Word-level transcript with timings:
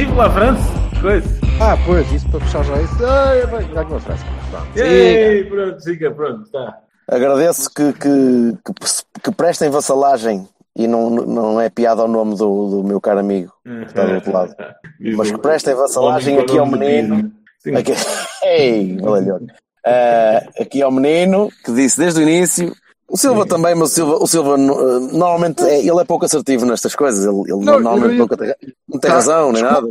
Vive 0.00 0.12
lá 0.14 0.26
a 0.26 0.30
França, 0.30 0.62
coisa. 1.02 1.28
Ah, 1.60 1.76
pois, 1.84 2.10
isso 2.10 2.26
para 2.30 2.40
fechar 2.40 2.64
já 2.64 2.80
isso. 2.80 3.04
Ai, 3.04 3.46
bem, 3.46 3.68
ganho 3.68 3.96
a 3.96 4.00
frase. 4.00 4.24
Pronto. 4.50 4.78
Ei, 4.78 5.44
pronto, 5.44 5.80
siga, 5.80 6.10
pronto, 6.10 6.50
tá. 6.50 6.78
Agradeço 7.06 7.68
que, 7.68 7.92
que, 7.92 8.56
que, 8.64 9.20
que 9.22 9.30
prestem 9.32 9.68
vassalagem 9.68 10.48
e 10.74 10.86
não, 10.86 11.10
não 11.10 11.60
é 11.60 11.68
piada 11.68 12.00
ao 12.00 12.08
nome 12.08 12.34
do, 12.34 12.70
do 12.70 12.84
meu 12.84 12.98
caro 12.98 13.18
amigo 13.18 13.52
que 13.62 13.88
está 13.88 14.06
do 14.06 14.14
outro 14.14 14.32
lado. 14.32 14.54
Mas 15.16 15.30
que 15.30 15.38
prestem 15.38 15.74
vassalagem 15.74 16.38
aqui 16.38 16.56
ao 16.56 16.64
menino. 16.64 17.30
Sim. 17.58 17.76
Aqui, 17.76 17.92
ei, 18.42 18.96
valeu. 18.96 19.36
Uh, 19.36 20.62
aqui 20.62 20.80
ao 20.80 20.90
menino 20.90 21.50
que 21.62 21.72
disse 21.72 22.00
desde 22.00 22.20
o 22.20 22.22
início. 22.22 22.74
O 23.12 23.16
Silva 23.16 23.44
também, 23.44 23.74
mas 23.74 23.90
o 23.90 23.94
Silva, 23.94 24.16
o 24.22 24.26
Silva 24.26 24.54
uh, 24.54 25.00
normalmente 25.00 25.62
é, 25.64 25.80
ele 25.80 25.98
é 26.00 26.04
pouco 26.04 26.24
assertivo 26.24 26.64
nestas 26.64 26.94
coisas. 26.94 27.24
Ele, 27.24 27.40
ele 27.40 27.64
Não, 27.64 27.80
normalmente 27.80 28.12
eu- 28.12 28.18
nunca 28.18 28.36
tem, 28.36 28.54
não 28.88 29.00
tem 29.00 29.10
Tá, 29.10 29.16
razão 29.16 29.50
nem 29.52 29.62
nada. 29.62 29.86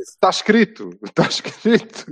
Está 0.00 0.30
escrito, 0.30 0.90
está 1.04 1.22
escrito. 1.30 2.06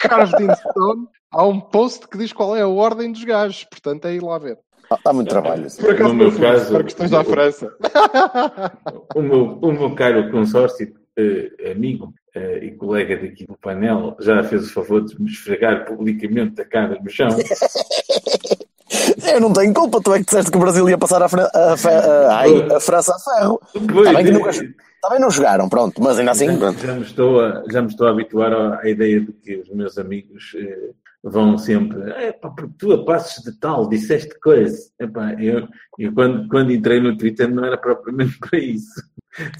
Carved 0.00 0.42
in 0.42 0.54
stone. 0.54 1.08
Há 1.32 1.46
um 1.46 1.58
post 1.60 2.06
que 2.08 2.18
diz 2.18 2.32
qual 2.32 2.54
é 2.56 2.60
a 2.62 2.68
ordem 2.68 3.10
dos 3.10 3.24
gajos, 3.24 3.64
portanto 3.64 4.04
é 4.06 4.14
ir 4.14 4.22
lá 4.22 4.38
ver. 4.38 4.58
Há, 5.04 5.12
muito 5.12 5.28
trabalho. 5.30 5.66
Por 5.80 5.90
acaso, 5.90 6.08
No 6.10 6.14
meu 6.14 6.30
fui, 6.30 6.40
caso, 6.42 6.72
para 6.72 6.84
questões 6.84 7.10
da 7.10 7.24
França. 7.24 7.72
O 9.16 9.22
meu, 9.22 9.58
o 9.62 9.72
meu 9.72 9.94
caro 9.94 10.30
consórcio, 10.30 10.92
eh, 11.16 11.72
amigo 11.72 12.12
eh, 12.34 12.66
e 12.66 12.70
colega 12.72 13.16
daqui 13.16 13.46
do 13.46 13.56
painel, 13.56 14.14
já 14.20 14.44
fez 14.44 14.66
o 14.68 14.72
favor 14.72 15.02
de 15.02 15.18
me 15.20 15.28
esfregar 15.28 15.86
publicamente 15.86 16.60
a 16.60 16.64
cara 16.66 16.98
no 17.02 17.08
chão. 17.10 17.28
Eu 19.32 19.40
não 19.40 19.52
tenho 19.52 19.72
culpa, 19.74 20.00
tu 20.02 20.12
é 20.14 20.18
que 20.18 20.24
disseste 20.24 20.50
que 20.50 20.56
o 20.56 20.60
Brasil 20.60 20.88
ia 20.88 20.98
passar 20.98 21.22
a, 21.22 21.28
Fran- 21.28 21.48
a 21.52 21.76
fe- 21.76 21.88
a- 21.88 22.76
a 22.76 22.80
França 22.80 23.14
a 23.14 23.18
ferro. 23.18 23.60
Pois, 23.92 24.12
Tá 24.12 24.22
nunca- 24.22 24.50
Também 25.02 25.20
não 25.20 25.30
jogaram, 25.30 25.68
pronto, 25.68 26.02
mas 26.02 26.18
ainda 26.18 26.32
assim, 26.32 26.58
já, 26.58 26.72
já 26.72 26.94
me 26.94 27.02
estou 27.02 27.40
a, 27.40 27.62
já 27.70 27.82
me 27.82 27.88
estou 27.88 28.06
a 28.06 28.10
habituar 28.10 28.52
à, 28.52 28.80
à 28.80 28.88
ideia 28.88 29.20
de 29.20 29.32
que 29.32 29.56
os 29.56 29.68
meus 29.70 29.98
amigos 29.98 30.52
eh, 30.58 30.90
vão 31.22 31.56
sempre. 31.58 32.10
É 32.12 32.32
pá, 32.32 32.50
porque 32.50 32.72
tu 32.78 32.92
a 32.92 33.04
passos 33.04 33.44
de 33.44 33.52
tal, 33.58 33.88
disseste 33.88 34.38
coisa. 34.40 34.76
Epá, 34.98 35.34
eu, 35.38 35.68
eu 35.98 36.12
quando, 36.12 36.48
quando 36.48 36.72
entrei 36.72 37.00
no 37.00 37.16
Twitter 37.16 37.48
não 37.48 37.64
era 37.64 37.76
propriamente 37.78 38.36
para 38.40 38.58
isso. 38.58 39.00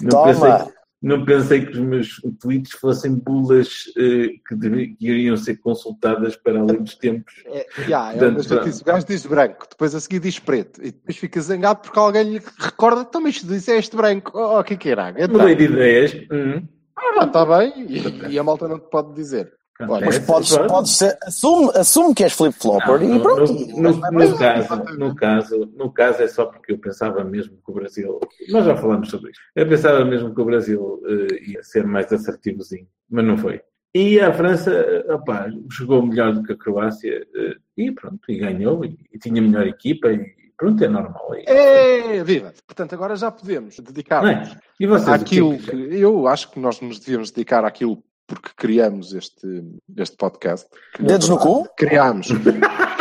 Não 0.02 0.08
Toma. 0.10 0.24
pensei, 0.26 0.72
não 1.02 1.24
pensei 1.24 1.64
que 1.66 1.72
os 1.72 1.78
meus 1.78 2.20
tweets 2.40 2.72
fossem 2.72 3.14
bulas 3.14 3.84
eh, 3.96 4.28
que, 4.48 4.54
deve- 4.56 4.88
que 4.96 5.06
iriam 5.08 5.36
ser 5.36 5.56
consultadas 5.58 6.36
para 6.36 6.58
além 6.58 6.82
dos 6.82 6.94
tempos. 6.96 7.34
É, 7.46 7.66
já, 7.86 8.12
é 8.12 8.18
Portanto, 8.18 8.34
uma 8.36 8.42
chatice. 8.42 8.82
O 8.82 8.84
gajo 8.84 9.06
diz 9.06 9.26
branco, 9.26 9.66
depois 9.70 9.94
a 9.94 10.00
seguir 10.00 10.20
diz 10.20 10.38
preto, 10.38 10.80
e 10.82 10.90
depois 10.92 11.16
fica 11.16 11.40
zangado 11.40 11.80
porque 11.82 11.98
alguém 11.98 12.22
lhe 12.34 12.42
recorda, 12.58 13.04
também 13.04 13.30
se 13.32 13.46
disseste 13.46 13.94
branco. 13.94 14.32
Oh, 14.34 14.58
o 14.58 14.64
que 14.64 14.74
é 14.74 14.76
que 14.76 14.88
era? 14.88 15.10
Então, 15.16 15.38
Mudei 15.38 15.54
de 15.54 15.64
ideias. 15.64 16.12
Hum, 16.32 16.66
ah, 16.96 17.24
está 17.24 17.44
bem, 17.44 17.72
e, 17.88 18.32
e 18.32 18.38
a 18.38 18.42
malta 18.42 18.66
não 18.66 18.78
te 18.78 18.88
pode 18.90 19.14
dizer. 19.14 19.52
Olha, 19.80 20.06
Mas 20.06 20.18
podes, 20.20 20.56
podes 20.56 20.90
ser, 20.96 21.18
assume, 21.22 21.70
assume 21.74 22.14
que 22.14 22.24
és 22.24 22.32
flip-flopper 22.32 23.02
e 23.02 23.20
pronto. 23.20 23.52
No, 23.52 23.82
no- 23.82 24.10
no 24.10 24.36
caso, 24.38 24.96
no, 24.98 25.14
caso, 25.14 25.70
no 25.76 25.92
caso 25.92 26.22
é 26.22 26.28
só 26.28 26.46
porque 26.46 26.72
eu 26.72 26.78
pensava 26.78 27.22
mesmo 27.24 27.56
que 27.64 27.70
o 27.70 27.74
Brasil. 27.74 28.18
Nós 28.48 28.64
já 28.64 28.74
falámos 28.76 29.10
sobre 29.10 29.32
isto. 29.32 29.42
Eu 29.54 29.68
pensava 29.68 30.04
mesmo 30.04 30.34
que 30.34 30.40
o 30.40 30.44
Brasil 30.46 31.02
eh, 31.06 31.50
ia 31.50 31.62
ser 31.62 31.86
mais 31.86 32.10
assertivozinho, 32.12 32.86
mas 33.10 33.24
não 33.24 33.36
foi. 33.36 33.60
E 33.94 34.18
a 34.20 34.32
França, 34.32 35.04
opá, 35.10 35.48
jogou 35.70 36.04
melhor 36.06 36.32
do 36.34 36.42
que 36.42 36.52
a 36.52 36.56
Croácia 36.56 37.26
eh, 37.34 37.56
e 37.76 37.92
pronto, 37.92 38.20
e 38.30 38.38
ganhou 38.38 38.84
e, 38.84 38.98
e 39.12 39.18
tinha 39.18 39.40
melhor 39.42 39.66
equipa 39.66 40.08
e 40.12 40.24
pronto, 40.56 40.82
é 40.82 40.88
normal. 40.88 41.34
E, 41.34 41.44
É, 41.46 42.24
viva! 42.24 42.52
Portanto, 42.66 42.94
agora 42.94 43.14
já 43.16 43.30
podemos 43.30 43.78
dedicar 43.78 44.22
não 44.22 44.30
é? 44.30 44.50
E 44.80 44.86
àquilo 44.86 45.52
é 45.54 45.58
que- 45.58 45.70
que 45.88 45.96
eu 46.00 46.26
acho 46.28 46.50
que 46.50 46.58
nós 46.60 46.80
nos 46.80 46.98
devíamos 46.98 47.30
dedicar 47.30 47.64
àquilo 47.64 48.02
porque 48.26 48.50
criamos 48.56 49.14
este, 49.14 49.62
este 49.96 50.16
podcast. 50.16 50.66
Dedos 50.98 51.28
no 51.28 51.38
cu? 51.38 51.66
Criámos. 51.76 52.28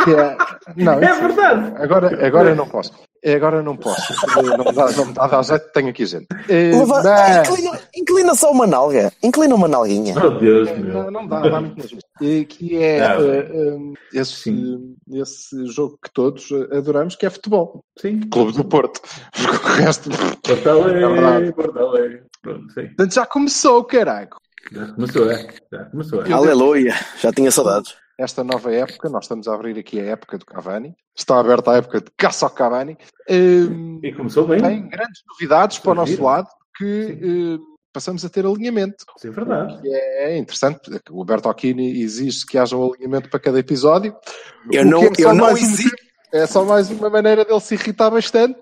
Que 0.04 0.10
é... 0.14 0.36
Não, 0.76 0.92
É 0.94 1.10
isso- 1.10 1.20
verdade! 1.20 1.72
Agora, 1.82 2.26
agora 2.26 2.50
eu 2.50 2.56
não 2.56 2.68
posso. 2.68 2.92
É, 3.24 3.34
Agora 3.34 3.56
eu 3.56 3.62
não 3.64 3.76
posso. 3.76 4.14
Não 4.36 4.64
me 4.64 4.72
dá, 4.72 4.90
não 4.92 5.06
me 5.06 5.12
dá 5.12 5.24
a 5.24 5.26
dar 5.26 5.42
jeito, 5.42 5.72
tenho 5.72 5.88
aqui 5.88 6.06
gente. 6.06 6.26
Eh, 6.48 6.70
Leva- 6.76 7.02
mas- 7.02 7.48
inclina, 7.48 7.80
inclina 7.96 8.34
só 8.36 8.52
uma 8.52 8.68
nalga. 8.68 9.12
Inclina 9.20 9.52
uma 9.56 9.66
nalguinha. 9.66 10.14
Oh 10.16 10.30
Deus 10.30 10.68
Não, 10.70 10.78
meu! 10.78 11.10
não 11.10 11.26
dá, 11.26 11.40
dá 11.40 11.60
muito 11.60 11.76
mesmo. 11.76 11.98
E 12.20 12.44
Que 12.44 12.76
é 12.76 13.00
Ah, 13.04 13.16
eh, 13.20 13.50
eh, 13.52 14.20
esse, 14.20 14.32
Sim. 14.42 14.94
esse 15.12 15.66
jogo 15.66 15.98
que 16.00 16.12
todos 16.12 16.48
adoramos, 16.70 17.16
que 17.16 17.26
é 17.26 17.30
futebol. 17.30 17.82
Sim, 17.98 18.20
Clube 18.30 18.52
do 18.52 18.64
Porto. 18.64 19.00
Porque 19.32 19.56
o 19.56 19.74
resto. 19.74 20.08
Portalé, 20.42 21.02
É 21.02 21.08
verdade. 21.08 21.52
Portalé. 21.52 22.20
Pronto, 22.42 22.72
sim. 22.74 22.86
Portanto, 22.86 23.12
já 23.14 23.26
começou, 23.26 23.82
caraca. 23.82 24.36
Já 24.72 24.86
começou, 24.92 25.30
é? 25.30 25.48
Já 25.72 25.84
começou, 25.86 26.24
é? 26.24 26.32
Aleluia. 26.32 26.94
Já 27.20 27.32
tinha 27.32 27.50
saudades. 27.50 27.94
Esta 28.18 28.42
nova 28.42 28.72
época, 28.72 29.08
nós 29.10 29.24
estamos 29.24 29.46
a 29.46 29.54
abrir 29.54 29.78
aqui 29.78 30.00
a 30.00 30.04
época 30.04 30.38
do 30.38 30.46
Cavani. 30.46 30.94
Está 31.14 31.38
aberta 31.38 31.70
a 31.72 31.76
época 31.76 32.00
de 32.00 32.10
caça 32.16 32.46
ao 32.46 32.50
Cavani. 32.50 32.96
Eh, 33.28 33.64
E 34.02 34.12
começou 34.14 34.46
bem. 34.46 34.60
tem 34.60 34.88
grandes 34.88 35.22
novidades 35.28 35.78
para 35.78 35.92
o 35.92 35.94
nosso 35.94 36.22
lado, 36.22 36.48
que 36.78 37.18
eh, 37.22 37.58
passamos 37.92 38.24
a 38.24 38.28
ter 38.30 38.46
alinhamento. 38.46 39.04
Isso 39.18 39.26
é 39.26 39.30
verdade. 39.30 39.78
é 39.86 40.36
interessante. 40.38 40.80
O 41.10 41.18
Alberto 41.20 41.48
Aquini 41.50 42.00
exige 42.00 42.46
que 42.46 42.56
haja 42.56 42.74
um 42.76 42.90
alinhamento 42.92 43.28
para 43.28 43.38
cada 43.40 43.58
episódio. 43.58 44.16
Eu 44.72 44.82
O 44.82 44.84
não, 44.86 45.02
é 45.02 45.06
só 45.14 45.22
eu 45.22 45.34
não 45.34 45.44
mais 45.46 45.54
um 45.60 45.64
exijo. 45.64 45.90
motivo- 45.90 46.06
É 46.32 46.46
só 46.46 46.64
mais 46.64 46.90
uma 46.90 47.08
maneira 47.10 47.44
dele 47.44 47.60
se 47.60 47.74
irritar 47.74 48.10
bastante. 48.10 48.58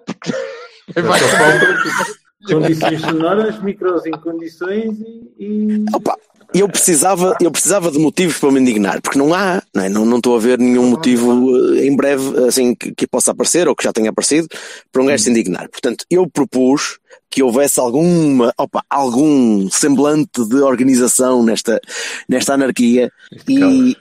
Vai 0.94 1.20
condições 2.44 3.00
sonoras, 3.00 3.62
micros 3.62 4.06
em 4.06 4.12
condições 4.12 4.98
e. 5.00 5.32
e... 5.38 5.84
Opa, 5.92 6.16
eu 6.54 6.68
precisava, 6.68 7.36
eu 7.40 7.50
precisava 7.50 7.90
de 7.90 7.98
motivos 7.98 8.38
para 8.38 8.52
me 8.52 8.60
indignar, 8.60 9.02
porque 9.02 9.18
não 9.18 9.34
há, 9.34 9.60
não, 9.74 9.82
é? 9.82 9.88
não, 9.88 10.04
não 10.04 10.18
estou 10.18 10.36
a 10.36 10.38
ver 10.38 10.56
nenhum 10.56 10.88
motivo 10.88 11.74
eh, 11.74 11.86
em 11.86 11.96
breve 11.96 12.46
assim 12.46 12.76
que, 12.76 12.94
que 12.94 13.08
possa 13.08 13.32
aparecer 13.32 13.66
ou 13.66 13.74
que 13.74 13.82
já 13.82 13.92
tenha 13.92 14.10
aparecido 14.10 14.46
para 14.92 15.02
um 15.02 15.06
gajo 15.06 15.24
se 15.24 15.30
indignar. 15.30 15.68
Portanto, 15.68 16.04
eu 16.08 16.28
propus 16.30 17.00
que 17.28 17.42
houvesse 17.42 17.80
alguma, 17.80 18.54
opa, 18.56 18.84
algum 18.88 19.68
semblante 19.68 20.46
de 20.48 20.56
organização 20.56 21.42
nesta, 21.42 21.80
nesta 22.28 22.54
anarquia 22.54 23.10
e 23.48 23.96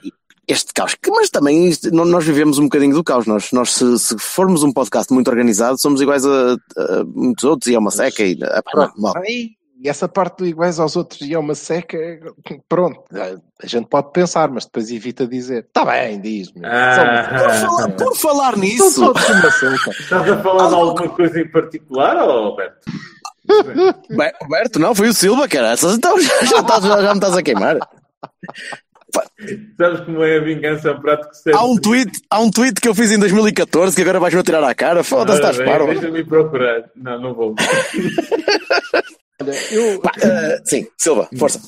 este 0.48 0.72
caos. 0.72 0.96
Mas 1.08 1.30
também 1.30 1.68
isto- 1.68 1.90
nó- 1.90 2.04
nós 2.04 2.24
vivemos 2.24 2.58
um 2.58 2.64
bocadinho 2.64 2.94
do 2.94 3.04
caos. 3.04 3.26
Nós, 3.26 3.50
nós 3.52 3.72
se, 3.72 3.98
se 3.98 4.18
formos 4.18 4.62
um 4.62 4.72
podcast 4.72 5.12
muito 5.12 5.28
organizado, 5.28 5.78
somos 5.80 6.00
iguais 6.00 6.24
a, 6.26 6.52
a 6.54 7.04
muitos 7.04 7.44
outros 7.44 7.70
e 7.70 7.74
é 7.74 7.78
uma 7.78 7.90
seca 7.90 8.22
e 8.22 8.32
epá, 8.32 8.70
não, 8.74 8.92
mal. 8.98 9.14
Aí, 9.16 9.50
e 9.80 9.88
essa 9.88 10.08
parte 10.08 10.38
do 10.38 10.46
iguais 10.46 10.78
aos 10.80 10.96
outros 10.96 11.20
e 11.20 11.34
é 11.34 11.38
uma 11.38 11.54
seca, 11.54 11.98
pronto, 12.68 13.02
a 13.12 13.66
gente 13.66 13.86
pode 13.86 14.12
pensar, 14.12 14.48
mas 14.50 14.64
depois 14.64 14.90
evita 14.90 15.26
dizer. 15.26 15.64
Está 15.64 15.84
bem, 15.84 16.18
diz-me. 16.20 16.64
Ah. 16.64 17.28
Por 17.28 17.50
falar, 17.52 17.92
por 17.92 18.16
falar 18.16 18.56
nisso. 18.56 19.12
Estás 20.00 20.30
a 20.30 20.42
falar 20.42 20.68
de 20.68 20.74
alguma 20.74 21.08
coisa 21.10 21.38
em 21.40 21.48
particular, 21.50 22.16
ou 22.16 22.30
Alberto? 22.30 22.78
Bem, 24.08 24.32
Roberto, 24.40 24.78
não, 24.78 24.94
foi 24.94 25.08
o 25.08 25.12
Silva, 25.12 25.46
cara. 25.46 25.72
Essas 25.72 25.96
Então 25.96 26.18
já, 26.18 26.44
já, 26.44 26.62
já, 26.62 27.02
já 27.02 27.08
me 27.10 27.14
estás 27.18 27.36
a 27.36 27.42
queimar. 27.42 27.76
Sabes 29.76 30.00
como 30.00 30.22
é 30.22 30.38
a 30.38 30.40
vingança 30.40 30.98
serve? 31.32 31.58
Há 31.58 31.64
um, 31.64 31.76
tweet, 31.76 32.10
há 32.30 32.40
um 32.40 32.50
tweet 32.50 32.80
que 32.80 32.88
eu 32.88 32.94
fiz 32.94 33.10
em 33.10 33.18
2014 33.18 33.94
que 33.94 34.02
agora 34.02 34.20
vais-me 34.20 34.42
tirar 34.42 34.62
à 34.64 34.74
cara. 34.74 35.02
Foda-se, 35.02 35.38
estás 35.38 35.56
bem, 35.58 35.66
parvo. 35.66 35.86
Deixa-me 35.86 36.24
procurar. 36.24 36.84
Não, 36.96 37.20
não 37.20 37.34
vou. 37.34 37.54
Olha, 39.42 39.52
eu, 39.72 40.00
Pá, 40.00 40.12
eh, 40.22 40.62
sim, 40.64 40.86
Silva, 40.96 41.28
força. 41.36 41.60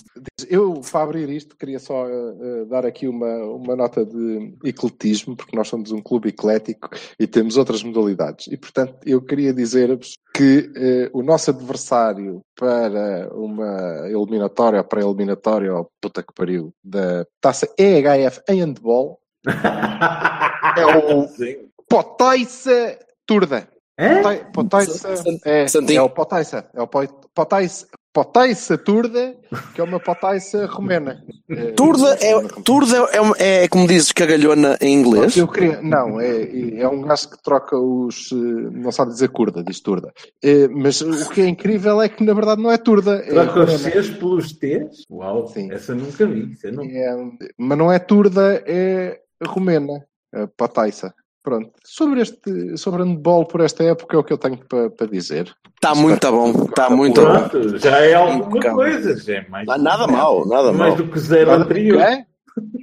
Eu, 0.48 0.80
para 0.92 1.02
abrir 1.02 1.28
isto, 1.30 1.56
queria 1.56 1.80
só 1.80 2.06
eh, 2.08 2.64
dar 2.68 2.86
aqui 2.86 3.08
uma, 3.08 3.36
uma 3.44 3.74
nota 3.74 4.04
de 4.06 4.54
ecletismo, 4.64 5.36
porque 5.36 5.56
nós 5.56 5.66
somos 5.66 5.90
um 5.90 6.00
clube 6.00 6.28
eclético 6.28 6.90
e 7.18 7.26
temos 7.26 7.56
outras 7.56 7.82
modalidades. 7.82 8.46
E, 8.46 8.56
portanto, 8.56 8.96
eu 9.04 9.20
queria 9.20 9.52
dizer-vos 9.52 10.16
que 10.32 10.70
eh, 10.76 11.10
o 11.12 11.22
nosso 11.22 11.50
adversário 11.50 12.40
para 12.54 13.28
uma 13.32 14.08
eliminatória, 14.08 14.84
para 14.84 15.02
eliminatória, 15.02 15.74
ou 15.74 15.90
puta 16.00 16.22
que 16.22 16.32
pariu, 16.32 16.72
da 16.84 17.26
taça 17.40 17.69
EHF 17.76 18.42
em 18.48 18.60
handball, 18.60 19.19
é 20.76 20.86
o 20.86 21.26
Sim. 21.28 21.69
Potoiça 21.88 22.98
Turda. 23.26 23.69
É? 23.98 24.22
Sant- 24.22 25.40
é, 25.46 25.66
Santinho. 25.66 25.98
é 26.00 26.02
o 26.02 26.10
Potaissa. 26.10 26.66
É 26.75 26.82
o 26.82 26.87
Potaissa, 26.87 27.87
Potaissa 28.12 28.76
Turda, 28.76 29.34
que 29.75 29.81
é 29.81 29.84
uma 29.84 29.98
Potaissa 29.98 30.66
romena. 30.66 31.22
É, 31.50 31.72
Turda 31.72 32.14
é, 32.20 32.40
turda 32.62 33.08
é, 33.38 33.64
é 33.64 33.69
como 33.69 33.87
dizes 33.87 34.12
cagalhona 34.12 34.76
em 34.82 34.93
inglês. 34.94 35.37
Eu 35.37 35.48
queria, 35.48 35.81
não, 35.81 36.20
é, 36.20 36.78
é 36.78 36.88
um 36.88 37.02
gajo 37.02 37.31
que 37.31 37.43
troca 37.43 37.78
os. 37.78 38.31
eh, 38.32 38.34
Não 38.37 38.93
sabe 38.93 39.12
dizer 39.12 39.28
curda, 39.28 39.62
diz 39.64 39.81
turda. 39.81 40.12
Eh, 40.43 40.69
Mas 40.69 41.00
o 41.00 41.28
que 41.31 41.40
é 41.43 41.46
incrível 41.46 42.00
é 42.02 42.08
que 42.08 42.22
na 42.25 42.34
verdade 42.34 42.62
não 42.62 42.70
é 42.70 42.76
turda. 42.78 43.16
É 43.16 43.28
Troca 43.31 43.60
os 43.60 43.72
romena. 43.72 43.90
Cs 43.90 44.10
pelos 44.10 44.52
T's? 44.52 45.04
Uau, 45.10 45.46
Sim. 45.48 45.70
essa 45.72 45.94
nunca 45.94 46.26
vi. 46.26 46.52
Eu 46.62 46.72
não... 46.72 46.84
É, 46.84 47.16
mas 47.58 47.78
não 47.78 47.93
é 47.93 47.98
turda, 47.98 48.62
é 48.66 49.20
romena. 49.46 50.04
É 50.34 50.46
Potaissa. 50.46 51.14
Pronto. 51.46 51.70
Sobre 51.84 52.20
este, 52.22 52.76
sobre 52.76 53.04
handball 53.04 53.46
por 53.46 53.60
esta 53.60 53.84
época 53.84 54.16
é 54.16 54.19
o 54.19 54.25
que 54.25 54.32
eu 54.32 54.37
tenho 54.38 54.58
para 54.69 54.90
para 54.90 55.06
dizer. 55.06 55.54
Está 55.76 55.94
muito 55.94 56.28
bom, 56.28 56.50
está 56.64 56.90
muito 56.90 57.20
bom. 57.20 57.48
Pronto, 57.48 57.78
já 57.78 57.98
é 58.00 58.14
alguma 58.14 58.60
coisa. 58.75 59.16
Já 59.20 59.34
é 59.34 59.48
mais, 59.48 59.64
Nada 59.64 60.08
mal, 60.08 60.44
nada 60.48 60.72
mais 60.72 60.94
mal. 60.94 60.96
do 60.96 61.06
que 61.08 61.19
zero 61.20 61.52
Nada- 61.52 61.62
anterior. 61.62 62.00
É? 62.00 62.25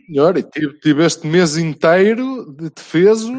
Senhor, 0.07 0.38
e 0.38 0.44
tive, 0.44 0.80
tive 0.80 1.06
este 1.06 1.27
mês 1.27 1.57
inteiro 1.57 2.45
de 2.57 2.69
defeso 2.69 3.33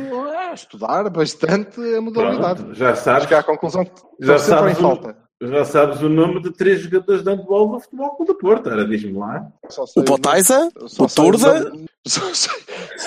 a 0.50 0.52
estudar 0.52 1.08
bastante 1.08 1.80
a 1.80 2.02
modalidade. 2.02 2.62
Pronto, 2.62 2.74
já 2.78 2.94
sabes, 2.94 3.24
Chegar 3.24 3.38
à 3.38 3.42
conclusão 3.44 3.82
que 3.86 3.92
Já 4.20 4.34
em 4.34 4.38
sabes 4.40 4.76
o- 4.78 4.82
falta. 4.82 5.16
Já 5.48 5.64
sabes 5.64 6.00
o 6.02 6.08
nome 6.08 6.40
de 6.42 6.50
três 6.50 6.80
jogadores 6.82 7.22
de 7.22 7.30
handball 7.30 7.72
do 7.72 7.80
Futebol 7.80 8.10
Clube 8.16 8.32
do 8.32 8.38
Porto. 8.38 8.68
Ora, 8.68 8.86
diz-me 8.86 9.12
lá. 9.18 9.46
O 9.96 10.02
Potaisa, 10.04 10.68
o 10.98 11.06
Turda, 11.06 11.72
Só 12.06 12.32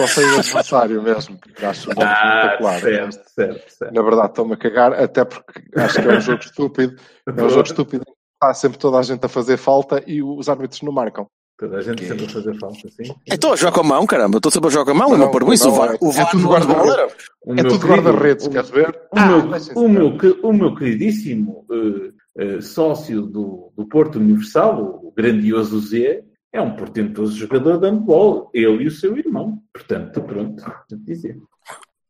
sei, 0.08 0.26
o 0.26 0.40
adversário 0.40 1.02
mesmo. 1.02 1.38
que 1.56 1.66
Acho 1.66 1.90
um 1.92 1.94
nome 1.94 2.04
Ah, 2.08 2.40
espetacular. 2.58 2.80
certo, 2.82 3.30
certo, 3.36 3.72
certo. 3.72 3.94
Na 3.94 4.02
verdade, 4.02 4.28
estou-me 4.30 4.54
a 4.54 4.58
cagar, 4.58 4.94
até 4.94 5.24
porque 5.26 5.62
acho 5.76 6.02
que 6.02 6.08
é 6.08 6.18
um 6.18 6.22
jogo 6.22 6.42
estúpido. 6.44 6.96
É 7.28 7.32
um 7.44 7.50
jogo 7.50 7.64
estúpido. 7.68 8.04
Está 8.42 8.54
sempre 8.54 8.78
toda 8.78 8.98
a 9.00 9.04
gente 9.04 9.26
a 9.26 9.30
fazer 9.30 9.58
falta 9.58 10.04
e 10.06 10.22
os 10.22 10.48
árbitros 10.50 10.82
não 10.84 10.92
marcam. 10.92 11.26
Toda 11.60 11.78
a 11.78 11.82
gente 11.82 12.06
sempre 12.06 12.26
a 12.26 12.30
fazer 12.30 12.60
falta, 12.60 12.88
assim. 12.88 13.16
Então, 13.32 13.58
joga 13.58 13.72
com 13.72 13.80
a 13.82 13.84
mão, 13.84 14.06
caramba. 14.06 14.36
Eu 14.36 14.38
estou 14.38 14.52
sempre 14.52 14.68
a 14.68 14.72
jogar 14.72 14.86
com 14.86 14.92
a 14.92 14.94
mão, 14.94 15.16
é 15.16 15.18
Não, 15.18 15.26
uma 15.26 15.32
parboice. 15.32 15.64
O 15.64 15.72
não, 15.72 15.76
VAR, 15.76 15.94
é- 15.94 15.98
o 16.00 16.10
é 16.10 16.14
VAR 16.14 16.30
tudo 16.30 16.48
guarda- 16.48 16.74
era- 16.74 17.08
O 17.48 17.54
é 17.54 17.64
tudo 17.64 17.88
guarda-redes, 17.88 18.46
o- 18.46 18.50
queres 18.52 18.70
ver? 18.70 18.90
O, 19.12 19.18
Ah, 19.18 19.26
meu, 19.26 19.60
ser 19.60 19.76
o, 19.76 19.90
meu, 19.90 20.18
o 20.44 20.54
meu 20.54 20.76
queridíssimo 20.76 21.66
eh, 21.72 22.12
eh, 22.38 22.62
sócio 22.62 23.24
do, 23.24 23.72
do 23.76 23.88
Porto 23.88 24.20
Universal, 24.20 25.02
o 25.04 25.12
grandioso 25.12 25.80
Z, 25.80 26.24
é 26.54 26.62
um 26.62 26.76
portentoso 26.76 27.36
jogador 27.36 27.80
de 27.80 27.88
handball. 27.88 28.50
Ele 28.54 28.84
e 28.84 28.88
o 28.88 28.92
seu 28.92 29.18
irmão. 29.18 29.60
Portanto, 29.74 30.22
pronto. 30.22 30.64
vou 30.64 31.00
dizer. 31.00 31.38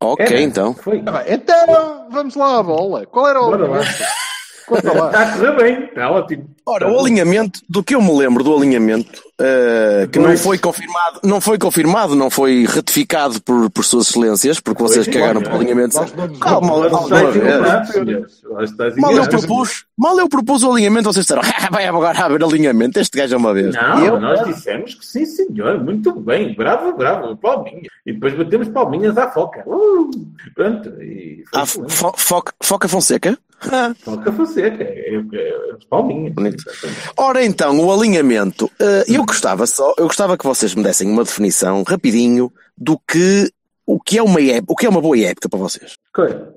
Ok, 0.02 0.26
Era, 0.26 0.42
então. 0.42 0.74
Foi. 0.74 1.02
Bem, 1.02 1.14
Então, 1.28 2.08
vamos 2.10 2.36
lá 2.36 2.60
à 2.60 2.64
bola. 2.64 3.06
Qual 3.06 3.28
era 3.28 3.42
o 3.42 3.50
Bora 3.50 3.68
lá. 3.68 3.82
Está 3.82 5.22
a 5.22 5.38
correr 5.38 5.56
bem. 5.56 5.84
Está 5.86 6.12
ótimo. 6.12 6.50
Ora, 6.66 6.92
o 6.92 7.00
alinhamento, 7.00 7.62
do 7.70 7.84
que 7.84 7.96
eu 7.96 8.02
me 8.02 8.16
lembro 8.18 8.44
do 8.44 8.56
alinhamento, 8.56 9.24
eh, 9.40 10.08
que 10.12 10.18
não 10.20 10.28
Dois. 10.28 10.42
foi 10.42 10.58
confirmado, 10.58 11.20
não 11.24 11.40
foi 11.40 11.58
confirmado, 11.58 12.16
não 12.16 12.30
foi 12.30 12.66
ratificado 12.66 13.42
por, 13.42 13.70
por 13.70 13.86
suas 13.86 14.08
excelências, 14.10 14.60
porque 14.60 14.82
vocês 14.82 15.08
cagaram 15.08 15.42
para 15.42 15.54
o 15.54 15.56
alinhamento. 15.58 15.98
Calma, 16.40 16.90
Mal 18.98 19.12
eu 19.14 19.28
propus, 19.28 19.86
mal 19.98 20.20
eu 20.20 20.30
propus 20.30 20.64
o 20.64 20.72
alinhamento, 20.72 21.12
vocês 21.12 21.26
disseram, 21.26 21.42
"Ah, 21.46 21.70
vai 21.72 21.86
agora 21.86 22.20
haver 22.20 22.44
alinhamento, 22.44 23.00
este 23.00 23.18
gajo 23.18 23.36
é 23.36 23.38
uma 23.38 23.54
vez. 23.54 23.74
Não, 23.76 24.06
eu, 24.06 24.20
nós 24.20 24.44
dissemos 24.46 24.94
que 24.96 25.06
sim, 25.06 25.26
senhor, 25.26 25.84
muito 25.84 26.20
bem, 26.20 26.56
bravo, 26.56 26.96
bravo, 26.96 27.36
palminhas. 27.38 27.88
E 28.06 28.14
depois 28.14 28.34
batemos 28.36 28.70
palminhas 28.70 29.18
à 29.18 29.30
foca. 29.30 29.64
Uh, 29.68 30.10
pronto, 30.56 30.90
e 31.02 31.44
foi 31.50 31.62
ah, 31.62 31.66
fo, 31.66 32.14
foca, 32.18 32.54
foca 32.62 32.88
Fonseca? 32.88 33.38
Ah, 33.72 33.92
Foca 34.04 34.32
Fonseca, 34.32 34.84
é, 34.84 35.16
é, 35.16 35.16
é, 35.34 35.56
as 35.76 35.84
palminhas. 35.86 36.32
Bonito. 36.34 36.64
Ora 37.18 37.44
então, 37.44 37.80
o 37.80 37.92
alinhamento. 37.92 38.70
eh, 38.80 39.04
eu 39.08 39.26
gostava 39.28 39.68
só, 39.68 39.94
eu 39.98 40.06
gostava 40.06 40.38
que 40.38 40.46
vocês 40.46 40.74
me 40.74 40.84
dessem 40.84 41.10
uma 41.10 41.24
definição 41.24 41.84
rapidinho 41.84 42.52
do 42.78 42.98
que 43.00 43.52
o 43.86 44.00
que 44.00 44.18
é 44.18 44.24
uma 44.24 44.42
época, 44.42 44.74
o 44.74 44.76
que 44.76 44.86
é 44.86 44.90
uma 44.90 45.02
boa 45.02 45.18
época 45.20 45.50
para 45.50 45.60
vocês. 45.60 45.98
Coisa. 46.14 46.54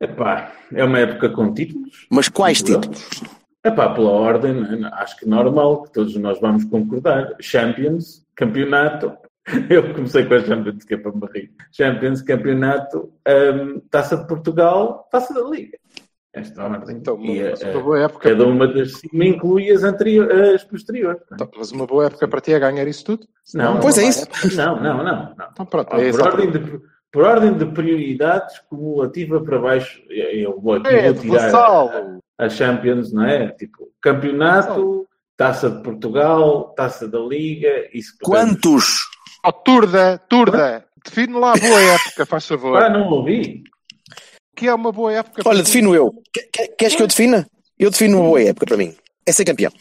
Epá, 0.00 0.52
é 0.72 0.84
uma 0.84 0.98
época 0.98 1.28
com 1.30 1.52
títulos. 1.52 2.06
Mas 2.10 2.28
quais 2.28 2.60
eu. 2.60 2.80
títulos? 2.80 3.22
Epá, 3.64 3.94
pela 3.94 4.10
ordem, 4.10 4.84
acho 4.94 5.16
que 5.16 5.26
normal, 5.26 5.84
que 5.84 5.92
todos 5.92 6.16
nós 6.16 6.40
vamos 6.40 6.64
concordar. 6.64 7.34
Champions, 7.40 8.24
campeonato. 8.34 9.12
Eu 9.70 9.92
comecei 9.94 10.24
com 10.24 10.34
a 10.34 10.40
Champions, 10.40 10.84
que 10.84 10.94
é 10.94 10.96
para 10.96 11.12
me 11.12 11.26
rir. 11.32 11.52
Champions, 11.72 12.22
campeonato, 12.22 13.12
hum, 13.28 13.80
Taça 13.90 14.16
de 14.16 14.26
Portugal, 14.26 15.08
Taça 15.10 15.34
da 15.34 15.48
Liga. 15.48 15.78
Esta 16.34 16.64
ordem. 16.64 16.96
Então, 16.96 17.18
e 17.20 17.42
mas 17.42 17.62
a- 17.62 17.70
uma 17.70 17.78
a- 17.78 17.82
boa 17.82 18.00
época. 18.04 18.30
cada 18.30 18.46
uma 18.46 18.66
das 18.66 18.92
cinco 18.92 19.22
inclui 19.22 19.70
as, 19.70 19.82
anterior, 19.84 20.32
as 20.32 20.64
posteriores. 20.64 21.20
Então, 21.32 21.48
Mas 21.56 21.70
uma 21.72 21.86
boa 21.86 22.06
época 22.06 22.26
para 22.26 22.40
ti 22.40 22.52
é 22.54 22.58
ganhar 22.58 22.86
isso 22.88 23.04
tudo? 23.04 23.26
Não, 23.54 23.78
Pois 23.80 23.98
uma 23.98 24.04
é 24.04 24.08
isso. 24.08 24.22
época. 24.22 24.48
Não, 24.54 24.80
não, 24.82 24.96
não. 25.04 25.34
não. 25.36 25.46
Então 25.52 25.66
pronto, 25.66 25.94
é 25.94 26.10
por, 26.10 26.20
a 26.22 26.24
ordem 26.24 26.50
de, 26.50 26.80
por 27.12 27.24
ordem 27.24 27.52
de 27.52 27.66
prioridades, 27.66 28.58
cumulativa 28.70 29.42
para 29.42 29.58
baixo, 29.58 30.00
eu 30.08 30.58
vou 30.58 30.74
aqui 30.74 30.86
É, 30.88 31.12
vou 31.12 31.22
tirar 31.22 31.50
Vassalo. 31.50 32.20
a 32.38 32.48
Champions, 32.48 33.12
não 33.12 33.24
é? 33.26 33.48
Tipo, 33.50 33.90
campeonato, 34.00 35.06
taça 35.36 35.68
de 35.70 35.82
Portugal, 35.82 36.72
taça 36.74 37.06
da 37.06 37.18
Liga, 37.18 37.88
isso 37.92 38.14
Quantos? 38.22 39.00
Oh, 39.44 39.52
Turda, 39.52 40.18
Turda, 40.30 40.84
define 41.04 41.34
lá 41.34 41.52
a 41.52 41.56
boa 41.58 41.80
época, 41.82 42.24
faz 42.24 42.46
favor. 42.46 42.80
Ah, 42.82 42.88
não 42.88 43.06
ouvi. 43.08 43.64
Que 44.62 44.68
é 44.68 44.74
uma 44.74 44.92
boa 44.92 45.12
época? 45.12 45.42
Olha, 45.44 45.62
defino 45.62 45.92
eu. 45.94 46.12
Que- 46.32 46.42
que- 46.52 46.68
Queres 46.78 46.94
que 46.94 47.02
eu 47.02 47.06
defina? 47.08 47.46
Eu 47.78 47.90
defino 47.90 48.18
uma 48.18 48.26
boa 48.28 48.40
época 48.42 48.66
para 48.66 48.76
mim. 48.76 48.94
É 49.26 49.32
ser 49.32 49.44
campeão, 49.44 49.72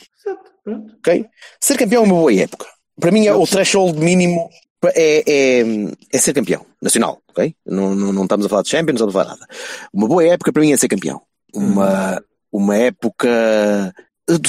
pronto. 0.63 0.93
ok? 0.97 1.25
Ser 1.59 1.77
campeão 1.77 2.03
é 2.03 2.05
uma 2.07 2.15
boa 2.15 2.33
época. 2.33 2.65
Para 2.99 3.11
mim, 3.11 3.27
é 3.27 3.33
o 3.33 3.45
threshold 3.45 3.99
mínimo 3.99 4.49
é, 4.95 5.23
é, 5.27 5.63
é 6.11 6.17
ser 6.17 6.33
campeão 6.33 6.65
nacional, 6.81 7.19
ok? 7.29 7.55
Não, 7.65 7.93
não, 7.93 8.11
não 8.11 8.23
estamos 8.23 8.45
a 8.45 8.49
falar 8.49 8.63
de 8.63 8.69
Champions, 8.69 8.99
não 8.99 9.07
estamos 9.07 9.15
a 9.15 9.19
falar 9.23 9.35
nada. 9.35 9.47
Uma 9.93 10.07
boa 10.07 10.25
época 10.25 10.51
para 10.51 10.61
mim 10.61 10.71
é 10.71 10.77
ser 10.77 10.87
campeão. 10.87 11.21
Uma, 11.53 12.19
uma 12.51 12.75
época. 12.75 13.93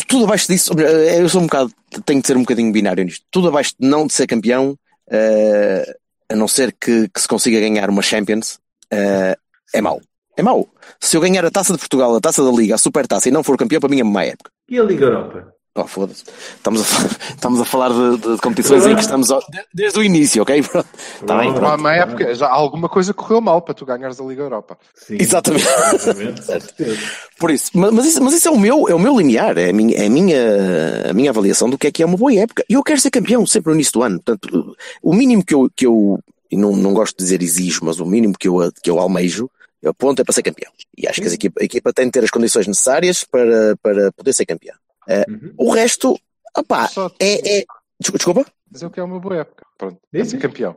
Tudo 0.08 0.25
abaixo 0.25 0.46
disso. 0.49 0.73
Eu 0.78 1.28
sou 1.28 1.40
um 1.43 1.46
bocado. 1.46 1.70
Tenho 2.06 2.20
de 2.23 2.26
ser 2.26 2.37
um 2.38 2.40
bocadinho 2.40 2.73
binário 2.73 3.05
nisto. 3.05 3.25
Tudo 3.31 3.49
abaixo 3.49 3.75
de 3.78 3.87
não 3.87 4.06
de 4.06 4.12
ser 4.14 4.26
campeão, 4.26 4.76
eh, 5.11 5.94
a 6.31 6.37
não 6.37 6.49
ser 6.49 6.73
que, 6.81 7.08
que 7.08 7.20
se 7.20 7.28
consiga 7.28 7.61
ganhar 7.61 7.90
uma 7.90 8.00
Champions, 8.02 8.58
eh, 8.90 9.37
é 9.75 9.81
mau. 9.81 10.00
É 10.37 10.43
mau. 10.43 10.69
Se 11.00 11.17
eu 11.17 11.20
ganhar 11.20 11.44
a 11.44 11.50
taça 11.50 11.73
de 11.73 11.79
Portugal, 11.79 12.14
a 12.17 12.20
taça 12.20 12.43
da 12.43 12.50
Liga, 12.50 12.75
a 12.75 12.79
super 12.79 13.06
taça 13.06 13.29
e 13.29 13.32
não 13.32 13.43
for 13.44 13.56
campeão, 13.56 13.81
para 13.81 13.88
mim 13.90 14.00
é 14.00 14.02
uma 14.02 14.12
má 14.12 14.25
época. 14.25 14.50
E 14.69 14.79
a 14.79 14.82
Liga 14.82 15.06
Europa? 15.06 15.52
Oh, 15.75 15.87
foda-se. 15.87 16.25
Estamos 16.57 16.83
a, 16.83 16.85
falar- 16.85 17.16
estamos 17.35 17.61
a 17.61 17.64
falar 17.64 17.88
de, 17.90 18.18
de 18.18 18.37
competições 18.42 18.85
em 18.87 18.95
que 18.95 19.00
estamos 19.00 19.30
ao- 19.30 19.40
de- 19.40 19.64
desde 19.73 19.99
o 19.99 20.02
início, 20.02 20.42
ok? 20.42 20.61
Pronto. 20.68 20.88
Tá 21.26 21.38
bem, 21.38 21.50
Pronto. 21.52 21.66
Há 21.66 21.76
uma 21.76 21.95
época, 21.95 22.35
já 22.35 22.47
alguma 22.49 22.88
coisa 22.90 23.14
correu 23.14 23.40
mal 23.40 23.62
para 23.62 23.73
tu 23.75 23.87
ganhares 23.87 24.21
a 24.21 24.25
Liga 24.25 24.42
Europa. 24.42 24.76
Sim, 24.95 25.16
Exatamente. 25.18 25.66
exatamente. 25.66 26.42
Por 27.38 27.50
isso, 27.50 27.71
mas, 27.75 27.90
mas 27.92 28.07
isso, 28.07 28.23
mas 28.23 28.35
isso 28.35 28.49
é 28.49 28.50
o 28.50 28.59
meu, 28.59 28.87
é 28.88 28.95
o 28.95 28.99
meu 28.99 29.16
limiar, 29.16 29.57
é 29.57 29.71
a 29.71 29.73
minha, 29.73 29.97
é 29.97 30.07
a 30.07 30.11
minha, 30.11 30.40
a 31.11 31.12
minha 31.14 31.30
avaliação 31.30 31.68
do 31.71 31.78
que 31.78 31.87
é 31.87 31.90
que 31.90 32.02
é 32.02 32.07
uma 32.07 32.18
boa 32.18 32.35
época. 32.35 32.64
E 32.68 32.75
eu 32.75 32.83
quero 32.83 33.00
ser 33.00 33.11
campeão 33.11 33.47
sempre 33.47 33.71
no 33.71 33.75
início 33.76 33.95
do 33.95 34.02
ano. 34.02 34.21
Portanto, 34.23 34.76
o 35.02 35.14
mínimo 35.14 35.42
que 35.45 35.54
eu, 35.54 35.71
que 35.75 35.87
eu 35.87 36.18
e 36.50 36.57
não, 36.57 36.76
não 36.76 36.92
gosto 36.92 37.16
de 37.16 37.25
dizer 37.25 37.42
exijo, 37.42 37.80
mas 37.83 37.99
o 37.99 38.04
mínimo 38.04 38.35
que 38.38 38.47
eu, 38.47 38.71
que 38.83 38.90
eu 38.90 38.99
almejo, 38.99 39.49
o 39.89 39.95
ponto 39.95 40.21
é 40.21 40.25
para 40.25 40.33
ser 40.33 40.43
campeão. 40.43 40.71
E 40.97 41.07
acho 41.09 41.21
que 41.21 41.29
a 41.29 41.33
equipa, 41.33 41.61
a 41.61 41.65
equipa 41.65 41.93
tem 41.93 42.07
de 42.07 42.12
ter 42.12 42.25
as 42.25 42.31
condições 42.31 42.67
necessárias 42.67 43.25
para, 43.25 43.77
para 43.83 44.12
poder 44.12 44.33
ser 44.33 44.47
campeão. 44.47 44.77
Uhum. 45.29 45.55
O 45.59 45.71
resto, 45.73 46.17
opá, 46.57 46.89
é, 47.21 47.59
é, 47.61 47.65
desculpa, 48.01 48.45
dizer 48.71 48.87
o 48.87 48.91
que 48.91 49.01
é 49.01 49.03
uma 49.03 49.19
boa 49.19 49.37
época. 49.39 49.65
Pronto, 49.77 49.99
é 50.12 50.25
ser 50.25 50.39
campeão. 50.39 50.77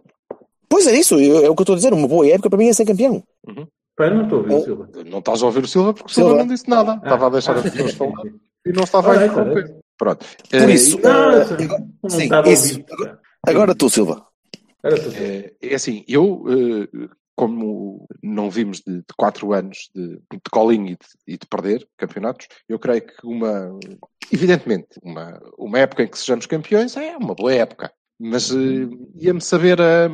Pois 0.68 0.88
é 0.88 0.96
isso, 0.98 1.16
é 1.16 1.50
o 1.50 1.56
que 1.56 1.62
eu 1.62 1.64
estou 1.64 1.74
a 1.74 1.78
dizer, 1.78 1.94
uma 1.94 2.08
boa 2.08 2.28
época 2.28 2.50
para 2.50 2.58
mim 2.60 2.68
é 2.68 2.74
ser 2.74 2.86
campeão. 2.86 3.24
Pai, 3.96 4.10
não 4.14 4.24
estou 4.24 4.40
a 4.40 4.42
ouvir 4.42 4.54
o 4.56 4.64
Silva. 4.64 4.90
Não 5.06 5.20
estás 5.20 5.42
a 5.42 5.46
ouvir 5.46 5.64
o 5.64 5.68
Silva 5.68 5.94
porque 5.94 6.12
o 6.12 6.14
Silva. 6.14 6.30
Silva 6.32 6.44
não 6.44 6.54
disse 6.54 6.70
nada. 6.70 6.96
Estava 6.96 7.28
a 7.28 7.30
deixar 7.30 7.56
Ah, 7.56 7.60
as 7.60 7.64
pessoas 7.72 7.94
falar 7.94 8.26
e 8.66 8.72
não 8.74 8.84
estava 8.84 9.12
a 9.14 9.26
interromper. 9.26 9.76
Pronto. 9.98 10.26
Por 10.50 10.60
Eh, 10.60 10.74
isso, 10.74 11.00
Não, 11.00 11.32
eh, 11.32 11.46
sim, 12.10 12.30
isso. 12.52 12.84
Agora 13.48 13.74
tu, 13.74 13.90
Silva. 13.90 14.26
É, 14.84 15.54
é 15.62 15.76
assim, 15.76 16.04
eu, 16.10 16.44
eh, 16.50 17.08
como 17.36 18.08
não 18.24 18.50
vimos 18.50 18.82
de, 18.82 18.98
de 18.98 19.14
quatro 19.18 19.54
anos 19.54 19.90
de, 19.94 20.16
de 20.16 20.40
colinho 20.52 20.88
e 20.88 20.92
de, 20.92 21.08
e 21.28 21.38
de 21.38 21.46
perder 21.48 21.88
campeonatos, 21.98 22.48
eu 22.68 22.80
creio 22.80 23.06
que 23.06 23.14
uma, 23.26 23.78
evidentemente, 24.32 25.00
uma, 25.04 25.40
uma 25.58 25.80
época 25.80 26.04
em 26.04 26.08
que 26.08 26.18
sejamos 26.18 26.46
campeões 26.46 26.96
é 26.96 27.18
uma 27.18 27.36
boa 27.36 27.54
época. 27.54 27.92
Mas 28.20 28.50
eh, 28.52 28.88
ia-me 29.16 29.42
saber 29.42 29.82
a. 29.82 30.10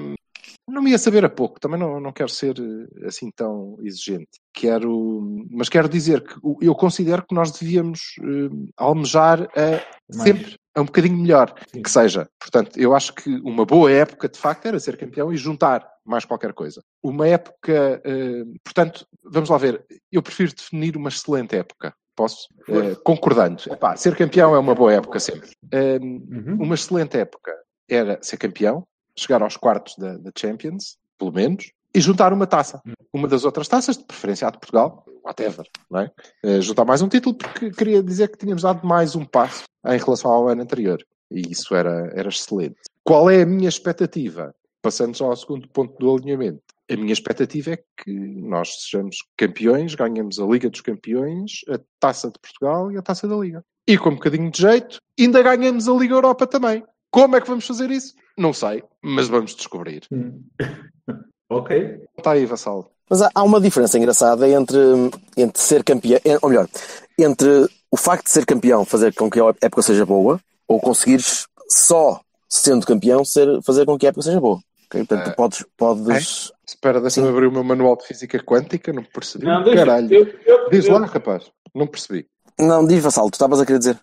Não 0.72 0.82
me 0.82 0.92
ia 0.92 0.98
saber 0.98 1.26
a 1.26 1.30
pouco, 1.30 1.60
também 1.60 1.80
não, 1.80 2.00
não 2.00 2.12
quero 2.14 2.30
ser 2.30 2.56
eh, 2.60 3.08
assim 3.08 3.30
tão 3.30 3.78
exigente. 3.82 4.30
Quero, 4.54 5.46
mas 5.50 5.68
quero 5.70 5.90
dizer 5.90 6.22
que 6.24 6.34
eu 6.62 6.74
considero 6.74 7.26
que 7.28 7.36
nós 7.36 7.52
devíamos 7.52 8.16
eh, 8.22 8.70
almejar 8.78 9.44
a 9.56 9.72
Mais- 10.16 10.24
Sempre 10.24 10.56
é 10.74 10.80
um 10.80 10.86
bocadinho 10.86 11.18
melhor 11.18 11.54
Sim. 11.74 11.82
que 11.82 11.90
seja. 11.92 12.28
Portanto, 12.40 12.78
eu 12.80 12.96
acho 12.96 13.14
que 13.14 13.30
uma 13.44 13.66
boa 13.66 13.92
época, 13.92 14.30
de 14.30 14.40
facto, 14.40 14.66
era 14.66 14.80
ser 14.80 14.96
campeão 14.98 15.32
e 15.34 15.38
juntar 15.38 15.86
mais 16.06 16.24
qualquer 16.24 16.54
coisa. 16.54 16.82
Uma 17.04 17.28
época, 17.28 18.02
eh, 18.06 18.44
portanto, 18.64 19.06
vamos 19.24 19.50
lá 19.50 19.58
ver, 19.58 19.86
eu 20.12 20.22
prefiro 20.24 20.54
definir 20.56 20.96
uma 20.96 21.10
excelente 21.10 21.56
época. 21.56 21.94
Posso? 22.16 22.48
Concordando. 23.04 23.64
Epá, 23.72 23.96
ser 23.96 24.16
campeão 24.16 24.54
é 24.54 24.60
uma 24.60 24.76
boa 24.76 24.94
época 24.94 25.20
sempre. 25.20 25.50
Uhum. 25.74 26.58
uma 26.60 26.76
excelente 26.76 27.18
época 27.18 27.54
era 27.90 28.20
ser 28.22 28.38
campeão, 28.38 28.86
chegar 29.18 29.42
aos 29.42 29.58
quartos 29.58 29.96
da, 29.98 30.18
da 30.18 30.32
Champions, 30.38 30.98
pelo 31.18 31.32
menos, 31.32 31.72
e 31.94 32.00
juntar 32.00 32.32
uma 32.34 32.48
taça. 32.48 32.82
Uma 33.14 33.28
das 33.28 33.44
outras 33.44 33.68
taças, 33.68 33.98
de 33.98 34.06
preferência 34.06 34.48
a 34.48 34.52
de 34.52 34.60
Portugal, 34.60 35.04
whatever, 35.24 35.68
não 35.90 36.00
é? 36.00 36.12
Eh, 36.44 36.62
juntar 36.62 36.86
mais 36.86 37.02
um 37.02 37.10
título, 37.10 37.36
porque 37.36 37.72
queria 37.72 38.02
dizer 38.02 38.30
que 38.30 38.38
tínhamos 38.38 38.64
dado 38.64 38.86
mais 38.88 39.16
um 39.16 39.26
passo 39.26 39.64
em 39.86 39.98
relação 39.98 40.32
ao 40.32 40.48
ano 40.48 40.62
anterior. 40.62 41.04
E 41.30 41.52
isso 41.52 41.76
era, 41.76 42.12
era 42.16 42.30
excelente. 42.30 42.76
Qual 43.04 43.30
é 43.30 43.42
a 43.42 43.46
minha 43.46 43.70
expectativa? 43.70 44.54
Passando 44.82 45.16
já 45.16 45.26
ao 45.26 45.36
segundo 45.36 45.68
ponto 45.70 45.98
do 45.98 46.16
alinhamento. 46.16 46.62
A 46.90 46.96
minha 46.96 47.14
expectativa 47.14 47.72
é 47.72 47.78
que 48.04 48.12
nós 48.12 48.84
sejamos 48.84 49.18
campeões, 49.38 49.96
ganhemos 49.96 50.40
a 50.40 50.46
Liga 50.46 50.70
dos 50.70 50.82
Campeões, 50.82 51.62
a 51.70 51.80
Taça 52.00 52.30
de 52.30 52.40
Portugal 52.40 52.92
e 52.92 52.98
a 52.98 53.02
Taça 53.02 53.28
da 53.28 53.36
Liga. 53.36 53.64
E 53.88 53.98
com 53.98 54.10
um 54.10 54.16
bocadinho 54.16 54.52
de 54.52 54.62
jeito, 54.62 54.98
ainda 55.20 55.42
ganhamos 55.42 55.88
a 55.88 55.94
Liga 55.94 56.16
Europa 56.16 56.46
também. 56.46 56.84
Como 57.12 57.36
é 57.36 57.42
que 57.42 57.48
vamos 57.48 57.68
fazer 57.68 57.92
isso? 57.92 58.16
Não 58.38 58.54
sei, 58.54 58.84
mas 59.02 59.28
vamos 59.28 59.54
descobrir. 59.56 60.04
Hum. 60.12 60.42
ok. 61.50 62.02
Está 62.18 62.32
aí, 62.32 62.46
Vassalo. 62.46 62.90
Mas 63.10 63.22
há, 63.22 63.30
há 63.36 63.44
uma 63.44 63.60
diferença 63.60 63.98
engraçada 63.98 64.48
entre, 64.48 64.78
entre 65.36 65.62
ser 65.62 65.84
campeão, 65.84 66.20
ou 66.42 66.50
melhor, 66.50 66.68
entre 67.20 67.68
o 67.92 67.98
facto 67.98 68.26
de 68.26 68.32
ser 68.32 68.46
campeão 68.46 68.86
fazer 68.86 69.14
com 69.14 69.30
que 69.30 69.40
a 69.40 69.54
época 69.62 69.82
seja 69.82 70.06
boa, 70.06 70.40
ou 70.68 70.80
conseguires 70.80 71.46
só 71.70 72.22
sendo 72.48 72.86
campeão 72.86 73.26
ser, 73.26 73.62
fazer 73.64 73.86
com 73.86 73.98
que 73.98 74.06
a 74.06 74.10
época 74.10 74.24
seja 74.24 74.40
boa. 74.40 74.60
ok? 74.86 75.06
Portanto, 75.06 75.28
É. 75.28 75.30
tu 75.32 75.36
podes, 75.36 75.66
podes 75.78 76.52
Espera, 76.66 77.02
deixa-me 77.02 77.28
abrir 77.28 77.48
o 77.48 77.52
meu 77.52 77.66
manual 77.66 77.98
de 77.98 78.06
física 78.08 78.40
quântica, 78.42 78.94
não 78.94 79.04
percebi. 79.04 79.46
Não, 79.46 79.62
deixa, 79.62 79.80
Caralho. 79.86 80.14
eu, 80.14 80.26
eu, 80.46 80.70
Diz 80.70 80.86
eu- 80.86 80.94
lá, 80.98 81.06
rapaz. 81.06 81.52
Não 81.76 81.86
percebi. 81.88 82.26
Não, 82.58 82.86
diz 82.88 83.04
Vassalo, 83.04 83.30
tu 83.30 83.34
estavas 83.34 83.60
a 83.60 83.66
querer 83.66 83.80
dizer. 83.80 84.00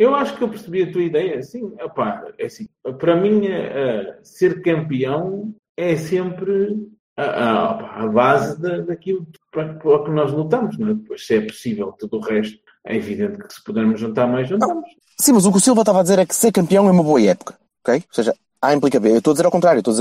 Eu 0.00 0.14
acho 0.14 0.34
que 0.36 0.42
eu 0.42 0.48
percebi 0.48 0.82
a 0.82 0.90
tua 0.90 1.02
ideia. 1.02 1.42
Sim, 1.42 1.74
opá, 1.84 2.24
é 2.38 2.46
assim. 2.46 2.66
Para 2.98 3.14
mim, 3.14 3.46
eh, 3.46 4.18
ser 4.22 4.62
campeão 4.62 5.54
é 5.76 5.94
sempre 5.94 6.88
a, 7.18 7.22
a- 7.24 8.02
a 8.04 8.08
base 8.08 8.58
da, 8.60 8.78
daquilo 8.78 9.26
para, 9.52 9.74
para 9.74 9.90
o 9.96 10.04
que 10.04 10.10
nós 10.10 10.32
lutamos. 10.32 10.78
Não 10.78 10.88
é? 10.88 10.94
Depois, 10.94 11.26
se 11.26 11.34
é 11.36 11.40
possível, 11.42 11.92
tudo 11.98 12.16
o 12.16 12.20
resto, 12.20 12.58
é 12.86 12.96
evidente 12.96 13.36
que 13.46 13.52
se 13.52 13.62
pudermos 13.62 14.00
juntar 14.00 14.26
mais, 14.26 14.48
juntamos. 14.48 14.88
Sim, 15.20 15.32
mas 15.34 15.44
o 15.44 15.50
que 15.52 15.58
o 15.58 15.60
Silva 15.60 15.82
estava 15.82 16.00
a 16.00 16.02
dizer 16.02 16.18
é 16.18 16.24
que 16.24 16.34
ser 16.34 16.50
campeão 16.50 16.88
é 16.88 16.90
uma 16.90 17.02
boa 17.02 17.20
época. 17.20 17.58
Ok? 17.84 17.96
Ou 18.08 18.14
seja, 18.14 18.34
A 18.62 18.72
implica 18.74 18.98
B. 18.98 19.10
Eu 19.12 19.18
estou 19.18 19.32
a 19.32 19.34
dizer 19.34 19.44
ao 19.44 19.52
contrário. 19.52 19.80
Estou 19.80 19.92
a 19.92 19.96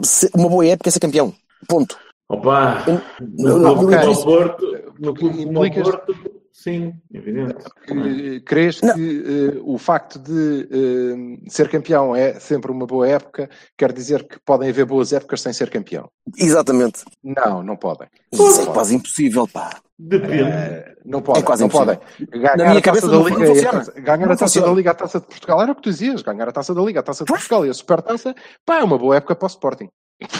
dizer 0.00 0.30
uma 0.34 0.48
boa 0.48 0.66
época 0.66 0.88
é 0.88 0.92
ser 0.92 1.00
campeão. 1.00 1.34
Ponto. 1.68 1.98
Opa, 2.30 2.82
no 3.20 3.58
não, 3.58 3.76
clube 3.76 3.94
ok. 3.94 4.06
como 4.08 4.12
o 4.20 4.24
Porto, 4.24 4.66
no 4.98 5.14
clube 5.14 5.44
como 5.44 5.60
o 5.60 5.66
Implicas- 5.66 5.88
Porto, 5.90 6.14
sim, 6.62 6.94
evidente. 7.12 7.54
Não. 7.88 8.94
que 8.94 9.24
eh, 9.56 9.60
o 9.62 9.78
facto 9.78 10.18
de 10.18 10.68
eh, 10.70 11.48
ser 11.50 11.68
campeão 11.68 12.14
é 12.16 12.38
sempre 12.40 12.70
uma 12.72 12.86
boa 12.86 13.06
época 13.08 13.48
quer 13.76 13.92
dizer 13.92 14.26
que 14.26 14.38
podem 14.44 14.68
haver 14.70 14.84
boas 14.84 15.12
épocas 15.12 15.40
sem 15.40 15.52
ser 15.52 15.70
campeão? 15.70 16.08
Exatamente. 16.36 17.04
Não, 17.22 17.62
não 17.62 17.76
podem. 17.76 18.08
Isso 18.32 18.62
é 18.62 18.66
quase 18.66 18.94
impossível, 18.96 19.46
pá. 19.46 19.78
Depende. 19.98 20.42
Eh, 20.42 20.94
não 21.04 21.22
podem. 21.22 21.42
É 21.42 21.44
quase 21.44 21.62
não 21.62 21.68
impossível. 21.68 21.96
podem. 22.18 22.26
Ganhar 22.40 22.56
Na 22.56 22.64
minha 22.64 22.78
a 22.78 22.82
taça 22.82 23.00
cabeça 23.00 23.08
da 23.08 23.16
Liga, 23.18 23.38
não 23.38 23.62
taça- 23.72 23.92
ganhar 23.92 24.16
Não 24.18 24.24
a 24.24 24.28
taça 24.28 24.44
funciona. 24.46 24.66
da 24.68 24.74
Liga, 24.74 24.90
a 24.90 24.94
taça 24.94 25.20
de 25.20 25.26
Portugal 25.26 25.62
era 25.62 25.72
o 25.72 25.74
que 25.74 25.82
tu 25.82 25.90
dizias. 25.90 26.22
Ganhar 26.22 26.48
a 26.48 26.52
taça 26.52 26.74
da 26.74 26.82
Liga, 26.82 27.00
a 27.00 27.02
taça 27.02 27.24
de 27.24 27.32
Portugal 27.32 27.64
e 27.66 27.70
a 27.70 27.74
Supertaça, 27.74 28.34
pá, 28.64 28.78
é 28.80 28.84
uma 28.84 28.98
boa 28.98 29.16
época 29.16 29.34
para 29.36 29.46
o 29.46 29.48
Sporting. 29.48 29.88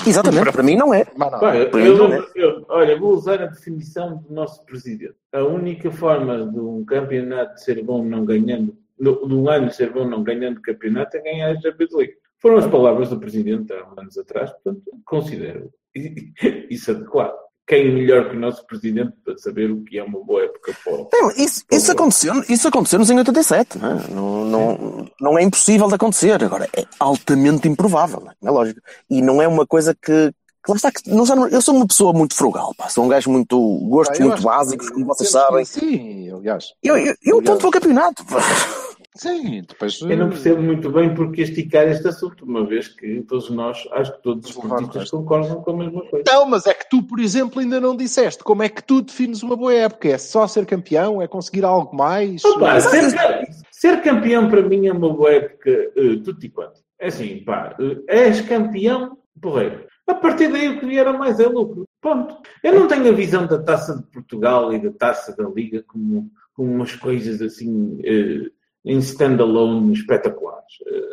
Exatamente. 0.06 0.52
Para 0.52 0.62
mim 0.62 0.76
não 0.76 0.92
é. 0.94 1.04
Não. 1.30 1.38
Eu- 1.86 1.98
não 2.08 2.14
é. 2.14 2.26
eu- 2.34 2.64
olha, 2.68 2.98
vou 2.98 3.12
usar 3.12 3.42
a 3.42 3.46
definição 3.46 4.16
do 4.18 4.32
nosso 4.32 4.64
presidente. 4.64 5.14
A 5.32 5.42
única 5.44 5.90
forma 5.90 6.46
de 6.50 6.58
um 6.58 6.84
campeonato 6.84 7.60
ser 7.60 7.82
bom 7.84 8.02
não 8.04 8.24
ganhando, 8.24 8.76
no- 8.98 9.26
de 9.28 9.34
um 9.34 9.48
ano 9.50 9.70
ser 9.70 9.92
bom 9.92 10.08
não 10.08 10.22
ganhando 10.22 10.62
campeonato 10.62 11.16
é 11.18 11.20
ganhar 11.20 11.50
a 11.50 11.60
Champions 11.60 11.92
League. 11.92 12.14
Foram 12.40 12.56
as 12.58 12.66
palavras 12.66 13.10
do 13.10 13.18
presidente 13.20 13.72
há 13.72 13.86
uns 13.86 13.98
anos 13.98 14.18
atrás, 14.18 14.50
portanto, 14.52 14.82
considero 15.04 15.70
isso 16.70 16.90
adequado. 16.90 17.36
Quem 17.66 17.92
melhor 17.92 18.30
que 18.30 18.36
o 18.36 18.38
nosso 18.38 18.64
presidente 18.64 19.12
para 19.24 19.36
saber 19.38 19.70
o 19.72 19.82
que 19.82 19.98
é 19.98 20.02
uma 20.04 20.22
boa 20.22 20.44
época 20.44 20.72
para 20.84 20.92
o- 20.92 21.08
Não, 21.12 21.30
isso, 21.32 21.64
isso, 21.70 21.90
aconteceu, 21.90 22.34
isso 22.48 22.68
aconteceu-nos 22.68 23.10
em 23.10 23.18
87. 23.18 23.78
Não, 23.78 23.90
é? 23.90 24.08
não, 24.08 24.44
não, 24.44 25.08
não 25.20 25.38
é 25.38 25.42
impossível 25.42 25.88
de 25.88 25.94
acontecer. 25.96 26.44
Agora, 26.44 26.68
é 26.76 26.84
altamente 27.00 27.66
improvável. 27.66 28.20
Não 28.20 28.30
é? 28.30 28.34
é 28.44 28.50
lógico. 28.50 28.80
E 29.10 29.20
não 29.20 29.42
é 29.42 29.48
uma 29.48 29.66
coisa 29.66 29.94
que. 29.94 30.30
que 30.64 30.70
lá 30.70 30.76
está, 30.76 30.92
que 30.92 31.10
não, 31.10 31.24
eu 31.48 31.60
sou 31.60 31.74
uma 31.74 31.86
pessoa 31.88 32.12
muito 32.12 32.36
frugal. 32.36 32.72
Pá. 32.78 32.88
Sou 32.88 33.04
um 33.04 33.08
gajo 33.08 33.30
muito. 33.30 33.58
gostos 33.88 34.16
Pá, 34.16 34.24
eu 34.24 34.28
muito 34.28 34.42
básicos, 34.42 34.88
como 34.90 35.04
vocês 35.06 35.28
sabem. 35.30 35.64
Sim, 35.64 36.30
aliás. 36.32 36.66
Eu, 36.82 36.96
eu, 36.96 37.14
eu 37.24 37.42
ponto 37.42 37.58
para 37.58 37.68
o 37.68 37.72
campeonato. 37.72 38.24
pá. 38.26 38.38
Sim, 39.16 39.62
depois. 39.66 40.00
Eu 40.00 40.16
não 40.16 40.28
percebo 40.28 40.62
muito 40.62 40.90
bem 40.90 41.14
porque 41.14 41.42
esticar 41.42 41.88
este 41.88 42.06
assunto, 42.08 42.44
uma 42.44 42.64
vez 42.66 42.88
que 42.88 43.22
todos 43.22 43.50
nós, 43.50 43.86
acho 43.92 44.12
que 44.16 44.22
todos 44.22 44.48
os 44.48 44.56
portistas 44.56 45.10
concordam 45.10 45.62
com 45.62 45.70
a 45.70 45.76
mesma 45.76 46.02
coisa. 46.06 46.24
Não, 46.26 46.46
mas 46.46 46.66
é 46.66 46.74
que 46.74 46.88
tu, 46.88 47.02
por 47.02 47.18
exemplo, 47.20 47.60
ainda 47.60 47.80
não 47.80 47.96
disseste 47.96 48.44
como 48.44 48.62
é 48.62 48.68
que 48.68 48.82
tu 48.82 49.02
defines 49.02 49.42
uma 49.42 49.56
boa 49.56 49.74
época. 49.74 50.08
É 50.08 50.18
só 50.18 50.46
ser 50.46 50.66
campeão? 50.66 51.20
É 51.20 51.26
conseguir 51.26 51.64
algo 51.64 51.96
mais? 51.96 52.44
Opa, 52.44 52.80
ser, 52.80 53.14
ca- 53.14 53.42
ser 53.70 54.02
campeão 54.02 54.48
para 54.48 54.62
mim 54.62 54.86
é 54.86 54.92
uma 54.92 55.12
boa 55.12 55.32
época, 55.32 55.70
uh, 55.96 56.22
tudo 56.22 56.44
e 56.44 56.48
quanto. 56.48 56.80
É 56.98 57.08
assim, 57.08 57.42
pá, 57.44 57.76
uh, 57.80 58.04
és 58.08 58.40
campeão, 58.42 59.18
porreiro. 59.40 59.86
A 60.06 60.14
partir 60.14 60.50
daí 60.52 60.68
o 60.68 60.78
que 60.78 60.86
vier 60.86 61.06
a 61.06 61.12
mais 61.12 61.40
é 61.40 61.46
lucro. 61.46 61.84
Ponto. 62.00 62.36
Eu 62.62 62.78
não 62.78 62.86
tenho 62.86 63.08
a 63.08 63.12
visão 63.12 63.46
da 63.46 63.58
taça 63.60 63.96
de 63.96 64.02
Portugal 64.04 64.72
e 64.72 64.78
da 64.78 64.92
taça 64.92 65.34
da 65.36 65.48
Liga 65.48 65.82
como, 65.88 66.30
como 66.54 66.72
umas 66.72 66.94
coisas 66.94 67.42
assim 67.42 67.94
uh, 68.00 68.50
em 68.86 68.98
standalone 68.98 69.92
espetaculares. 69.92 70.56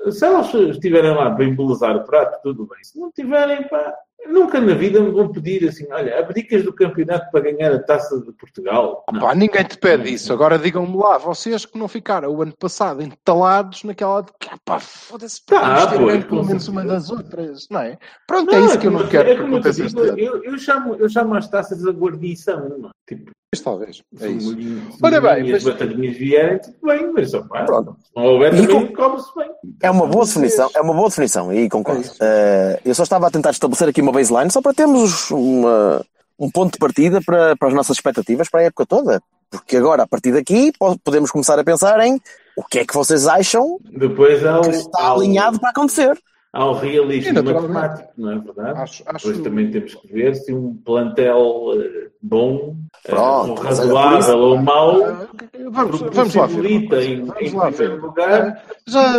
Uh, 0.06 0.12
se 0.12 0.24
elas 0.25 0.53
estiverem 0.53 1.13
lá 1.15 1.32
para 1.32 1.44
embelezar 1.46 1.96
o 1.98 2.03
prato, 2.06 2.39
tudo 2.44 2.68
bem. 2.68 2.84
Se 2.84 3.00
não 3.00 3.12
tiverem, 3.12 3.68
pá, 3.68 3.96
nunca 4.27 4.62
na 4.62 4.74
vida 4.75 5.00
me 5.01 5.10
vão 5.12 5.32
pedir 5.32 5.68
assim, 5.68 5.86
olha, 5.92 6.20
abdicas 6.20 6.63
do 6.63 6.72
campeonato 6.72 7.30
para 7.32 7.42
ganhar 7.51 7.74
a 7.74 7.80
taça 7.82 8.20
de 8.22 8.32
Portugal. 8.34 9.03
Não. 9.12 9.22
Pá, 9.22 9.34
ninguém 9.34 9.63
te 9.63 9.77
pede 9.77 10.13
isso. 10.13 10.32
Agora 10.32 10.60
digam-me 10.60 10.96
lá, 10.96 11.18
vocês 11.18 11.65
que 11.65 11.77
não 11.80 11.88
ficaram 11.88 12.30
o 12.30 12.42
ano 12.44 12.53
passado 12.58 13.01
entalados 13.01 13.84
naquela 13.84 14.22
de 14.22 14.32
que, 14.39 14.50
ah, 14.51 14.58
pá, 14.63 14.80
foda-se, 14.80 15.44
Tá, 15.46 15.88
pois, 15.98 16.24
pelo 16.25 16.46
menos 16.46 16.68
uma 16.68 16.86
das 16.86 17.10
outras, 17.10 17.68
não 17.72 17.82
é? 17.82 17.98
Pronto, 18.27 18.53
é 18.53 18.60
isso 18.62 18.80
que 18.80 18.88
eu 18.88 18.92
não 18.92 19.00
como- 19.00 19.12
quero 19.12 19.30
é 19.30 19.36
que 19.36 19.42
eu 19.42 19.48
aconteça 19.48 19.82
eu, 20.18 20.44
eu 20.44 20.58
chamo, 20.60 20.96
eu 20.96 21.10
chamo 21.10 21.34
as 21.36 21.50
taças 21.50 21.86
a 21.86 21.92
guarnição, 21.92 22.70
não 22.70 22.89
é? 22.89 22.92
Tipo, 23.08 23.32
Mas 23.53 23.62
talvez, 23.62 24.03
é 24.19 24.27
isso. 24.29 24.57
Ora 25.01 25.22
bem, 25.22 25.45
e 25.48 25.53
as 25.53 25.63
mas- 25.63 25.74
batatinhas 25.75 26.17
vierem, 26.17 26.57
tudo 26.57 26.75
bem, 26.81 27.12
mas 27.13 27.31
Pronto. 27.67 27.95
não 28.15 28.24
houver 28.25 28.50
também, 28.55 28.88
come-se 28.93 29.36
bem. 29.38 29.48
É 29.83 29.91
uma 29.91 30.07
boa 30.07 30.25
definição, 30.25 30.72
é 30.75 30.81
uma 30.81 30.93
boa 30.93 31.07
definição, 31.10 31.53
e 31.53 31.69
concordo. 31.69 32.01
É. 32.19 32.79
Eh, 32.83 32.89
eu 32.89 32.95
só 32.95 33.03
estava 33.03 33.27
a 33.27 33.31
tentar 33.31 33.51
estabelecer 33.51 33.88
aqui 33.88 34.01
uma 34.01 34.12
baseline 34.12 34.50
só 34.50 34.60
para 34.60 34.74
termos 34.74 35.29
uma- 35.29 36.03
um 36.39 36.50
ponto 36.50 36.74
de 36.74 36.79
partida 36.79 37.22
para, 37.24 37.55
para 37.55 37.67
as 37.67 37.74
nossas 37.75 37.95
expectativas 37.98 38.50
para 38.50 38.62
a 38.62 38.63
época 38.63 38.88
toda. 38.88 39.22
Porque 39.51 39.77
agora, 39.77 40.01
a 40.01 40.07
partir 40.07 40.31
daqui, 40.31 40.72
po- 40.79 40.98
podemos 41.03 41.29
começar 41.29 41.60
a 41.60 41.63
pensar 41.63 42.00
em 42.00 42.19
o 42.57 42.63
que 42.63 42.79
é 42.79 42.86
que 42.86 42.93
vocês 42.95 43.27
acham 43.27 43.77
Depois 43.83 44.43
há 44.43 44.60
o, 44.60 44.62
que 44.63 44.69
está 44.69 45.00
há 45.03 45.13
o- 45.13 45.17
alinhado 45.19 45.60
para 45.60 45.69
acontecer. 45.69 46.17
Há 46.53 46.65
o 46.65 46.74
realismo 46.74 47.29
Sim, 47.29 47.33
naturalmente. 47.33 47.74
matemático, 47.74 48.13
não 48.15 48.31
é 48.31 48.39
verdade? 48.39 48.79
Acho- 48.79 49.03
acho- 49.07 49.27
Depois 49.27 49.43
também 49.43 49.72
temos 49.72 49.95
que 49.95 50.07
ver 50.13 50.36
se 50.36 50.53
um 50.53 50.75
plantel 50.77 51.72
eh, 51.81 52.10
bom, 52.22 52.75
eh, 53.05 53.12
Pronto, 53.12 53.62
é 53.62 53.65
razoável 53.67 54.38
ou 54.39 54.57
mau, 54.57 55.03
Ah, 55.03 55.27
Vamos, 55.72 56.00
vamos 56.01 56.36
lá 56.36 56.45
ver. 56.45 56.65
em, 56.65 56.88
Vamos 56.88 57.05
em 57.05 57.25
lá 57.25 57.33
primeiro 57.33 57.72
ver. 57.72 58.01
lugar. 58.01 58.63
Ah, 58.67 58.75
Já 58.88 59.13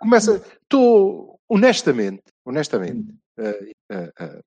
começa. 0.00 0.42
Estou, 0.62 1.38
honestamente, 1.48 2.22
honestamente, 2.46 3.14
eh, 3.38 3.70
eh, 3.90 4.12
eh, 4.20 4.40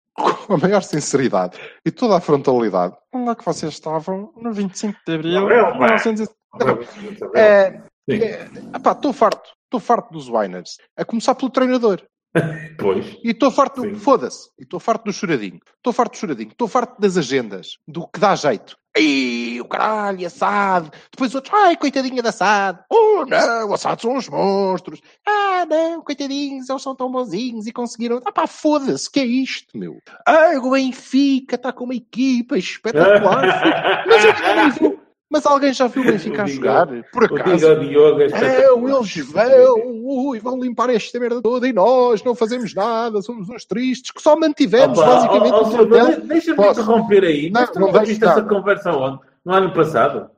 com 0.47 0.53
a 0.55 0.57
maior 0.57 0.81
sinceridade 0.81 1.57
e 1.85 1.91
toda 1.91 2.17
a 2.17 2.21
frontalidade, 2.21 2.95
onde 3.13 3.29
é 3.29 3.35
que 3.35 3.45
vocês 3.45 3.71
estavam 3.73 4.31
no 4.37 4.51
25 4.53 4.97
de 5.05 5.13
Abril 5.15 5.41
Não, 5.41 5.49
é, 5.51 5.71
de 5.71 5.77
1970? 5.79 7.39
É, 7.39 7.71
Sim, 8.09 8.17
é, 8.23 8.47
epá, 8.75 8.91
estou 8.93 9.13
farto. 9.13 9.49
Estou 9.65 9.79
farto 9.79 10.11
dos 10.11 10.27
Winers. 10.27 10.71
A 10.97 11.05
começar 11.05 11.33
pelo 11.35 11.49
treinador. 11.49 12.01
pois. 12.77 13.17
E 13.23 13.31
estou 13.31 13.51
farto, 13.51 13.81
do, 13.81 13.95
foda-se, 13.99 14.49
e 14.59 14.63
estou 14.63 14.79
farto 14.79 15.05
do 15.05 15.13
choradinho. 15.13 15.59
Estou 15.77 15.93
farto 15.93 16.13
do 16.13 16.17
choradinho. 16.17 16.51
Estou 16.51 16.67
farto 16.67 16.99
das 16.99 17.17
agendas, 17.17 17.77
do 17.87 18.07
que 18.07 18.19
dá 18.19 18.35
jeito. 18.35 18.77
Ai, 18.95 19.59
o 19.61 19.65
caralho, 19.65 20.27
assado. 20.27 20.91
Depois 21.11 21.33
outros, 21.33 21.53
ai, 21.53 21.77
coitadinha 21.77 22.21
de 22.21 22.27
assado. 22.27 22.79
Oh, 22.89 23.25
não, 23.25 23.73
assado 23.73 24.01
são 24.01 24.17
os 24.17 24.27
monstros. 24.27 25.01
Ah, 25.25 25.65
não, 25.65 26.01
coitadinhos, 26.01 26.69
eles 26.69 26.81
são 26.81 26.95
tão 26.95 27.09
bonzinhos 27.09 27.67
e 27.67 27.71
conseguiram. 27.71 28.21
Ah, 28.25 28.31
pá, 28.31 28.47
foda-se, 28.47 29.09
que 29.09 29.19
é 29.19 29.25
isto, 29.25 29.77
meu? 29.77 29.97
Ai, 30.27 30.57
o 30.57 30.71
Benfica 30.71 31.55
está 31.55 31.71
com 31.71 31.85
uma 31.85 31.95
equipa 31.95 32.57
espetacular. 32.57 34.03
Mas 34.07 34.25
eu 34.25 34.55
nem 34.55 34.71
vi, 34.71 35.00
Mas 35.31 35.45
alguém 35.45 35.73
já 35.73 35.87
viu 35.87 36.03
o 36.03 36.05
Benfica 36.05 36.43
a 36.43 36.45
jogar? 36.45 36.87
Por 37.11 37.23
acaso? 37.23 37.71
O 37.71 37.79
Diogo 37.79 38.19
é, 38.21 38.25
eles 38.25 39.17
vão, 39.27 39.75
ui, 40.03 40.39
vão 40.39 40.59
limpar 40.59 40.89
esta 40.89 41.17
merda 41.21 41.41
toda 41.41 41.65
e 41.65 41.71
nós 41.71 42.21
não 42.21 42.35
fazemos 42.35 42.73
nada, 42.73 43.21
somos 43.21 43.47
uns 43.49 43.63
tristes 43.63 44.11
que 44.11 44.21
só 44.21 44.35
mantivemos 44.35 44.99
Opa, 44.99 45.07
basicamente 45.15 45.53
ó, 45.53 45.63
ó, 45.63 45.83
o 45.83 45.89
mas 45.89 46.17
Deixa-me 46.23 46.67
interromper 46.67 47.23
aí. 47.23 47.49
Não, 47.49 47.61
Mas 47.61 47.73
não 47.75 47.91
não 47.91 47.99
viste 48.01 48.23
essa 48.25 48.43
conversa 48.43 48.91
onde? 48.91 49.19
No 49.45 49.53
ano 49.53 49.73
passado? 49.73 50.29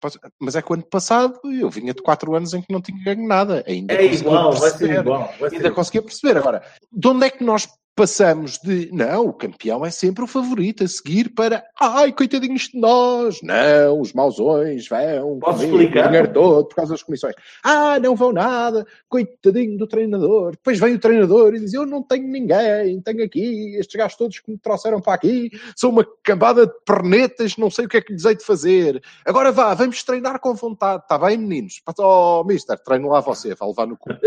Posso- 0.00 0.18
Mas 0.40 0.54
é 0.56 0.62
que 0.62 0.70
o 0.70 0.74
ano 0.74 0.84
passado 0.84 1.38
eu 1.44 1.68
vinha 1.70 1.92
de 1.94 2.02
4 2.02 2.34
anos 2.34 2.52
em 2.54 2.60
que 2.62 2.72
não 2.72 2.80
tinha 2.80 3.02
ganho 3.04 3.26
nada. 3.28 3.62
Ainda 3.66 3.94
É 3.94 4.04
igual, 4.06 4.52
vai 4.52 4.70
ser 4.70 5.00
igual. 5.00 5.20
Vai 5.38 5.50
ser 5.50 5.56
Ainda 5.56 5.68
igual. 5.68 5.74
conseguia 5.74 6.02
perceber. 6.02 6.36
Agora, 6.38 6.62
de 6.92 7.08
onde 7.08 7.26
é 7.26 7.30
que 7.30 7.44
nós 7.44 7.68
passamos 7.94 8.58
de 8.58 8.90
não, 8.92 9.26
o 9.26 9.32
campeão 9.32 9.84
é 9.84 9.90
sempre 9.90 10.24
o 10.24 10.26
favorito 10.26 10.82
a 10.82 10.88
seguir 10.88 11.30
para 11.30 11.64
ai, 11.80 12.12
coitadinhos 12.12 12.68
de 12.68 12.78
nós, 12.78 13.40
não, 13.42 14.00
os 14.00 14.12
mauzões 14.12 14.88
vão 14.88 15.38
Posso 15.38 15.64
explicar? 15.64 16.04
o 16.04 16.08
dinheiro 16.08 16.32
todo 16.32 16.66
por 16.66 16.76
causa 16.76 16.92
das 16.92 17.02
comissões. 17.02 17.34
Ah, 17.62 17.98
não 18.00 18.16
vão 18.16 18.32
nada, 18.32 18.86
coitadinho 19.08 19.78
do 19.78 19.86
treinador. 19.86 20.52
Depois 20.52 20.78
vem 20.78 20.94
o 20.94 20.98
treinador 20.98 21.54
e 21.54 21.60
diz: 21.60 21.72
Eu 21.72 21.86
não 21.86 22.02
tenho 22.02 22.26
ninguém, 22.26 23.00
tenho 23.00 23.24
aqui 23.24 23.76
estes 23.76 23.96
gajos 23.96 24.16
todos 24.16 24.40
que 24.40 24.50
me 24.50 24.58
trouxeram 24.58 25.00
para 25.00 25.14
aqui, 25.14 25.50
são 25.76 25.90
uma 25.90 26.06
cambada 26.22 26.66
de 26.66 26.74
pernetas, 26.84 27.56
não 27.56 27.70
sei 27.70 27.86
o 27.86 27.88
que 27.88 27.96
é 27.96 28.00
que 28.00 28.12
lhes 28.12 28.24
hei 28.24 28.34
de 28.34 28.44
fazer. 28.44 29.02
Agora 29.24 29.52
vá, 29.52 29.74
vamos 29.74 30.02
treinar 30.02 30.40
com 30.40 30.54
vontade, 30.54 31.02
está 31.02 31.18
bem, 31.18 31.36
meninos? 31.36 31.80
Oh, 31.98 32.42
mister, 32.44 32.78
treino 32.78 33.08
lá 33.08 33.20
você, 33.20 33.54
vai 33.54 33.68
levar 33.68 33.86
no 33.86 33.96
cu. 33.96 34.10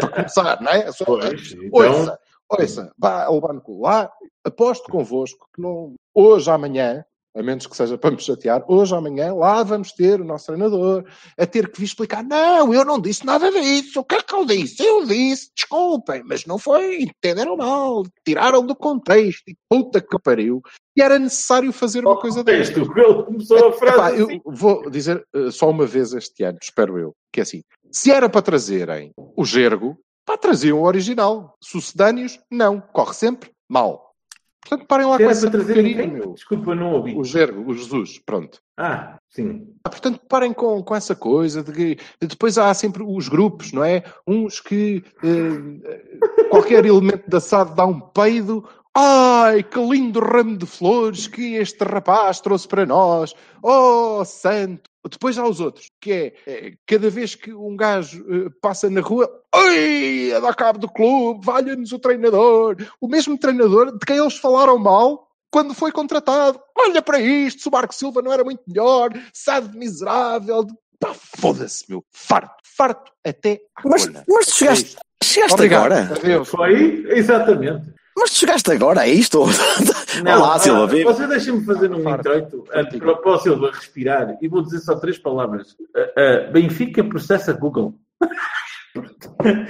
para 0.00 0.08
começar, 0.08 0.60
não 0.60 0.72
é? 0.72 0.92
Só, 0.92 1.04
Pois, 1.04 1.52
então, 1.52 1.70
Ouça, 1.72 2.18
ouça, 2.48 2.92
vá 2.98 3.26
no 3.30 3.60
cu. 3.60 3.82
Lá, 3.82 4.10
aposto 4.44 4.90
convosco 4.90 5.48
que 5.54 5.60
não, 5.60 5.94
hoje, 6.14 6.50
amanhã, 6.50 7.04
a 7.36 7.42
menos 7.42 7.66
que 7.66 7.76
seja 7.76 7.98
para 7.98 8.12
me 8.12 8.20
chatear, 8.20 8.64
hoje, 8.68 8.94
amanhã, 8.94 9.34
lá 9.34 9.62
vamos 9.64 9.90
ter 9.92 10.20
o 10.20 10.24
nosso 10.24 10.46
treinador 10.46 11.04
a 11.36 11.44
ter 11.44 11.68
que 11.70 11.80
vir 11.80 11.86
explicar: 11.86 12.22
não, 12.22 12.72
eu 12.72 12.84
não 12.84 13.00
disse 13.00 13.26
nada 13.26 13.50
disso. 13.50 14.00
O 14.00 14.04
que 14.04 14.14
é 14.14 14.22
que 14.22 14.34
eu 14.34 14.46
disse? 14.46 14.82
Eu 14.82 15.04
disse, 15.04 15.50
desculpem, 15.54 16.22
mas 16.24 16.46
não 16.46 16.58
foi, 16.58 17.02
entenderam 17.02 17.56
mal, 17.56 18.04
tiraram 18.24 18.64
do 18.64 18.76
contexto 18.76 19.48
e 19.48 19.56
puta 19.68 20.00
que 20.00 20.18
pariu. 20.20 20.62
E 20.96 21.02
era 21.02 21.18
necessário 21.18 21.72
fazer 21.72 22.06
uma 22.06 22.16
coisa 22.16 22.44
desta. 22.44 22.78
Ele 22.78 23.24
começou 23.24 23.68
a 23.68 23.72
frase. 23.72 23.96
Epá, 23.96 24.08
assim. 24.12 24.40
eu 24.44 24.52
vou 24.52 24.88
dizer 24.88 25.26
eh, 25.34 25.50
só 25.50 25.68
uma 25.68 25.86
vez 25.86 26.12
este 26.12 26.44
ano, 26.44 26.58
espero 26.62 26.96
eu, 26.98 27.16
que 27.32 27.40
é 27.40 27.42
assim: 27.42 27.62
se 27.90 28.12
era 28.12 28.28
para 28.28 28.42
trazerem 28.42 29.12
o 29.16 29.44
Gergo, 29.44 29.98
pá, 30.24 30.36
traziam 30.36 30.80
o 30.80 30.84
original. 30.84 31.56
Sucedâneos, 31.60 32.38
não. 32.50 32.80
Corre 32.80 33.14
sempre 33.14 33.50
mal. 33.68 34.14
Portanto, 34.64 34.86
parem 34.86 35.06
lá 35.06 35.16
Era 35.16 35.24
com 35.24 35.30
essa 35.30 35.50
porcaria, 35.50 36.06
meu. 36.06 36.32
Desculpa, 36.32 36.74
não 36.74 36.94
ouvi. 36.94 37.14
O 37.14 37.22
Gergo, 37.22 37.70
o 37.70 37.74
Jesus, 37.74 38.18
pronto. 38.18 38.60
Ah, 38.78 39.18
sim. 39.28 39.68
Ah, 39.84 39.90
Portanto, 39.90 40.20
parem 40.26 40.54
com, 40.54 40.82
com 40.82 40.94
essa 40.94 41.14
coisa 41.14 41.62
de 41.62 41.70
que 41.70 42.26
depois 42.26 42.56
há 42.56 42.72
sempre 42.72 43.02
os 43.02 43.28
grupos, 43.28 43.72
não 43.72 43.84
é? 43.84 44.02
Uns 44.26 44.60
que 44.60 45.04
eh, 45.22 46.48
qualquer 46.48 46.84
elemento 46.86 47.28
da 47.28 47.40
SAD 47.40 47.74
dá 47.74 47.84
um 47.84 48.00
peido. 48.00 48.66
Ai, 48.96 49.62
que 49.62 49.78
lindo 49.78 50.20
ramo 50.20 50.56
de 50.56 50.66
flores 50.66 51.26
que 51.26 51.56
este 51.56 51.84
rapaz 51.84 52.40
trouxe 52.40 52.66
para 52.66 52.86
nós. 52.86 53.34
Oh, 53.62 54.24
santo! 54.24 54.93
Depois 55.10 55.36
há 55.38 55.46
os 55.46 55.60
outros, 55.60 55.90
que 56.00 56.12
é, 56.12 56.34
eh, 56.46 56.72
cada 56.86 57.10
vez 57.10 57.34
que 57.34 57.52
um 57.52 57.76
gajo 57.76 58.24
eh, 58.28 58.50
passa 58.60 58.88
na 58.88 59.00
rua, 59.00 59.30
oi, 59.54 60.32
a 60.34 60.40
dar 60.40 60.54
cabo 60.54 60.78
do 60.78 60.88
clube, 60.88 61.44
valha-nos 61.44 61.92
o 61.92 61.98
treinador. 61.98 62.76
O 63.00 63.06
mesmo 63.08 63.38
treinador 63.38 63.92
de 63.92 64.04
quem 64.06 64.16
eles 64.16 64.36
falaram 64.36 64.78
mal 64.78 65.28
quando 65.50 65.74
foi 65.74 65.92
contratado. 65.92 66.58
Olha 66.76 67.00
para 67.02 67.20
isto, 67.20 67.62
se 67.62 67.68
o 67.68 67.72
Marco 67.72 67.94
Silva 67.94 68.22
não 68.22 68.32
era 68.32 68.42
muito 68.42 68.62
melhor, 68.66 69.10
sabe 69.32 69.76
miserável. 69.76 70.66
Pá, 70.98 71.14
foda-se, 71.14 71.84
meu. 71.88 72.02
Farto, 72.10 72.54
farto 72.76 73.12
até 73.24 73.60
à 73.76 73.88
Mas, 73.88 74.06
colha. 74.06 74.24
mas 74.28 74.46
tu 74.46 74.52
chegaste, 74.56 74.96
chegaste 75.22 75.54
Obrigado. 75.54 75.92
agora? 75.92 76.14
Adeus. 76.14 76.48
Foi? 76.48 77.04
Exatamente. 77.10 77.92
Mas 78.24 78.30
tu 78.30 78.36
chegaste 78.38 78.72
agora, 78.72 79.06
é 79.06 79.10
isto? 79.10 79.42
Olá, 80.24 80.54
ah, 80.54 80.58
Silva, 80.58 80.86
viva. 80.86 81.12
Você 81.12 81.26
deixa-me 81.26 81.62
fazer 81.62 81.92
um 81.92 82.02
Farto. 82.02 82.20
introito 82.30 82.64
antes 82.72 82.98
para, 82.98 83.16
para 83.16 83.32
o 83.32 83.38
Silva 83.38 83.70
respirar 83.70 84.38
e 84.40 84.48
vou 84.48 84.62
dizer 84.62 84.78
só 84.78 84.94
três 84.94 85.18
palavras. 85.18 85.76
Ah, 85.94 86.08
ah, 86.16 86.50
Benfica 86.50 87.04
processa 87.04 87.52
Google. 87.52 87.92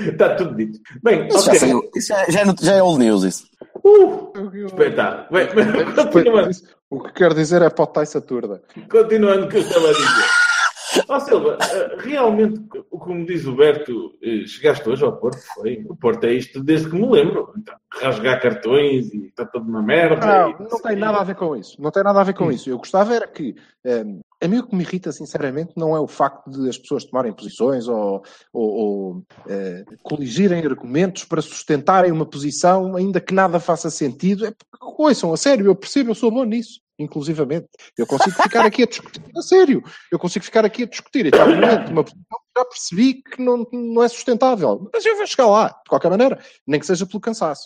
Está 0.06 0.36
tudo 0.38 0.54
dito. 0.54 0.78
Bem, 1.02 1.26
Isso 1.26 1.40
já, 1.46 1.50
ok. 1.50 1.58
saiu, 1.58 1.90
isso 1.96 2.06
já, 2.08 2.24
já, 2.30 2.40
é 2.42 2.44
já 2.62 2.72
é 2.74 2.82
old 2.84 3.00
news, 3.04 3.24
isso. 3.24 3.44
Uh, 3.82 4.32
espetáculo. 4.66 5.26
Bem, 5.32 5.48
bem, 5.52 5.84
continuando, 6.12 6.50
O 6.90 7.00
que 7.02 7.12
quero 7.12 7.34
dizer 7.34 7.60
é 7.60 7.68
para 7.70 7.82
o 7.82 7.86
Taissa 7.88 8.20
Turda. 8.20 8.62
continuando 8.88 9.46
o 9.46 9.48
que 9.48 9.56
eu 9.56 9.62
estava 9.62 9.88
a 9.88 9.92
dizer. 9.92 10.43
Ó 11.08 11.20
Silva, 11.20 11.58
ah, 11.60 11.96
realmente, 11.98 12.60
como 12.90 13.26
diz 13.26 13.46
o 13.46 13.54
Berto, 13.54 14.12
eh, 14.22 14.46
chegaste 14.46 14.88
hoje 14.88 15.04
ao 15.04 15.16
Porto? 15.16 15.38
Foi? 15.54 15.84
O 15.88 15.96
Porto 15.96 16.24
é 16.24 16.32
isto 16.34 16.62
desde 16.62 16.88
que 16.88 16.96
me 16.96 17.08
lembro. 17.10 17.52
Então, 17.56 17.74
rasgar 17.92 18.40
cartões 18.40 19.12
e 19.12 19.26
está 19.26 19.44
tudo 19.46 19.68
uma 19.68 19.82
merda. 19.82 20.26
Não, 20.26 20.50
e- 20.50 20.70
não 20.70 20.80
tem 20.80 20.96
nada 20.96 21.18
a 21.18 21.24
ver 21.24 21.34
com 21.36 21.56
isso. 21.56 21.80
Não 21.80 21.90
tem 21.90 22.02
nada 22.02 22.20
a 22.20 22.24
ver 22.24 22.34
com 22.34 22.46
Hum. 22.46 22.50
isso. 22.52 22.68
Eu 22.70 22.78
gostava 22.78 23.14
era 23.14 23.26
que. 23.26 23.54
hum, 23.84 24.20
a 24.42 24.48
mim 24.48 24.58
o 24.58 24.66
que 24.66 24.74
me 24.76 24.82
irrita, 24.82 25.10
sinceramente, 25.10 25.72
não 25.76 25.96
é 25.96 26.00
o 26.00 26.06
facto 26.06 26.50
de 26.50 26.68
as 26.68 26.76
pessoas 26.76 27.04
tomarem 27.04 27.32
posições 27.32 27.88
ou, 27.88 28.22
ou, 28.52 28.68
ou, 28.70 29.22
eh, 29.48 29.84
coligirem 30.02 30.64
argumentos 30.66 31.24
para 31.24 31.40
sustentarem 31.40 32.12
uma 32.12 32.26
posição, 32.26 32.94
ainda 32.94 33.20
que 33.20 33.32
nada 33.32 33.58
faça 33.58 33.88
sentido. 33.88 34.44
É 34.44 34.50
porque, 34.50 34.84
ouçam, 35.02 35.32
a 35.32 35.36
sério, 35.38 35.64
eu 35.66 35.74
percebo, 35.74 36.10
eu 36.10 36.14
sou 36.14 36.30
bom 36.30 36.44
nisso, 36.44 36.80
inclusivamente. 36.98 37.68
Eu 37.96 38.06
consigo 38.06 38.42
ficar 38.42 38.64
aqui 38.64 38.82
a 38.82 38.86
discutir, 38.86 39.22
a 39.36 39.42
sério, 39.42 39.82
eu 40.10 40.18
consigo 40.18 40.44
ficar 40.44 40.64
aqui 40.64 40.84
a 40.84 40.86
discutir 40.86 41.26
eternamente 41.26 41.90
uma 41.90 42.04
posição 42.04 42.22
que 42.28 42.60
já 42.60 42.64
percebi 42.64 43.22
que 43.22 43.42
não, 43.42 43.66
não 43.72 44.02
é 44.02 44.08
sustentável. 44.08 44.88
Mas 44.92 45.04
eu 45.04 45.16
vou 45.16 45.26
chegar 45.26 45.46
lá, 45.46 45.68
de 45.68 45.88
qualquer 45.88 46.10
maneira, 46.10 46.38
nem 46.66 46.78
que 46.78 46.86
seja 46.86 47.06
pelo 47.06 47.20
cansaço. 47.20 47.64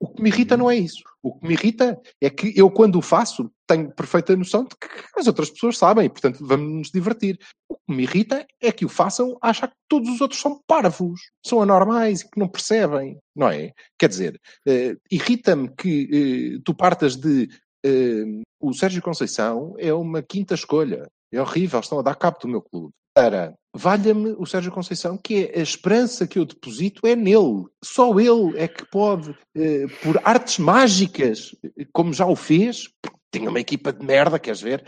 O 0.00 0.08
que 0.08 0.22
me 0.22 0.30
irrita 0.30 0.56
não 0.56 0.70
é 0.70 0.76
isso. 0.76 1.02
O 1.22 1.38
que 1.38 1.46
me 1.46 1.52
irrita 1.52 2.00
é 2.22 2.30
que 2.30 2.58
eu, 2.58 2.70
quando 2.70 2.96
o 2.96 3.02
faço, 3.02 3.50
tenho 3.66 3.94
perfeita 3.94 4.34
noção 4.34 4.64
de 4.64 4.70
que 4.70 4.88
as 5.14 5.26
outras 5.26 5.50
pessoas 5.50 5.76
sabem 5.76 6.06
e, 6.06 6.08
portanto, 6.08 6.38
vamos 6.40 6.70
nos 6.72 6.90
divertir. 6.90 7.38
O 7.68 7.74
que 7.74 7.94
me 7.94 8.04
irrita 8.04 8.46
é 8.62 8.72
que 8.72 8.86
o 8.86 8.88
façam 8.88 9.36
a 9.42 9.50
achar 9.50 9.68
que 9.68 9.76
todos 9.86 10.08
os 10.08 10.22
outros 10.22 10.40
são 10.40 10.58
parvos, 10.66 11.20
são 11.44 11.60
anormais 11.60 12.22
e 12.22 12.30
que 12.30 12.40
não 12.40 12.48
percebem, 12.48 13.18
não 13.36 13.50
é? 13.50 13.72
Quer 13.98 14.08
dizer, 14.08 14.40
eh, 14.66 14.96
irrita-me 15.10 15.68
que 15.76 16.56
eh, 16.56 16.62
tu 16.64 16.74
partas 16.74 17.14
de 17.16 17.50
eh, 17.84 18.24
o 18.60 18.72
Sérgio 18.72 19.02
Conceição 19.02 19.74
é 19.78 19.92
uma 19.92 20.22
quinta 20.22 20.54
escolha. 20.54 21.08
É 21.32 21.40
horrível, 21.40 21.80
estão 21.80 21.98
a 21.98 22.02
dar 22.02 22.14
cabo 22.16 22.38
do 22.40 22.48
meu 22.48 22.60
clube. 22.62 22.92
Para, 23.14 23.54
valha-me 23.74 24.34
o 24.38 24.46
Sérgio 24.46 24.70
Conceição, 24.70 25.18
que 25.18 25.50
é 25.52 25.58
a 25.58 25.62
esperança 25.62 26.26
que 26.26 26.38
eu 26.38 26.44
deposito 26.44 27.06
é 27.06 27.16
nele. 27.16 27.66
Só 27.82 28.18
ele 28.18 28.56
é 28.56 28.68
que 28.68 28.84
pode, 28.88 29.34
eh, 29.56 29.86
por 30.02 30.20
artes 30.24 30.58
mágicas, 30.58 31.54
eh, 31.64 31.86
como 31.92 32.12
já 32.12 32.26
o 32.26 32.36
fez, 32.36 32.88
tinha 33.32 33.48
uma 33.50 33.60
equipa 33.60 33.92
de 33.92 34.04
merda, 34.04 34.38
queres 34.38 34.60
ver, 34.60 34.84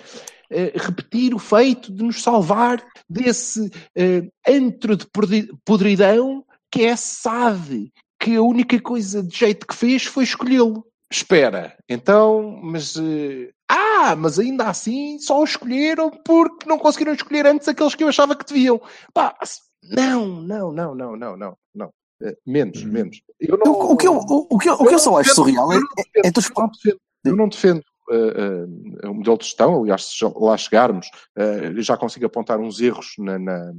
eh, 0.50 0.72
repetir 0.76 1.35
o 1.35 1.38
feito 1.38 1.92
de 1.92 2.02
nos 2.05 2.22
salvar 2.22 2.85
desse 3.09 3.70
antro 4.46 4.96
de 4.96 5.07
podri- 5.07 5.50
podridão 5.64 6.44
que 6.70 6.83
é 6.83 6.96
SAD, 6.96 7.92
que 8.20 8.37
a 8.37 8.42
única 8.42 8.81
coisa 8.81 9.22
de 9.22 9.37
jeito 9.37 9.66
que 9.66 9.74
fez 9.74 10.05
foi 10.05 10.24
escolhê-lo. 10.24 10.87
Espera, 11.12 11.77
então, 11.87 12.59
mas. 12.62 12.96
eh, 12.96 13.53
ah, 13.68 14.16
mas 14.16 14.38
ainda 14.38 14.64
assim 14.68 15.18
só 15.18 15.44
escolheram 15.44 16.11
porque 16.11 16.66
não 16.66 16.79
conseguiram 16.79 17.12
escolher 17.12 17.46
antes 17.46 17.68
aqueles 17.68 17.94
que 17.94 18.03
eu 18.03 18.09
achava 18.09 18.35
que 18.35 18.46
deviam. 18.46 18.81
Pá, 19.12 19.37
não, 19.83 20.27
não, 20.27 20.72
não, 20.72 20.94
não, 20.94 21.14
não, 21.16 21.37
não, 21.37 21.57
não. 21.75 21.90
Eh, 22.22 22.35
menos, 22.46 22.83
Uhum. 22.83 22.92
menos. 22.92 23.20
Eu 23.38 23.59
Eu- 23.62 23.72
o, 23.72 23.96
que 23.96 24.09
eu, 24.09 24.16
o, 24.16 24.59
que 24.59 24.68
eu, 24.70 24.75
o 24.75 24.87
que 24.87 24.94
eu 24.94 24.98
só 24.98 25.18
acho 25.18 25.35
surreal 25.35 25.70
é, 25.72 25.77
é, 25.77 26.29
é 26.29 26.33
tu 26.33 26.40
eu 26.40 26.57
não 26.57 26.68
defendo, 26.70 27.01
eu 27.27 27.37
não 27.37 27.48
defendo 27.48 27.83
eh, 28.11 28.35
eh, 29.05 29.09
o 29.09 29.14
modelo 29.14 29.37
de 29.37 29.44
gestão, 29.44 29.83
aliás, 29.83 30.05
se 30.05 30.25
lá 30.35 30.57
chegarmos, 30.57 31.07
já 31.79 31.96
consigo 31.98 32.25
apontar 32.25 32.59
uns 32.59 32.81
erros 32.81 33.14
na, 33.18 33.38
na, 33.38 33.72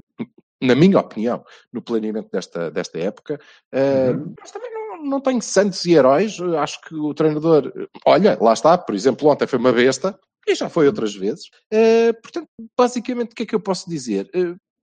na 0.62 0.76
minha 0.76 1.00
opinião, 1.00 1.44
no 1.72 1.82
planeamento 1.82 2.30
desta, 2.32 2.70
desta 2.70 3.00
época, 3.00 3.40
Uhum. 3.74 4.36
mas 4.40 4.52
também 4.52 4.73
não, 5.04 5.22
tenho 5.22 5.42
santos 5.42 5.86
e 5.86 5.94
heróis, 5.94 6.40
acho 6.60 6.82
que 6.82 6.96
o 6.96 7.14
treinador, 7.14 7.72
olha, 8.06 8.38
lá 8.40 8.54
está, 8.54 8.78
por 8.78 8.96
exemplo, 8.96 9.30
ontem 9.30 9.48
foi 9.48 9.60
uma 9.60 9.72
besta, 9.72 10.18
e 10.48 10.56
já 10.56 10.70
foi 10.70 10.88
outras 10.88 11.16
vezes, 11.16 11.50
Eh, 11.72 12.14
portanto, 12.14 12.48
basicamente, 12.78 13.32
o 13.32 13.36
que 13.36 13.44
é 13.44 13.46
que 13.46 13.56
eu 13.56 13.60
posso 13.60 13.90
dizer? 13.90 14.30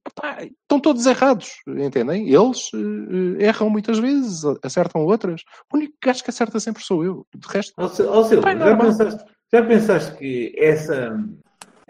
Epá, 0.06 0.42
estão 0.42 0.80
todos 0.80 1.04
errados, 1.04 1.56
entendem? 1.66 2.28
Eles 2.28 2.70
eh, 2.74 3.44
erram 3.44 3.68
muitas 3.68 3.98
vezes, 3.98 4.42
acertam 4.62 5.04
outras. 5.04 5.42
O 5.72 5.76
único 5.76 5.94
gajo 6.02 6.24
que 6.24 6.30
acerta 6.30 6.58
sempre 6.58 6.82
sou 6.82 7.04
eu. 7.04 7.26
De 7.34 7.46
resto, 7.46 7.74
Silva, 7.88 8.42
Pai, 8.42 8.58
já, 8.58 8.76
pensaste, 8.76 9.24
já 9.52 9.66
pensaste 9.66 10.16
que 10.16 10.54
essa, 10.56 11.18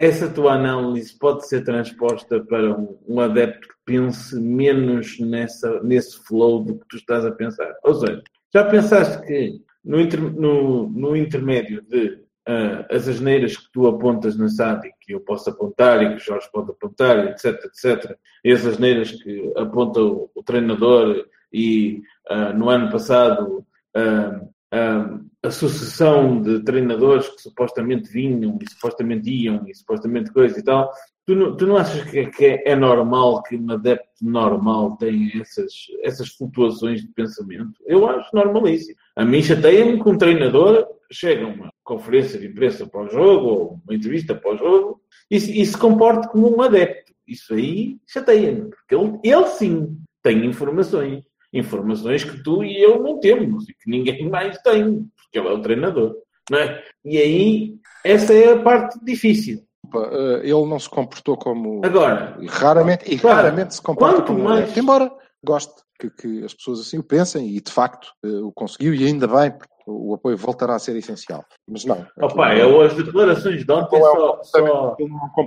essa 0.01 0.27
tua 0.27 0.53
análise 0.53 1.15
pode 1.17 1.47
ser 1.47 1.63
transposta 1.63 2.43
para 2.43 2.75
um, 2.75 2.97
um 3.07 3.19
adepto 3.19 3.67
que 3.67 3.75
pense 3.85 4.35
menos 4.35 5.19
nessa, 5.19 5.79
nesse 5.83 6.17
flow 6.25 6.63
do 6.63 6.79
que 6.79 6.87
tu 6.89 6.97
estás 6.97 7.23
a 7.23 7.31
pensar? 7.31 7.71
Ou 7.83 7.93
seja, 7.93 8.23
já 8.51 8.63
pensaste 8.65 9.23
que 9.27 9.61
no, 9.85 10.01
inter- 10.01 10.33
no, 10.33 10.89
no 10.89 11.15
intermédio 11.15 11.83
de 11.83 12.19
uh, 12.49 12.83
as 12.89 13.07
asneiras 13.07 13.55
que 13.55 13.71
tu 13.71 13.85
apontas 13.85 14.35
na 14.35 14.49
SAD 14.49 14.87
e 14.87 14.93
que 14.99 15.13
eu 15.13 15.19
posso 15.19 15.51
apontar 15.51 16.01
e 16.01 16.09
que 16.09 16.15
o 16.15 16.19
Jorge 16.19 16.49
pode 16.51 16.71
apontar, 16.71 17.27
etc, 17.27 17.63
etc, 17.65 18.17
e 18.43 18.51
as 18.51 18.65
asneiras 18.65 19.11
que 19.11 19.53
aponta 19.55 20.01
o, 20.01 20.31
o 20.33 20.41
treinador 20.41 21.27
e 21.53 22.01
uh, 22.27 22.57
no 22.57 22.71
ano 22.71 22.89
passado 22.89 23.63
uh, 23.95 25.30
a 25.43 25.49
sucessão 25.49 26.41
de 26.41 26.63
treinadores 26.63 27.27
que 27.29 27.41
supostamente 27.41 28.11
vinham 28.11 28.59
e 28.61 28.69
supostamente 28.69 29.29
iam 29.29 29.67
e 29.67 29.73
supostamente 29.73 30.31
coisa 30.31 30.59
e 30.59 30.63
tal, 30.63 30.91
tu 31.25 31.35
não, 31.35 31.55
tu 31.55 31.65
não 31.65 31.77
achas 31.77 32.03
que, 32.09 32.27
que 32.27 32.45
é, 32.45 32.71
é, 32.71 32.75
normal 32.75 33.41
que 33.43 33.55
um 33.55 33.71
adepto 33.71 34.07
normal 34.21 34.97
tenha 34.97 35.41
essas, 35.41 35.73
essas 36.03 36.29
flutuações 36.29 37.01
de 37.01 37.07
pensamento? 37.07 37.73
Eu 37.85 38.07
acho 38.07 38.29
normalíssimo. 38.35 38.97
A 39.15 39.25
mim 39.25 39.41
chateia-me 39.41 40.01
que 40.01 40.09
um 40.09 40.17
treinador 40.17 40.87
chega 41.11 41.45
a 41.45 41.47
uma 41.47 41.73
conferência 41.83 42.39
de 42.39 42.47
imprensa 42.47 42.85
pós-jogo 42.85 43.47
ou 43.47 43.81
uma 43.83 43.95
entrevista 43.95 44.35
pós-jogo 44.35 45.01
e, 45.29 45.37
e, 45.37 45.65
se 45.65 45.77
comporte 45.77 46.27
como 46.29 46.55
um 46.55 46.61
adepto. 46.61 47.13
Isso 47.27 47.53
aí 47.53 47.97
chateia-me, 48.07 48.69
porque 48.69 48.95
ele, 48.95 49.19
ele 49.23 49.47
sim 49.47 49.97
tem 50.21 50.45
informações. 50.45 51.23
Informações 51.53 52.23
que 52.23 52.41
tu 52.43 52.63
e 52.63 52.81
eu 52.81 53.01
não 53.03 53.19
temos 53.19 53.67
e 53.67 53.73
que 53.73 53.89
ninguém 53.89 54.27
mais 54.29 54.57
tem, 54.59 55.05
porque 55.31 55.39
ele 55.39 55.47
é 55.47 55.51
o 55.51 55.61
treinador. 55.61 56.15
Não 56.49 56.59
é? 56.59 56.83
E 57.05 57.17
aí, 57.17 57.75
essa 58.03 58.33
é 58.33 58.53
a 58.53 58.59
parte 58.59 58.99
difícil. 59.03 59.63
Eh, 59.95 60.41
ele 60.43 60.65
não 60.65 60.79
se 60.79 60.89
comportou 60.89 61.37
como. 61.37 61.81
Agora. 61.83 62.37
Raramente, 62.49 63.11
e 63.11 63.15
raramente 63.15 63.75
se 63.75 63.81
comporta 63.81 64.21
como. 64.21 64.43
Mais... 64.43 64.75
Embora 64.75 65.11
goste 65.43 65.73
que, 65.99 66.09
que, 66.09 66.43
as 66.43 66.53
pessoas 66.53 66.81
assim 66.81 66.97
o 66.97 67.03
pensem 67.03 67.47
e 67.47 67.61
de 67.61 67.71
facto 67.71 68.09
eh, 68.23 68.27
o 68.27 68.51
conseguiu 68.51 68.93
e 68.93 69.05
ainda 69.05 69.27
bem, 69.27 69.51
porque 69.51 69.71
o 69.87 70.13
apoio 70.13 70.37
voltará 70.37 70.75
a 70.75 70.79
ser 70.79 70.95
essencial. 70.95 71.43
Mas 71.69 71.85
não. 71.85 72.05
Opa, 72.19 72.55
eu, 72.55 72.81
as 72.81 72.93
declarações 72.95 73.65
de 73.65 73.71
ontem 73.71 73.99
só, 73.99 74.39
só, 74.43 74.95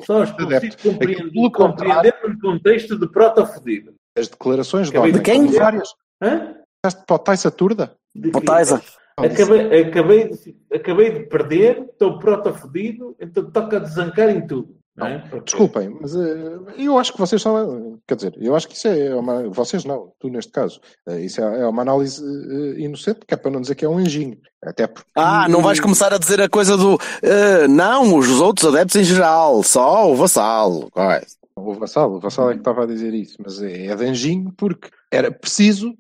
só 0.05 0.23
as 0.23 0.31
consigo 0.33 0.77
compreender, 0.83 1.51
compreender 1.51 2.15
no 2.27 2.39
contexto 2.41 2.99
de 2.99 3.09
prota-fodido. 3.09 3.95
As 4.17 4.29
declarações 4.29 4.91
de 4.91 4.99
ontem. 4.99 5.13
De 5.13 5.21
quem? 5.21 5.47
Várias. 5.47 5.91
Hã? 6.23 6.57
Para 7.07 7.17
o 7.17 7.19
Taisa 7.19 7.51
Turda? 7.51 7.97
Taisa. 8.45 8.83
Acabei, 9.17 9.81
acabei, 9.81 10.29
de, 10.29 10.57
acabei 10.73 11.11
de 11.13 11.21
perder, 11.27 11.83
estou 11.83 12.19
prota 12.19 12.53
fodido, 12.53 13.15
então 13.21 13.51
toca 13.51 13.77
a 13.77 13.81
desancar 13.81 14.29
em 14.29 14.47
tudo. 14.47 14.77
Não, 14.97 15.09
é? 15.09 15.19
Porque... 15.19 15.47
Desculpem, 15.47 15.99
mas 16.01 16.15
uh, 16.15 16.71
eu 16.79 16.97
acho 16.99 17.13
que 17.13 17.19
vocês 17.19 17.43
são. 17.43 17.99
Quer 18.07 18.15
dizer, 18.15 18.35
eu 18.41 18.55
acho 18.55 18.69
que 18.69 18.77
isso 18.77 18.87
é 18.87 19.15
uma. 19.15 19.49
Vocês 19.51 19.85
não, 19.85 20.13
tu 20.21 20.29
neste 20.29 20.53
caso. 20.53 20.81
Uh, 21.07 21.19
isso 21.19 21.41
é, 21.41 21.63
é 21.63 21.67
uma 21.67 21.83
análise 21.83 22.23
uh, 22.23 22.79
inocente, 22.79 23.21
que 23.27 23.35
é 23.35 23.37
para 23.37 23.51
não 23.51 23.61
dizer 23.61 23.75
que 23.75 23.85
é 23.85 23.89
um 23.89 23.99
anjinho. 23.99 24.39
Até 24.63 24.87
porque... 24.87 25.11
Ah, 25.17 25.49
não 25.49 25.63
vais 25.63 25.81
começar 25.81 26.15
a 26.15 26.19
dizer 26.19 26.41
a 26.41 26.49
coisa 26.49 26.77
do. 26.77 26.97
não, 27.69 28.17
os 28.17 28.41
outros 28.41 28.73
adeptos 28.73 28.97
em 28.97 29.05
geral, 29.05 29.63
só 29.65 30.11
o 30.11 30.15
vassalo. 30.15 30.89
O 31.57 31.75
vassalo, 31.75 32.17
o 32.17 32.21
vassalo 32.21 32.51
é 32.51 32.55
que 32.55 32.61
estava 32.61 32.85
a 32.85 32.87
dizer 32.87 33.13
isso, 33.15 33.37
mas 33.45 33.61
é, 33.63 33.87
é 33.87 33.97
de 33.97 34.05
anjinho 34.05 34.53
porque 34.57 34.91
era 35.13 35.31
preciso 35.31 35.95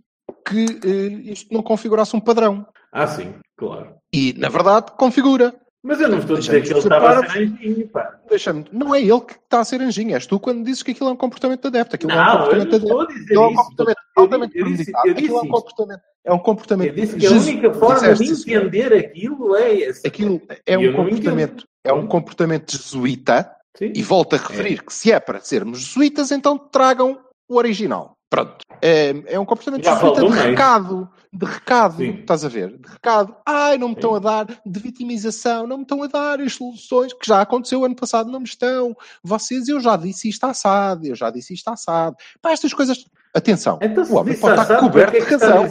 que 0.46 0.64
isto 1.24 1.53
não 1.53 1.62
configurasse 1.62 2.14
um 2.16 2.20
padrão. 2.20 2.66
Ah, 2.94 3.09
sim, 3.09 3.35
claro. 3.57 3.96
E, 4.14 4.33
na 4.35 4.48
verdade, 4.48 4.92
configura. 4.96 5.52
Mas 5.83 6.00
eu 6.00 6.09
não 6.09 6.18
estou 6.18 6.37
a 6.37 6.38
dizer 6.38 6.62
que 6.62 6.70
ele 6.70 6.78
estava 6.78 7.18
a 7.18 7.30
ser 7.30 7.42
anjinho, 7.42 7.88
pá. 7.88 8.18
Deixa-me, 8.30 8.64
não 8.72 8.94
é 8.94 9.02
ele 9.02 9.20
que 9.20 9.35
está 9.35 9.61
a 9.61 9.64
ser 9.64 9.83
anjinho, 9.83 10.14
és 10.14 10.26
tu 10.26 10.38
quando 10.38 10.64
dizes 10.64 10.83
que 10.83 10.92
aquilo 10.92 11.11
é 11.11 11.12
um 11.12 11.16
comportamento 11.16 11.61
de 11.61 11.66
adepto. 11.66 11.96
Aquilo 11.96 12.12
não, 12.12 12.18
é 12.18 12.24
um 12.24 12.38
comportamento 12.38 12.72
eu 12.72 12.78
não 12.78 12.87
estou 12.87 13.00
a 13.00 13.07
dizer 13.07 13.35
é 13.35 13.38
um 13.40 13.54
comportamento 13.54 13.98
isso. 13.98 14.20
altamente 14.20 14.52
premeditado. 14.52 15.11
Aquilo 15.11 15.37
é 15.37 15.42
um 15.42 15.48
comportamento. 15.48 16.02
É 16.24 16.33
um 16.33 16.38
comportamento. 16.38 16.88
Eu 16.88 16.94
disse 16.94 17.16
que 17.16 17.26
a 17.26 17.30
única 17.33 17.74
forma 17.74 18.14
de 18.14 18.30
entender 18.30 18.94
aquilo 18.94 19.57
é 19.57 19.74
esse. 19.74 20.07
Aquilo 20.07 20.40
é 20.64 20.78
um 20.78 20.92
comportamento. 20.94 21.64
É 21.85 21.92
um 21.92 22.07
comportamento 22.07 22.72
jesuíta. 22.72 23.54
Sim. 23.76 23.92
E 23.92 24.02
volto 24.02 24.37
a 24.37 24.38
referir 24.38 24.78
é. 24.78 24.83
que 24.83 24.94
se 24.94 25.11
é 25.11 25.18
para 25.18 25.40
sermos 25.40 25.80
jesuítas, 25.80 26.30
então 26.30 26.57
tragam 26.57 27.18
o 27.48 27.57
original. 27.57 28.13
Pronto. 28.35 28.57
É, 28.83 29.14
é 29.27 29.38
um 29.38 29.44
comportamento 29.44 29.85
já 29.85 29.94
de 29.94 30.29
recado. 30.29 31.09
De 31.33 31.47
recado, 31.47 31.97
Sim. 31.99 32.18
estás 32.20 32.44
a 32.44 32.49
ver? 32.49 32.77
De 32.77 32.88
recado. 32.88 33.35
Ai, 33.47 33.79
não 33.79 33.88
me 33.88 33.94
Sim. 33.94 34.01
estão 34.01 34.14
a 34.16 34.18
dar 34.18 34.47
de 34.66 34.81
vitimização, 34.81 35.68
não 35.68 35.79
me 35.79 35.83
estão 35.85 36.03
a 36.03 36.07
dar 36.09 36.40
as 36.40 36.55
soluções 36.55 37.12
que 37.12 37.27
já 37.27 37.40
aconteceu 37.40 37.85
ano 37.85 37.94
passado, 37.94 38.31
não 38.31 38.40
me 38.40 38.47
estão. 38.47 38.97
Vocês, 39.23 39.68
eu 39.68 39.79
já 39.79 39.97
disse 39.97 40.29
isto 40.29 40.44
assado, 40.44 41.07
eu 41.07 41.14
já 41.14 41.31
disse 41.31 41.55
isto 41.55 41.68
assado. 41.68 42.16
Para 42.42 42.53
estas 42.53 42.75
coisas, 42.75 43.05
atenção. 43.33 43.79
Então, 43.81 44.05
o 44.05 44.16
homem 44.16 44.37
pode 44.37 44.61
estar 44.61 44.81
coberto 44.81 45.12
de 45.12 45.25
razão. 45.25 45.68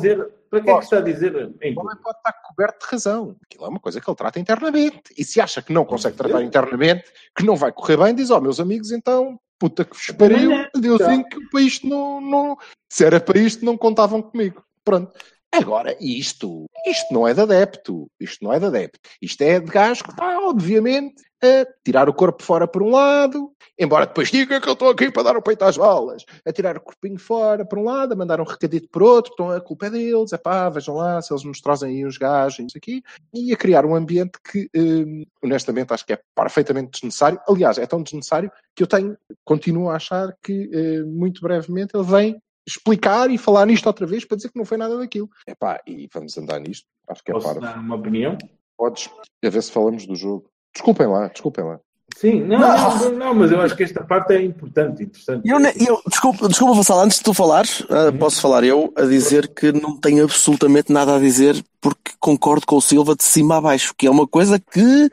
Para 0.50 0.62
que 0.62 0.70
é 0.70 0.78
que 0.78 0.84
está 0.84 0.98
a 0.98 1.02
dizer? 1.02 1.36
O 1.36 1.80
homem 1.82 1.98
pode 2.02 2.18
estar 2.18 2.34
coberto 2.44 2.86
de 2.86 2.92
razão. 2.92 3.36
Aquilo 3.44 3.66
é 3.66 3.68
uma 3.68 3.80
coisa 3.80 4.00
que 4.00 4.10
ele 4.10 4.16
trata 4.16 4.40
internamente. 4.40 5.02
E 5.18 5.26
se 5.26 5.42
acha 5.42 5.62
que 5.62 5.74
não 5.74 5.84
consegue 5.84 6.16
tratar 6.16 6.42
internamente, 6.42 7.06
que 7.36 7.44
não 7.44 7.58
vai 7.58 7.74
correr 7.74 7.98
bem, 7.98 8.16
diz: 8.16 8.30
Ó, 8.30 8.38
oh, 8.38 8.42
meus 8.42 8.60
amigos, 8.60 8.92
então 8.92 9.40
puta 9.60 9.86
que 9.86 9.96
vos 9.96 10.08
pariu, 10.18 10.52
Deusinho 10.76 11.28
que 11.28 11.40
para 11.50 11.62
isto 11.62 11.88
não, 11.88 12.20
não. 12.20 12.58
Se 12.90 13.06
era 13.06 13.20
para 13.20 13.40
isto, 13.40 13.66
não 13.66 13.78
contavam 13.78 14.22
comigo. 14.22 14.64
Pronto. 14.84 15.14
Agora, 15.54 15.96
isto, 16.00 16.66
isto 16.88 17.14
não 17.14 17.28
é 17.28 17.34
de 17.34 17.42
adepto, 17.42 18.10
isto 18.20 18.44
não 18.44 18.52
é 18.52 18.60
de 18.60 18.66
adepto, 18.66 19.00
isto 19.22 19.40
é 19.44 19.60
de 19.60 19.72
gajo 19.72 20.04
que 20.04 20.10
está, 20.10 20.40
obviamente, 20.40 21.22
a 21.44 21.68
tirar 21.86 22.10
o 22.10 22.14
corpo 22.14 22.42
fora 22.42 22.68
por 22.68 22.82
um 22.82 22.90
lado, 22.90 23.52
embora 23.78 24.08
depois 24.08 24.32
diga 24.32 24.60
que 24.60 24.68
eu 24.68 24.74
estou 24.74 24.90
aqui 24.90 25.12
para 25.12 25.22
dar 25.22 25.38
o 25.38 25.44
peito 25.44 25.64
às 25.64 25.78
balas, 25.78 26.26
a 26.44 26.52
tirar 26.52 26.76
o 26.78 26.82
corpinho 26.82 27.20
fora 27.20 27.64
por 27.64 27.78
um 27.78 27.84
lado, 27.84 28.14
a 28.14 28.16
mandar 28.16 28.42
um 28.42 28.46
recadito 28.46 28.90
por 28.90 29.04
outro, 29.04 29.32
então 29.34 29.52
a 29.52 29.62
culpa 29.62 29.86
é 29.86 29.90
deles, 29.92 30.34
é 30.34 30.38
pá, 30.40 30.70
vejam 30.70 30.96
lá 30.96 31.22
se 31.22 31.32
eles 31.32 31.44
nos 31.44 31.62
trazem 31.62 31.98
aí 31.98 32.06
uns 32.06 32.18
gajos 32.18 32.74
aqui, 32.76 33.04
e 33.32 33.54
a 33.54 33.58
criar 33.58 33.86
um 33.86 33.94
ambiente 33.94 34.40
que, 34.52 34.68
hum, 34.76 35.24
honestamente, 35.44 35.94
acho 35.94 36.04
que 36.04 36.14
é 36.14 36.20
perfeitamente 36.36 36.94
desnecessário. 36.94 37.40
Aliás, 37.48 37.78
é 37.78 37.86
tão 37.86 38.02
desnecessário 38.02 38.52
que 38.76 38.82
eu 38.82 38.88
tenho, 38.88 39.16
continuo 39.46 39.90
a 39.90 39.98
achar 39.98 40.36
que, 40.42 40.72
hum, 40.74 41.14
muito 41.16 41.42
brevemente, 41.42 41.96
ele 41.96 42.06
vem 42.06 42.42
explicar 42.68 43.30
e 43.30 43.38
falar 43.38 43.66
nisto 43.66 43.86
outra 43.88 44.06
vez 44.06 44.26
para 44.26 44.38
dizer 44.38 44.50
que 44.50 44.58
não 44.58 44.66
foi 44.66 44.78
nada 44.78 44.98
daquilo. 44.98 45.30
Epá, 45.48 45.82
e 45.86 46.08
vamos 46.14 46.38
andar 46.38 46.60
nisto. 46.60 46.88
Acho 47.08 47.24
que 47.24 47.32
é 47.32 47.34
Posso 47.34 47.48
para. 47.48 47.60
dar 47.60 47.80
uma 47.80 47.96
opinião? 47.96 48.38
Podes. 48.78 49.10
A 49.44 49.50
ver 49.50 49.62
se 49.62 49.72
falamos 49.72 50.06
do 50.06 50.16
jogo. 50.16 50.50
Desculpem 50.74 51.08
lá, 51.08 51.28
desculpem 51.28 51.64
lá. 51.66 51.80
Sim, 52.16 52.42
não, 52.42 52.60
não. 52.60 53.00
Não, 53.00 53.12
não, 53.12 53.36
mas 53.36 53.52
eu 53.52 53.62
acho 53.62 53.76
que 53.76 53.84
esta 53.84 54.04
parte 54.04 54.34
é 54.34 54.42
importante, 54.42 55.04
interessante. 55.04 55.48
Eu, 55.48 55.60
eu, 55.60 56.02
desculpa, 56.08 56.48
desculpa, 56.48 56.76
Vassal, 56.76 57.00
antes 57.02 57.18
de 57.18 57.24
tu 57.24 57.34
falares, 57.34 57.82
uh, 57.82 58.18
posso 58.18 58.40
falar 58.40 58.64
eu 58.64 58.94
a 58.96 59.04
dizer 59.04 59.48
que 59.48 59.72
não 59.72 59.98
tenho 59.98 60.24
absolutamente 60.24 60.92
nada 60.92 61.16
a 61.16 61.20
dizer 61.20 61.64
porque 61.82 62.12
concordo 62.20 62.66
com 62.66 62.78
o 62.78 62.82
Silva 62.82 63.16
de 63.16 63.24
cima 63.24 63.58
a 63.58 63.62
baixo, 63.62 63.94
que 63.98 64.08
é 64.08 64.12
uma 64.12 64.26
coisa 64.26 64.58
que 64.60 65.10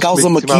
causa-me 0.00 0.38
aqui 0.38 0.52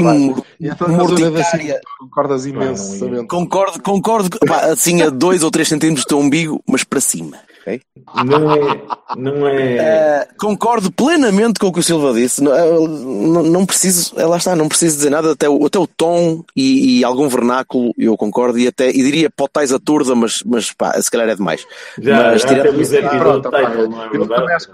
morticária. 0.88 1.80
Concordas 1.98 2.46
imensamente. 2.46 3.26
Concordo, 3.26 3.82
concordo, 3.82 4.38
pá, 4.46 4.66
assim 4.66 5.02
a 5.02 5.10
2 5.10 5.42
ou 5.42 5.50
3 5.50 5.66
centímetros 5.66 6.04
do 6.04 6.08
teu 6.08 6.18
umbigo, 6.18 6.62
mas 6.66 6.84
para 6.84 7.00
cima. 7.00 7.38
Okay? 7.64 7.80
Não 8.26 8.52
é. 8.52 8.82
Não 9.16 9.46
é... 9.46 10.26
Uh, 10.28 10.36
concordo 10.38 10.90
plenamente 10.90 11.58
com 11.60 11.68
o 11.68 11.72
que 11.72 11.78
o 11.78 11.82
Silva 11.82 12.12
disse. 12.12 12.42
Não, 12.42 12.52
eh, 12.52 12.88
não, 12.88 13.42
não 13.44 13.66
preciso, 13.66 14.12
eh, 14.18 14.26
lá 14.26 14.38
está, 14.38 14.56
não 14.56 14.68
preciso 14.68 14.96
dizer 14.96 15.10
nada, 15.10 15.32
até 15.32 15.48
o, 15.48 15.64
até 15.64 15.78
o 15.78 15.86
tom 15.86 16.42
e, 16.56 16.98
e 16.98 17.04
algum 17.04 17.28
vernáculo 17.28 17.92
eu 17.96 18.16
concordo, 18.16 18.58
e 18.58 18.66
até 18.66 18.88
e 18.88 19.02
diria 19.04 19.30
potais 19.30 19.72
a 19.72 19.78
turda, 19.78 20.16
mas, 20.16 20.42
mas 20.44 20.72
pá, 20.72 21.00
se 21.00 21.08
calhar 21.10 21.28
é 21.28 21.36
demais. 21.36 21.64
Já, 21.98 22.32
mas, 22.32 22.42
já 22.42 22.48
tirando 22.48 22.80
isso, 22.80 22.96
ah, 22.96 23.18
pronto, 23.18 23.50
pá, 23.50 23.68
não 23.68 24.04
é 24.04 24.08
verdade? 24.10 24.66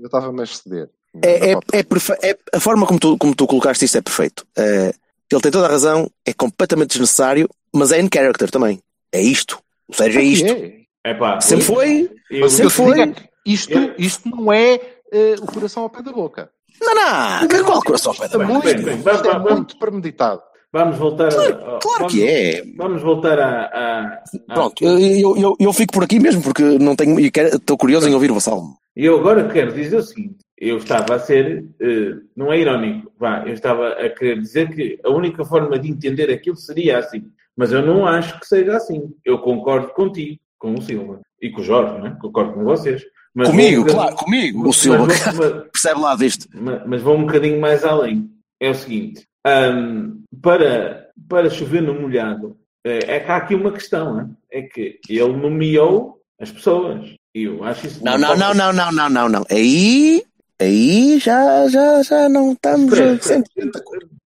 Eu 0.00 0.06
estava-me 0.06 0.42
a 0.42 0.46
ceder. 0.46 0.88
É, 1.22 1.52
é, 1.52 1.52
é, 1.52 2.30
é, 2.30 2.38
a 2.52 2.60
forma 2.60 2.84
como 2.84 2.98
tu, 2.98 3.16
como 3.16 3.34
tu 3.34 3.46
colocaste 3.46 3.84
isto 3.84 3.98
é 3.98 4.02
perfeito. 4.02 4.44
Uh, 4.58 4.92
ele 5.30 5.40
tem 5.40 5.52
toda 5.52 5.66
a 5.66 5.70
razão, 5.70 6.10
é 6.26 6.32
completamente 6.32 6.90
desnecessário, 6.90 7.48
mas 7.72 7.92
é 7.92 8.00
in 8.00 8.08
character 8.12 8.50
também. 8.50 8.80
É 9.12 9.20
isto. 9.20 9.60
O 9.86 9.94
Sérgio 9.94 10.20
é 10.20 10.24
isto. 10.24 10.83
Epá, 11.04 11.40
sempre 11.40 11.64
foi. 11.64 12.10
Eu, 12.30 12.48
sempre 12.48 12.70
foi. 12.70 13.00
É 13.00 13.14
isto, 13.44 13.72
isto 13.98 14.28
não 14.28 14.50
é 14.52 14.80
uh, 15.12 15.42
o 15.42 15.46
coração 15.46 15.82
ao 15.82 15.90
pé 15.90 16.02
da 16.02 16.12
boca. 16.12 16.50
Não, 16.80 16.94
não. 16.94 17.46
Que 17.48 17.62
qual 17.62 17.82
coração 17.82 18.12
ao 18.12 18.18
pé 18.18 18.28
da 18.28 18.38
boca? 18.38 18.52
Muito, 18.52 18.64
bem, 18.64 18.82
bem, 18.82 18.96
vamos, 19.02 19.26
é 19.26 19.38
muito 19.38 19.78
premeditado. 19.78 20.42
Vamos 20.72 20.96
voltar 20.96 21.28
claro, 21.32 21.54
a, 21.54 21.78
claro 21.78 21.98
vamos, 21.98 22.12
que 22.12 22.26
é. 22.26 22.64
Vamos 22.76 23.02
voltar 23.02 23.38
a. 23.38 23.64
a, 23.66 24.22
a... 24.48 24.54
Pronto, 24.54 24.82
eu, 24.82 25.36
eu, 25.36 25.56
eu 25.60 25.72
fico 25.72 25.92
por 25.92 26.02
aqui 26.02 26.18
mesmo 26.18 26.42
porque 26.42 26.62
não 26.78 26.96
tenho. 26.96 27.16
Estou 27.20 27.76
curioso 27.76 28.08
em 28.08 28.14
ouvir 28.14 28.30
o 28.30 28.34
Vassal. 28.34 28.64
E 28.96 29.04
eu 29.04 29.18
agora 29.18 29.46
quero 29.48 29.72
dizer 29.72 29.98
o 29.98 30.02
seguinte: 30.02 30.38
eu 30.58 30.78
estava 30.78 31.16
a 31.16 31.18
ser, 31.18 31.62
uh, 31.62 32.20
não 32.34 32.52
é 32.52 32.58
irónico, 32.58 33.12
vá, 33.18 33.44
eu 33.46 33.52
estava 33.52 33.90
a 33.90 34.08
querer 34.08 34.40
dizer 34.40 34.74
que 34.74 34.98
a 35.04 35.10
única 35.10 35.44
forma 35.44 35.78
de 35.78 35.90
entender 35.90 36.32
aquilo 36.32 36.56
seria 36.56 36.98
assim. 36.98 37.24
Mas 37.56 37.70
eu 37.70 37.82
não 37.82 38.06
acho 38.06 38.40
que 38.40 38.46
seja 38.46 38.76
assim. 38.76 39.12
Eu 39.24 39.38
concordo 39.38 39.92
contigo 39.92 40.40
com 40.64 40.74
o 40.74 40.82
Silva. 40.82 41.20
E 41.42 41.50
com 41.50 41.60
o 41.60 41.64
Jorge, 41.64 42.00
né? 42.00 42.16
concordo 42.18 42.54
com 42.54 42.64
vocês. 42.64 43.02
Mas 43.34 43.50
comigo, 43.50 43.84
vou, 43.84 43.94
claro, 43.94 44.16
comigo, 44.16 44.68
o 44.68 44.72
Silva. 44.72 45.06
Mas, 45.06 45.24
mas, 45.36 45.52
percebe 45.70 46.00
lá 46.00 46.16
disto. 46.16 46.48
Mas, 46.86 47.02
vou 47.02 47.16
um 47.16 47.26
bocadinho 47.26 47.60
mais 47.60 47.84
além. 47.84 48.30
É 48.58 48.70
o 48.70 48.74
seguinte: 48.74 49.26
um, 49.46 50.22
para, 50.40 51.10
para 51.28 51.50
chover 51.50 51.82
no 51.82 52.00
molhado, 52.00 52.56
é, 52.82 53.16
é 53.16 53.20
que 53.20 53.30
há 53.30 53.36
aqui 53.36 53.54
uma 53.54 53.72
questão, 53.72 54.14
né? 54.14 54.30
é 54.50 54.62
que 54.62 55.00
ele 55.08 55.36
nomeou 55.36 56.20
as 56.40 56.50
pessoas. 56.50 57.14
Eu 57.34 57.62
acho 57.64 57.88
isso. 57.88 58.04
Não, 58.04 58.16
não, 58.16 58.36
não, 58.36 58.54
não, 58.54 58.72
não, 58.72 58.92
não, 58.92 59.10
não, 59.10 59.28
não. 59.28 59.44
Aí, 59.50 60.22
Aí 60.60 61.18
já, 61.18 61.68
já, 61.68 62.02
já 62.02 62.28
não 62.28 62.52
estamos 62.52 62.96
sempre. 63.22 63.50
espera. 63.56 63.82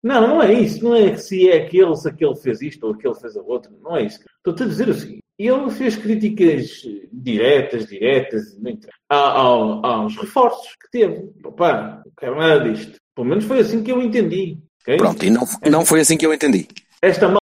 Não, 0.03 0.29
não 0.29 0.43
é 0.43 0.53
isso. 0.53 0.85
Não 0.85 0.95
é 0.95 1.11
que 1.11 1.19
se 1.19 1.49
é 1.49 1.64
aquele, 1.64 1.97
se 1.97 2.09
aquele 2.09 2.37
fez 2.37 2.61
isto 2.61 2.87
ou 2.87 2.93
aquele 2.93 3.14
fez 3.14 3.37
a 3.37 3.43
outra. 3.43 3.73
Não 3.83 3.97
é 3.97 4.05
isso. 4.05 4.21
Estou-te 4.37 4.62
a 4.62 4.66
dizer 4.66 4.88
o 4.88 4.95
seguinte. 4.95 5.23
Ele 5.42 5.70
fez 5.70 5.96
críticas 5.96 6.83
diretas, 7.12 7.87
diretas, 7.87 8.59
não 8.59 8.70
interessa, 8.72 8.98
a- 9.09 9.31
ao- 9.31 9.87
aos 9.87 10.16
reforços 10.16 10.68
que 10.83 10.90
teve. 10.90 11.31
Opa, 11.44 12.03
não 12.05 12.12
quero 12.18 12.37
nada 12.37 12.70
disto. 12.70 12.98
Pelo 13.14 13.26
menos 13.29 13.44
foi 13.44 13.61
assim 13.61 13.83
que 13.83 13.90
eu 13.90 14.03
entendi. 14.03 14.59
ok? 14.83 14.96
Pronto, 14.98 15.24
e 15.24 15.31
não, 15.31 15.44
não 15.70 15.85
foi 15.85 16.00
assim 16.00 16.16
que 16.16 16.26
eu 16.26 16.35
entendi. 16.35 16.68
Esta 17.03 17.26
malta 17.29 17.40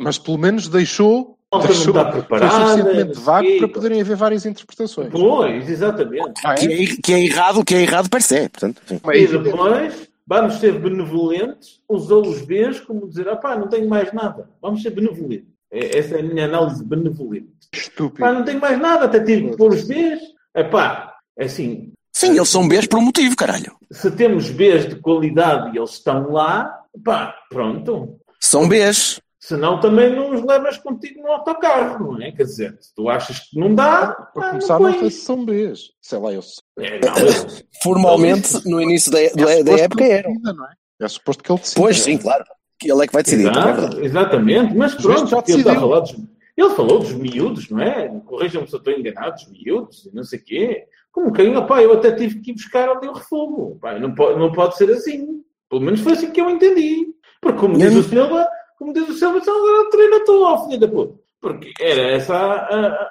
Mas 0.00 0.18
pelo 0.18 0.36
menos 0.38 0.68
deixou, 0.68 1.38
não 1.52 1.60
deixou 1.60 1.88
está 1.96 2.04
preparada. 2.12 2.50
foi 2.50 2.60
não 2.60 2.68
suficientemente 2.76 3.20
vago 3.20 3.58
para 3.58 3.68
poderem 3.68 4.00
haver 4.02 4.16
várias 4.16 4.44
interpretações. 4.44 5.08
Pois, 5.10 5.70
exatamente. 5.70 6.40
Ah, 6.44 6.54
Que 6.54 6.66
é? 6.66 6.82
é, 6.82 6.86
que 7.02 7.12
é 7.14 7.24
errado, 7.24 7.64
que 7.64 7.74
é 7.74 7.82
errado, 7.82 8.10
per 8.10 8.20
se. 8.22 8.48
Portanto, 8.48 8.82
E 8.90 9.24
é 9.24 9.26
depois, 9.26 10.08
vamos 10.26 10.54
ser 10.56 10.72
benevolentes, 10.78 11.80
usou 11.88 12.26
os 12.26 12.42
Bs 12.42 12.80
como 12.80 13.08
dizer, 13.08 13.28
ah 13.28 13.36
pá, 13.36 13.56
não 13.56 13.68
tenho 13.68 13.88
mais 13.88 14.12
nada. 14.12 14.50
Vamos 14.60 14.82
ser 14.82 14.90
benevolentes. 14.90 15.56
É- 15.70 15.98
Essa 15.98 16.16
é 16.16 16.20
a 16.20 16.22
minha 16.22 16.44
análise 16.46 16.84
benevolente. 16.84 17.52
estúpido. 17.72 18.20
Pá, 18.20 18.32
não 18.32 18.44
tenho 18.44 18.60
mais 18.60 18.80
nada, 18.80 19.04
até 19.04 19.20
tive 19.20 19.50
que 19.50 19.56
pôr 19.56 19.72
os 19.72 19.84
Bs. 19.86 20.20
É 20.54 20.64
pá, 20.64 21.14
assim, 21.38 21.92
Sim, 22.12 22.34
eles 22.34 22.48
são 22.48 22.66
Bs 22.66 22.86
por 22.86 22.98
um 22.98 23.02
motivo, 23.02 23.36
caralho. 23.36 23.76
se 23.92 24.10
temos 24.10 24.50
Bs 24.50 24.88
de 24.88 24.96
qualidade 24.96 25.74
e 25.74 25.78
eles 25.78 25.90
estão 25.92 26.30
lá, 26.32 26.80
pá, 27.04 27.34
pronto. 27.50 28.18
São 28.40 28.68
Bs. 28.68 29.20
Senão 29.40 29.78
também 29.80 30.14
não 30.14 30.34
os 30.34 30.42
levas 30.44 30.78
contigo 30.78 31.22
no 31.22 31.30
autocarro, 31.30 32.12
não 32.12 32.22
é? 32.22 32.32
Quer 32.32 32.42
dizer, 32.42 32.76
se 32.80 32.92
tu 32.94 33.08
achas 33.08 33.38
que 33.40 33.58
não 33.58 33.72
dá, 33.74 34.08
Para 34.08 34.24
pá, 34.26 34.50
começar, 34.50 34.78
não 34.80 34.90
não 34.90 34.98
sei 34.98 35.10
se 35.10 35.20
são 35.20 35.44
Bs. 35.44 35.90
Sei 36.02 36.18
lá, 36.18 36.32
eu 36.32 36.42
sei. 36.42 36.62
É, 36.80 37.00
não, 37.00 37.16
eu- 37.18 37.48
Formalmente, 37.82 38.68
no 38.68 38.80
início 38.82 39.12
da, 39.12 39.18
da, 39.20 39.28
da 39.28 39.46
suposto 39.56 39.70
época 40.02 40.52
não 40.54 40.64
é? 40.66 40.72
É 41.00 41.08
suposto 41.08 41.42
que 41.44 41.52
ele 41.52 41.60
decida. 41.60 41.80
Pois, 41.80 42.00
sim, 42.00 42.18
claro. 42.18 42.44
Que 42.78 42.90
ele 42.92 43.02
é 43.02 43.06
que 43.06 43.12
vai 43.12 43.22
decidir. 43.22 43.46
é 43.46 43.50
Exato, 43.50 43.66
verdade. 43.80 44.04
exatamente, 44.06 44.74
mas 44.76 44.94
pronto, 44.94 45.08
já 45.08 45.14
ele, 45.16 45.24
está 45.24 45.38
a 45.38 45.42
decidiu. 45.42 45.80
falar 45.80 46.00
dos, 46.00 46.16
ele 46.56 46.70
falou 46.70 46.98
dos 47.00 47.12
miúdos, 47.12 47.70
não 47.70 47.80
é? 47.80 48.08
Corrijam-me 48.24 48.68
se 48.68 48.74
eu 48.74 48.78
estou 48.78 48.92
enganado, 48.92 49.32
dos 49.34 49.48
miúdos 49.50 50.06
e 50.06 50.14
não 50.14 50.22
sei 50.24 50.38
o 50.38 50.44
quê. 50.44 50.84
Como 51.12 51.32
quem, 51.32 51.56
opá, 51.56 51.82
eu 51.82 51.92
até 51.94 52.12
tive 52.12 52.40
que 52.40 52.50
ir 52.50 52.54
buscar 52.54 52.88
ali 52.88 53.08
o 53.08 53.12
refugo. 53.12 53.78
Pá, 53.80 53.98
não, 53.98 54.14
pode, 54.14 54.38
não 54.38 54.52
pode 54.52 54.76
ser 54.76 54.90
assim. 54.90 55.42
Pelo 55.68 55.82
menos 55.82 56.00
foi 56.00 56.12
assim 56.12 56.30
que 56.30 56.40
eu 56.40 56.48
entendi. 56.50 57.08
Porque, 57.40 57.58
como 57.58 57.76
diz 57.76 57.94
o 57.94 58.02
Silva, 58.02 58.46
como 58.78 58.92
diz 58.92 59.08
o 59.08 59.12
Silva, 59.14 59.40
só 59.42 59.50
agora 59.56 59.90
treina 59.90 60.24
tu, 60.24 60.42
ó, 60.44 60.64
filha 60.66 60.78
da 60.78 60.88
puta. 60.88 61.14
Porque 61.40 61.72
era 61.80 62.02
essa 62.12 62.34
a, 62.36 62.54
a- 62.54 63.10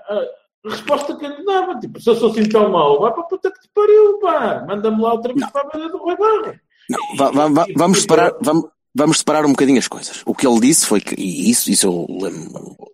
a 0.65 0.69
resposta 0.69 1.15
que 1.15 1.25
ele 1.25 1.43
dava. 1.45 1.79
Tipo, 1.79 1.99
se 2.01 2.09
eu 2.09 2.15
sou 2.15 2.29
assim 2.31 2.47
tão 2.47 2.69
mau, 2.69 2.99
vai 3.01 3.11
para 3.13 3.21
a 3.23 3.25
puta 3.25 3.51
que 3.51 3.59
te 3.59 3.69
pariu, 3.73 4.19
pá. 4.19 4.65
Manda-me 4.67 5.01
lá 5.01 5.13
outra 5.13 5.33
vez 5.33 5.49
para 5.51 5.61
a 5.61 5.69
beira 5.69 5.89
do 5.89 5.97
Rui 5.97 6.15
Barra. 6.17 6.59
Não, 6.89 6.99
va- 7.17 7.31
va- 7.31 7.47
va- 7.49 7.67
vamos 7.75 8.01
separar, 8.01 8.33
vamos, 8.41 8.69
vamos 8.97 9.19
separar 9.19 9.45
um 9.45 9.49
bocadinho 9.51 9.77
as 9.79 9.87
coisas. 9.87 10.21
O 10.25 10.33
que 10.33 10.47
ele 10.47 10.59
disse 10.59 10.85
foi 10.85 10.99
que, 11.01 11.15
e 11.19 11.49
isso, 11.49 11.69
isso 11.71 11.87
eu 11.87 12.07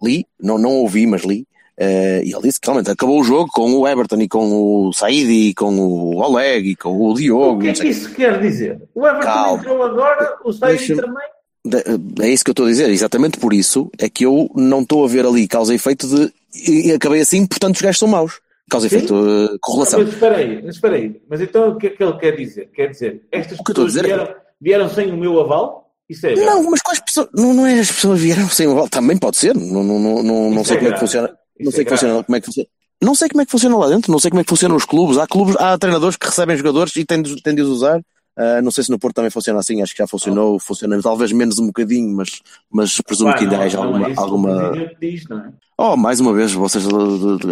li, 0.03 0.25
não, 0.41 0.57
não 0.57 0.71
ouvi, 0.77 1.07
mas 1.07 1.23
li, 1.23 1.47
eh, 1.77 2.21
e 2.25 2.33
ele 2.33 2.41
disse 2.43 2.59
que 2.59 2.67
realmente 2.67 2.91
acabou 2.91 3.19
o 3.19 3.23
jogo 3.23 3.49
com 3.51 3.71
o 3.73 3.87
Everton 3.87 4.17
e 4.21 4.27
com 4.27 4.87
o 4.87 4.93
Said 4.93 5.29
e 5.49 5.53
com 5.53 5.73
o 5.79 6.17
Oleg 6.17 6.69
e 6.71 6.75
com 6.75 6.89
o 6.99 7.13
Diogo. 7.13 7.57
O 7.57 7.59
que 7.59 7.67
é 7.69 7.73
não 7.73 7.79
que 7.79 7.87
isso 7.87 8.11
quer 8.13 8.39
dizer? 8.41 8.81
O 8.93 9.07
Everton 9.07 9.23
Calma. 9.25 9.59
entrou 9.59 9.83
agora, 9.83 10.37
o 10.43 10.51
Deixa-me- 10.51 11.01
também. 11.01 11.27
De- 11.65 12.23
É 12.23 12.29
isso 12.29 12.43
que 12.43 12.49
eu 12.49 12.53
estou 12.53 12.65
a 12.65 12.69
dizer, 12.69 12.89
exatamente 12.89 13.39
por 13.39 13.53
isso 13.53 13.89
é 13.97 14.09
que 14.09 14.25
eu 14.25 14.49
não 14.53 14.81
estou 14.81 15.05
a 15.05 15.07
ver 15.07 15.25
ali 15.25 15.47
causa 15.47 15.71
e 15.71 15.77
efeito 15.77 16.05
de. 16.07 16.33
E 16.69 16.91
acabei 16.91 17.21
assim, 17.21 17.45
portanto 17.47 17.75
os 17.75 17.81
gajos 17.81 17.99
são 17.99 18.07
maus. 18.07 18.41
Causa 18.69 18.85
e 18.85 18.87
efeito, 18.87 19.13
eh, 19.15 19.57
correlação. 19.61 19.99
Mas 20.01 20.09
espera 20.09 20.35
aí, 20.37 20.61
mas 20.63 20.75
espera 20.75 20.95
aí. 20.95 21.21
Mas 21.29 21.41
então 21.41 21.69
o 21.69 21.75
que 21.77 21.87
é 21.87 21.89
que 21.91 22.03
ele 22.03 22.13
quer 22.17 22.35
dizer? 22.35 22.69
Quer 22.75 22.87
dizer, 22.89 23.21
estas 23.31 23.57
O 23.59 23.63
que 23.63 23.71
pessoas 23.73 23.93
dizer 23.93 24.05
é- 24.05 24.07
vieram, 24.15 24.35
vieram 24.59 24.89
sem 24.89 25.09
o 25.11 25.17
meu 25.17 25.39
aval? 25.39 25.82
Isso 26.09 26.27
é 26.27 26.35
Não, 26.35 26.69
mas 26.69 26.81
quais 26.81 26.99
pessoas. 26.99 27.29
Não, 27.33 27.53
não 27.53 27.65
é 27.65 27.79
as 27.79 27.91
pessoas 27.91 28.19
vieram 28.19 28.49
sem 28.49 28.67
o 28.67 28.87
Também 28.89 29.17
pode 29.17 29.37
ser. 29.37 29.55
Não, 29.55 29.83
não, 29.83 29.99
não, 29.99 30.23
não, 30.23 30.51
não 30.51 30.63
sei 30.63 30.75
é 30.75 30.79
como 30.79 30.89
é 30.89 30.93
que 30.93 30.99
funciona. 30.99 31.27
Isso 31.27 31.65
Não 31.65 31.71
sei 31.71 31.81
é 31.81 31.83
que 31.85 31.91
funciona, 31.91 32.23
como 32.23 32.35
é 32.35 32.39
que 32.39 32.45
funciona. 32.45 32.69
Não 33.01 33.15
sei 33.15 33.29
como 33.29 33.41
é 33.41 33.45
que 33.45 33.51
funciona 33.51 33.77
lá 33.77 33.89
dentro, 33.89 34.11
não 34.11 34.19
sei 34.19 34.31
como 34.31 34.39
é 34.39 34.43
que 34.43 34.49
funcionam 34.49 34.75
os 34.75 34.85
clubes. 34.85 35.17
Há 35.17 35.27
clubes, 35.27 35.55
há 35.57 35.77
treinadores 35.77 36.15
que 36.15 36.25
recebem 36.25 36.55
jogadores 36.55 36.95
e 36.95 37.03
têm 37.03 37.21
de, 37.21 37.41
têm 37.41 37.53
de 37.53 37.61
os 37.61 37.69
usar. 37.69 38.01
Ah, 38.35 38.61
não 38.61 38.71
sei 38.71 38.83
se 38.83 38.89
no 38.89 38.97
Porto 38.97 39.15
também 39.15 39.29
funciona 39.29 39.59
assim, 39.59 39.81
acho 39.81 39.93
que 39.93 39.99
já 39.99 40.07
funcionou, 40.07 40.59
funciona 40.59 40.99
talvez 41.01 41.31
menos 41.31 41.59
um 41.59 41.67
bocadinho, 41.67 42.15
mas, 42.15 42.41
mas 42.71 42.99
presumo 43.01 43.33
que 43.35 43.43
ainda 43.43 43.57
não, 43.57 43.63
haja 43.63 43.77
não 43.77 43.83
alguma. 43.85 44.09
é 44.09 44.13
alguma... 44.17 44.71
diz, 44.99 45.23
é? 45.29 45.53
Oh, 45.77 45.95
mais 45.95 46.19
uma 46.19 46.33
vez, 46.33 46.51
vocês 46.51 46.83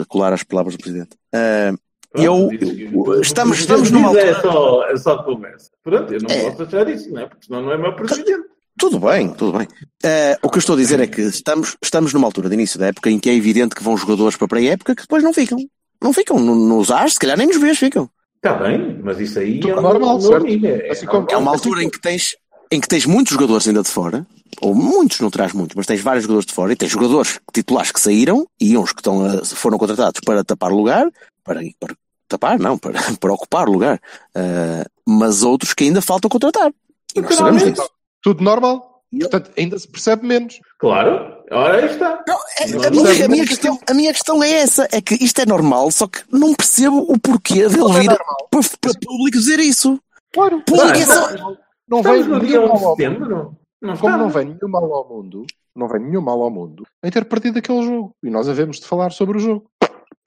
colar 0.07 0.33
as 0.33 0.43
palavras 0.43 0.75
do 0.75 0.81
Presidente. 0.81 1.11
Ah, 1.33 1.73
Pronto, 2.11 2.25
eu, 2.25 2.49
que- 2.49 3.21
estamos, 3.21 3.59
estamos 3.59 3.89
numa 3.91 4.09
diz 4.09 4.17
É 4.17 4.29
altura. 4.33 4.41
só, 4.53 4.85
é 4.87 4.97
só 4.97 5.23
conversa. 5.23 5.69
Pronto, 5.83 6.13
eu 6.13 6.19
não 6.21 6.29
É. 6.29 6.49
posso 6.51 6.63
achar 6.63 6.89
isso, 6.89 7.09
não 7.11 7.21
é? 7.21 7.25
Porque 7.25 7.45
senão 7.45 7.61
não 7.61 7.71
é 7.71 7.77
meu 7.77 7.95
presidente. 7.95 8.49
Tudo 8.77 8.99
bem, 8.99 9.29
tudo 9.33 9.57
bem. 9.57 9.67
Eh, 10.03 10.37
o 10.41 10.49
que 10.49 10.57
eu 10.57 10.59
estou 10.59 10.75
a 10.75 10.77
dizer 10.77 10.99
é 10.99 11.07
que 11.07 11.21
estamos, 11.21 11.77
estamos 11.83 12.13
numa 12.13 12.27
altura 12.27 12.49
de 12.49 12.55
início 12.55 12.79
da 12.79 12.87
época 12.87 13.09
em 13.09 13.19
que 13.19 13.29
é 13.29 13.33
evidente 13.35 13.75
que 13.75 13.83
vão 13.83 13.95
jogadores 13.95 14.35
para 14.35 14.45
a 14.45 14.49
pré-época 14.49 14.95
que 14.95 15.03
depois 15.03 15.23
não 15.23 15.33
ficam. 15.33 15.57
Não 16.01 16.11
ficam. 16.13 16.39
No- 16.39 16.55
Nos 16.55 16.89
AS, 16.89 17.13
se 17.13 17.19
calhar 17.19 17.37
nem 17.37 17.47
nos 17.47 17.57
vês 17.59 17.77
ficam. 17.77 18.09
Está 18.37 18.53
bem, 18.55 18.99
mas 19.03 19.19
isso 19.19 19.37
aí 19.37 19.59
Tudo 19.59 19.73
é 19.77 19.81
normal, 19.81 20.17
um 20.17 20.21
certo? 20.21 20.41
amigo, 20.41 20.65
é- 20.65 20.89
Assim 20.89 21.05
como- 21.05 21.27
É 21.29 21.37
uma 21.37 21.51
Assim 21.51 21.57
altura 21.67 21.83
em 21.83 21.89
que 21.89 22.01
tens, 22.01 22.35
em 22.71 22.81
que 22.81 22.87
tens 22.87 23.05
muitos 23.05 23.33
jogadores 23.33 23.67
ainda 23.67 23.83
de 23.83 23.89
fora, 23.89 24.25
ou 24.61 24.73
muitos, 24.73 25.19
não 25.19 25.29
terás 25.29 25.53
muitos, 25.53 25.75
mas 25.75 25.85
tens 25.85 26.01
vários 26.01 26.23
jogadores 26.23 26.47
de 26.47 26.53
fora, 26.53 26.73
e 26.73 26.75
tens 26.75 26.91
jogadores 26.91 27.39
titulares 27.53 27.91
que 27.91 28.01
saíram, 28.01 28.47
e 28.59 28.75
uns 28.77 28.91
que 28.93 28.99
estão 28.99 29.23
a- 29.23 29.45
foram 29.45 29.77
contratados 29.77 30.19
para 30.25 30.43
tapar 30.43 30.71
lugar, 30.71 31.07
para, 31.43 31.61
para 31.79 31.95
tapar, 32.31 32.57
não, 32.59 32.77
para, 32.77 32.93
para 33.19 33.33
ocupar 33.33 33.67
lugar, 33.67 33.99
Eh, 34.35 34.83
mas 35.07 35.43
outros 35.43 35.73
que 35.73 35.83
ainda 35.83 36.01
faltam 36.01 36.29
contratar. 36.29 36.71
E 37.15 37.21
nós 37.21 37.35
sabemos 37.35 37.63
disso. 37.63 37.89
Tudo 38.23 38.43
normal. 38.43 39.03
Portanto, 39.19 39.51
ainda 39.57 39.77
se 39.77 39.87
percebe 39.89 40.25
menos. 40.25 40.59
Claro, 40.79 41.35
ora 41.51 41.77
aí 41.77 41.85
está. 41.91 42.23
Não, 42.25 42.37
é- 42.59 42.87
a, 42.87 42.91
minha, 42.91 43.25
a, 43.25 43.27
minha 43.27 43.45
questão, 43.45 43.79
a 43.89 43.93
minha 43.93 44.13
questão 44.13 44.41
é 44.41 44.49
essa, 44.51 44.87
é 44.91 45.01
que 45.01 45.15
isto 45.15 45.39
é 45.41 45.45
normal, 45.45 45.91
só 45.91 46.07
que 46.07 46.21
não 46.31 46.53
percebo 46.53 46.99
o 47.11 47.19
porquê 47.19 47.67
dele 47.67 47.77
Não 47.77 47.97
é 47.97 47.99
vir 47.99 48.05
para, 48.07 48.61
para 48.79 48.93
público 49.05 49.31
dizer 49.37 49.59
isso. 49.59 49.99
Claro. 50.33 50.61
Público 50.61 50.87
Vai, 50.87 51.01
é 51.01 51.05
só... 51.05 51.31
não- 51.35 51.57
Não 51.89 52.01
vem 52.01 52.23
nenhum 52.23 52.63
1 52.63 52.67
mal 52.69 52.77
de 52.77 52.85
ao 52.85 52.95
setembro. 52.95 53.57
Não 53.81 53.97
Como 53.97 54.17
não 54.17 54.29
vem 54.29 54.45
nenhum 54.45 54.69
mal 54.69 54.93
ao 54.93 55.09
mundo, 55.09 55.45
não 55.75 55.87
vem 55.89 56.01
nenhum 56.01 56.21
mal 56.21 56.41
ao 56.41 56.49
mundo 56.51 56.83
em 57.03 57.11
ter 57.11 57.25
perdido 57.25 57.57
aquele 57.59 57.83
jogo. 57.83 58.15
E 58.23 58.29
nós 58.29 58.47
havemos 58.47 58.79
de 58.79 58.85
falar 58.85 59.11
sobre 59.11 59.37
o 59.37 59.41
jogo. 59.41 59.65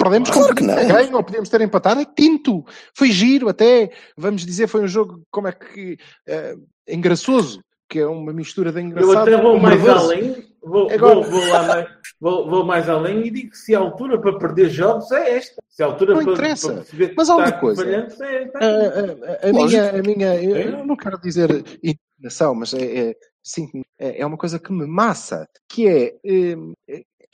Perdemos 0.04 0.30
Claro 0.30 0.46
como 0.48 0.56
que 0.56 0.62
não. 0.64 0.74
podíamos 0.74 0.92
ter 0.96 1.02
ganho, 1.04 1.16
ou 1.16 1.24
podíamos 1.24 1.48
ter 1.48 1.60
empatado, 1.60 2.00
é 2.00 2.04
tinto. 2.04 2.64
Foi 2.94 3.10
giro 3.10 3.48
até, 3.48 3.90
vamos 4.16 4.44
dizer, 4.46 4.68
foi 4.68 4.82
um 4.82 4.88
jogo, 4.88 5.22
como 5.30 5.48
é 5.48 5.52
que, 5.52 5.96
eh, 6.26 6.54
engraçoso, 6.88 7.60
que 7.88 7.98
é 7.98 8.06
uma 8.06 8.32
mistura 8.32 8.70
de 8.72 8.78
Eu 8.80 8.84
engraçado 8.86 9.18
até 9.28 9.36
vou 9.40 9.58
mais 9.58 9.82
nervoso. 9.82 10.06
além, 10.12 10.46
vou, 10.62 10.90
Agora- 10.90 11.14
vou, 11.16 11.24
vou, 11.24 11.48
lá 11.48 11.62
mais, 11.62 11.86
vou, 12.20 12.50
vou 12.50 12.64
mais 12.64 12.88
além 12.88 13.26
e 13.26 13.30
digo 13.30 13.50
que 13.50 13.58
se 13.58 13.74
a 13.74 13.78
altura 13.78 14.20
para 14.20 14.38
perder 14.38 14.68
jogos 14.70 15.10
é 15.12 15.36
esta. 15.36 15.62
Se 15.68 15.82
a 15.82 15.86
altura 15.86 16.14
Não 16.14 16.22
para, 16.24 16.32
interessa. 16.32 16.68
para 16.68 16.76
perceber 16.82 17.14
Mas 17.16 17.28
há 17.30 17.44
está 17.44 17.52
coisa. 17.58 17.84
é. 17.86 18.50
A, 18.54 19.46
a- 19.46 19.48
a 19.48 19.52
Lógico. 19.52 19.64
minha, 19.68 19.90
a 19.90 20.02
minha, 20.02 20.42
eu, 20.42 20.56
É. 20.56 20.64
eu 20.80 20.86
não 20.86 20.96
quero 20.96 21.20
dizer 21.20 21.50
indignação, 21.82 22.54
mas 22.54 22.72
é, 22.74 23.10
é, 23.10 23.14
sim, 23.42 23.68
é 23.98 24.20
é 24.22 24.26
uma 24.26 24.36
coisa 24.38 24.58
que 24.58 24.72
me 24.72 24.86
massa, 24.86 25.46
que 25.68 25.86
é 25.88 26.14
eh, 26.24 26.56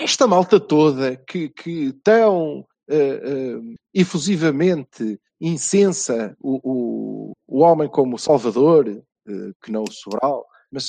esta 0.00 0.26
malta 0.26 0.58
toda 0.58 1.16
que, 1.16 1.50
que 1.50 1.92
tão 2.02 2.66
eh, 2.88 3.20
eh, 3.22 3.76
efusivamente 3.94 5.20
incensa 5.40 6.34
o, 6.40 6.60
o, 6.62 7.32
o 7.46 7.60
homem 7.60 7.88
como 7.88 8.18
Salvador, 8.18 8.88
eh, 8.88 9.52
que 9.62 9.70
não 9.70 9.84
o 9.84 9.92
Sobral, 9.92 10.44
mas 10.72 10.88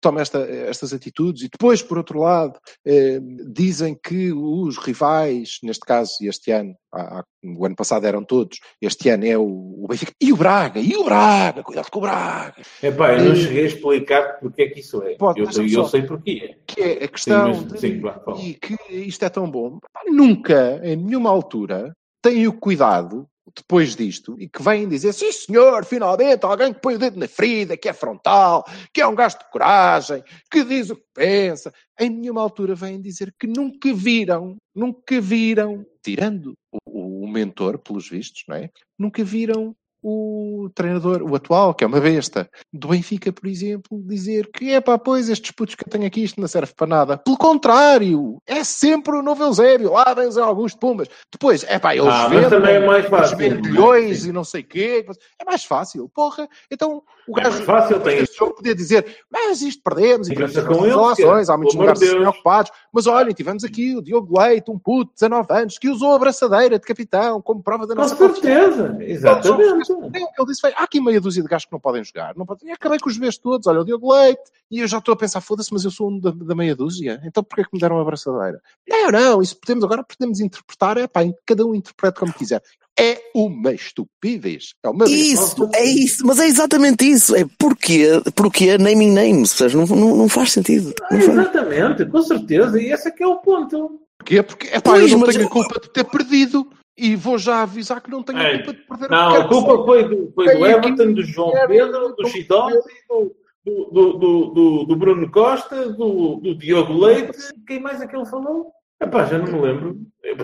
toma 0.00 0.20
esta- 0.20 0.40
estas 0.48 0.92
atitudes 0.92 1.42
e 1.42 1.48
depois, 1.48 1.82
por 1.82 1.98
outro 1.98 2.20
lado, 2.20 2.58
eh, 2.86 3.20
dizem 3.52 3.94
que 4.02 4.32
os 4.32 4.76
rivais, 4.78 5.58
neste 5.62 5.84
caso, 5.84 6.12
este 6.22 6.50
ano, 6.52 6.74
há- 6.92 7.18
há- 7.20 7.24
o 7.44 7.64
ano 7.66 7.76
passado 7.76 8.06
eram 8.06 8.24
todos, 8.24 8.58
este 8.80 9.08
ano 9.08 9.26
é 9.26 9.36
o, 9.36 9.44
o 9.44 9.86
Benfica 9.88 10.12
e 10.20 10.32
o 10.32 10.36
Braga, 10.36 10.80
e 10.80 10.96
o 10.96 11.04
Braga, 11.04 11.62
cuidado 11.62 11.90
com 11.90 11.98
o 11.98 12.02
Braga, 12.02 12.62
Epá, 12.82 13.14
eu 13.14 13.24
não 13.30 13.34
cheguei 13.36 13.64
a 13.64 13.66
explicar 13.66 14.38
porque 14.40 14.62
é 14.62 14.68
que 14.68 14.80
isso 14.80 15.02
é. 15.02 15.14
Pode, 15.16 15.40
eu, 15.40 15.46
eu 15.46 15.68
só. 15.84 15.88
sei 15.88 16.02
porque 16.02 16.30
é. 16.30 16.58
que 16.66 16.80
é 16.82 17.04
a 17.04 17.08
questão 17.08 17.48
mas- 17.48 17.72
de 17.72 17.80
sim, 17.80 18.00
fala. 18.00 18.40
e 18.40 18.54
que 18.54 18.76
isto 18.92 19.24
é 19.24 19.28
tão 19.28 19.50
bom. 19.50 19.78
Nunca, 20.06 20.80
em 20.82 20.96
nenhuma 20.96 21.30
altura, 21.30 21.92
têm 22.22 22.46
o 22.46 22.52
cuidado, 22.52 23.26
depois 23.54 23.96
disto, 23.96 24.36
e 24.38 24.48
que 24.48 24.62
vêm 24.62 24.88
dizer, 24.88 25.12
sim 25.12 25.32
senhor, 25.32 25.84
finalmente, 25.84 26.44
alguém 26.44 26.72
que 26.72 26.80
põe 26.80 26.94
o 26.94 26.98
dedo 26.98 27.18
na 27.18 27.28
ferida, 27.28 27.76
que 27.76 27.88
é 27.88 27.92
frontal, 27.92 28.64
que 28.92 29.00
é 29.00 29.06
um 29.06 29.14
gasto 29.14 29.44
de 29.44 29.50
coragem, 29.50 30.22
que 30.50 30.64
diz 30.64 30.90
o 30.90 30.96
que 30.96 31.06
pensa. 31.14 31.72
Em 31.98 32.10
nenhuma 32.10 32.40
altura 32.40 32.74
vêm 32.74 33.00
dizer 33.00 33.34
que 33.38 33.46
nunca 33.46 33.92
viram, 33.92 34.56
nunca 34.74 35.20
viram, 35.20 35.84
tirando 36.02 36.54
o, 36.86 37.24
o 37.24 37.28
mentor, 37.28 37.78
pelos 37.78 38.08
vistos, 38.08 38.44
não 38.48 38.56
é? 38.56 38.70
Nunca 38.98 39.22
viram 39.24 39.74
o 40.02 40.70
treinador, 40.74 41.22
o 41.22 41.34
atual, 41.34 41.74
que 41.74 41.84
é 41.84 41.86
uma 41.86 42.00
besta, 42.00 42.48
do 42.72 42.88
Benfica, 42.88 43.32
por 43.32 43.46
exemplo, 43.46 44.02
dizer 44.06 44.48
que 44.52 44.72
é 44.72 44.80
pá, 44.80 44.98
pois 44.98 45.28
estes 45.28 45.50
putos 45.50 45.74
que 45.74 45.84
eu 45.86 45.90
tenho 45.90 46.06
aqui, 46.06 46.22
isto 46.24 46.40
não 46.40 46.48
serve 46.48 46.72
para 46.74 46.86
nada. 46.86 47.18
Pelo 47.18 47.36
contrário, 47.36 48.40
é 48.46 48.64
sempre 48.64 49.14
o 49.16 49.22
novo 49.22 49.42
Eusébio. 49.44 49.92
Lá 49.92 50.12
vem 50.14 50.30
Zé 50.30 50.40
Augusto 50.40 50.78
Pumbas. 50.78 51.08
Depois, 51.30 51.64
é 51.68 51.78
pá, 51.78 51.94
eles 51.94 52.08
Ah, 52.08 52.28
vendem, 52.28 52.48
também 52.50 52.74
é 52.76 52.86
mais 52.86 53.06
fácil. 53.06 53.36
vendem 53.36 53.62
milhões 53.62 54.24
e 54.24 54.32
não 54.32 54.44
sei 54.44 54.62
o 54.62 54.64
quê. 54.66 55.06
É 55.40 55.44
mais 55.44 55.64
fácil, 55.64 56.08
porra. 56.08 56.48
Então 56.70 57.02
o 57.28 57.38
É 57.38 57.42
gajo 57.44 57.62
fácil, 57.64 58.00
tem 58.00 58.18
este 58.18 58.36
jogo 58.38 58.54
podia 58.56 58.74
dizer, 58.74 59.18
mas 59.30 59.62
isto 59.62 59.82
perdemos 59.82 60.28
e 60.28 60.32
tivemos 60.32 60.56
com 60.64 60.80
relações, 60.80 61.48
é, 61.48 61.52
há 61.52 61.56
muitos 61.56 61.74
de 61.74 61.78
lugares 61.80 62.00
Deus. 62.00 62.26
ocupados. 62.26 62.72
Mas 62.92 63.06
olhem, 63.06 63.32
tivemos 63.34 63.62
aqui 63.62 63.94
o 63.96 64.02
Diogo 64.02 64.40
Leite, 64.40 64.70
um 64.70 64.78
puto, 64.78 65.12
19 65.14 65.46
anos, 65.52 65.78
que 65.78 65.88
usou 65.88 66.12
a 66.14 66.18
braçadeira 66.18 66.78
de 66.78 66.86
capitão 66.86 67.40
como 67.40 67.62
prova 67.62 67.86
da 67.86 67.94
Com 67.94 68.00
nossa 68.02 68.16
confiança. 68.16 68.76
certeza, 68.88 68.96
exatamente. 69.04 69.89
Ele 69.92 70.46
disse 70.46 70.66
há 70.66 70.82
aqui 70.82 71.00
meia 71.00 71.20
dúzia 71.20 71.42
de 71.42 71.48
gajos 71.48 71.66
que 71.66 71.72
não 71.72 71.80
podem 71.80 72.04
jogar. 72.04 72.34
Não 72.36 72.46
podem... 72.46 72.68
E 72.68 72.72
acabei 72.72 72.98
com 72.98 73.08
os 73.08 73.16
bebês 73.16 73.38
todos. 73.38 73.66
Olha, 73.66 73.80
o 73.80 73.84
Diogo 73.84 74.12
Leite. 74.12 74.42
E 74.70 74.80
eu 74.80 74.86
já 74.86 74.98
estou 74.98 75.12
a 75.14 75.16
pensar: 75.16 75.40
foda-se, 75.40 75.72
mas 75.72 75.84
eu 75.84 75.90
sou 75.90 76.10
um 76.10 76.18
da, 76.18 76.30
da 76.30 76.54
meia 76.54 76.76
dúzia. 76.76 77.20
Então 77.24 77.42
porquê 77.42 77.64
que 77.64 77.70
me 77.72 77.80
deram 77.80 77.96
uma 77.96 78.02
abraçadeira? 78.02 78.60
Não, 78.88 79.10
não. 79.10 79.42
Isso 79.42 79.56
podemos 79.58 79.84
agora 79.84 80.04
podemos 80.04 80.40
interpretar. 80.40 80.96
É 80.96 81.06
pá, 81.06 81.20
cada 81.46 81.64
um 81.64 81.74
interpreta 81.74 82.20
como 82.20 82.32
quiser. 82.32 82.62
É 82.98 83.18
uma 83.34 83.72
estupidez. 83.72 84.74
É 84.82 84.88
uma 84.88 85.06
Isso, 85.08 85.68
é 85.74 85.84
isso, 85.84 86.26
mas 86.26 86.38
é 86.38 86.46
exatamente 86.46 87.08
isso. 87.08 87.34
É 87.34 87.46
porquê, 87.58 88.08
porquê 88.34 88.76
naming 88.76 89.12
names? 89.12 89.58
Não, 89.74 89.86
não, 89.86 90.16
não 90.16 90.28
faz 90.28 90.52
sentido. 90.52 90.92
Ah, 91.04 91.14
Não 91.14 91.20
faz. 91.22 91.38
exatamente, 91.38 92.04
com 92.04 92.22
certeza, 92.22 92.80
e 92.80 92.92
esse 92.92 93.08
é 93.08 93.10
que 93.10 93.22
é 93.22 93.26
o 93.26 93.36
ponto. 93.36 94.00
Porquê? 94.18 94.42
Porque 94.42 94.66
é 94.68 94.80
pá, 94.80 94.90
Pois, 94.90 95.10
eu 95.10 95.18
não 95.18 95.26
mas 95.26 95.34
tenho 95.34 95.46
a 95.46 95.50
culpa 95.50 95.80
de 95.80 95.90
ter 95.90 96.04
perdido. 96.04 96.70
E 97.02 97.16
vou 97.16 97.38
já 97.38 97.62
avisar 97.62 98.02
que 98.02 98.10
não 98.10 98.22
tenho 98.22 98.38
a 98.38 98.52
Ei, 98.52 98.58
culpa 98.62 98.72
de 98.74 98.86
perder 98.86 99.10
Não, 99.10 99.34
a 99.34 99.48
culpa 99.48 99.84
foi 99.86 100.08
do, 100.08 100.30
foi 100.34 100.44
do 100.44 100.64
aqui- 100.64 100.86
Everton, 100.88 101.12
do 101.14 101.22
João 101.22 101.52
Pedro, 101.66 102.14
do 102.14 102.28
Chidão, 102.28 102.68
do, 103.08 103.36
do, 103.64 104.12
do, 104.18 104.84
do, 104.84 104.96
Bruno 104.96 105.30
Costa, 105.30 105.90
do, 105.92 106.36
do 106.36 106.54
Diogo 106.54 106.92
Leite. 106.92 107.38
Quem 107.66 107.80
mais 107.80 108.02
é 108.02 108.06
que 108.06 108.14
ele 108.14 108.26
falou? 108.26 108.70
Epá, 109.02 109.24
já 109.24 109.38
não 109.38 109.46
me 109.46 109.60
lembro. 109.60 109.96
É 110.22 110.34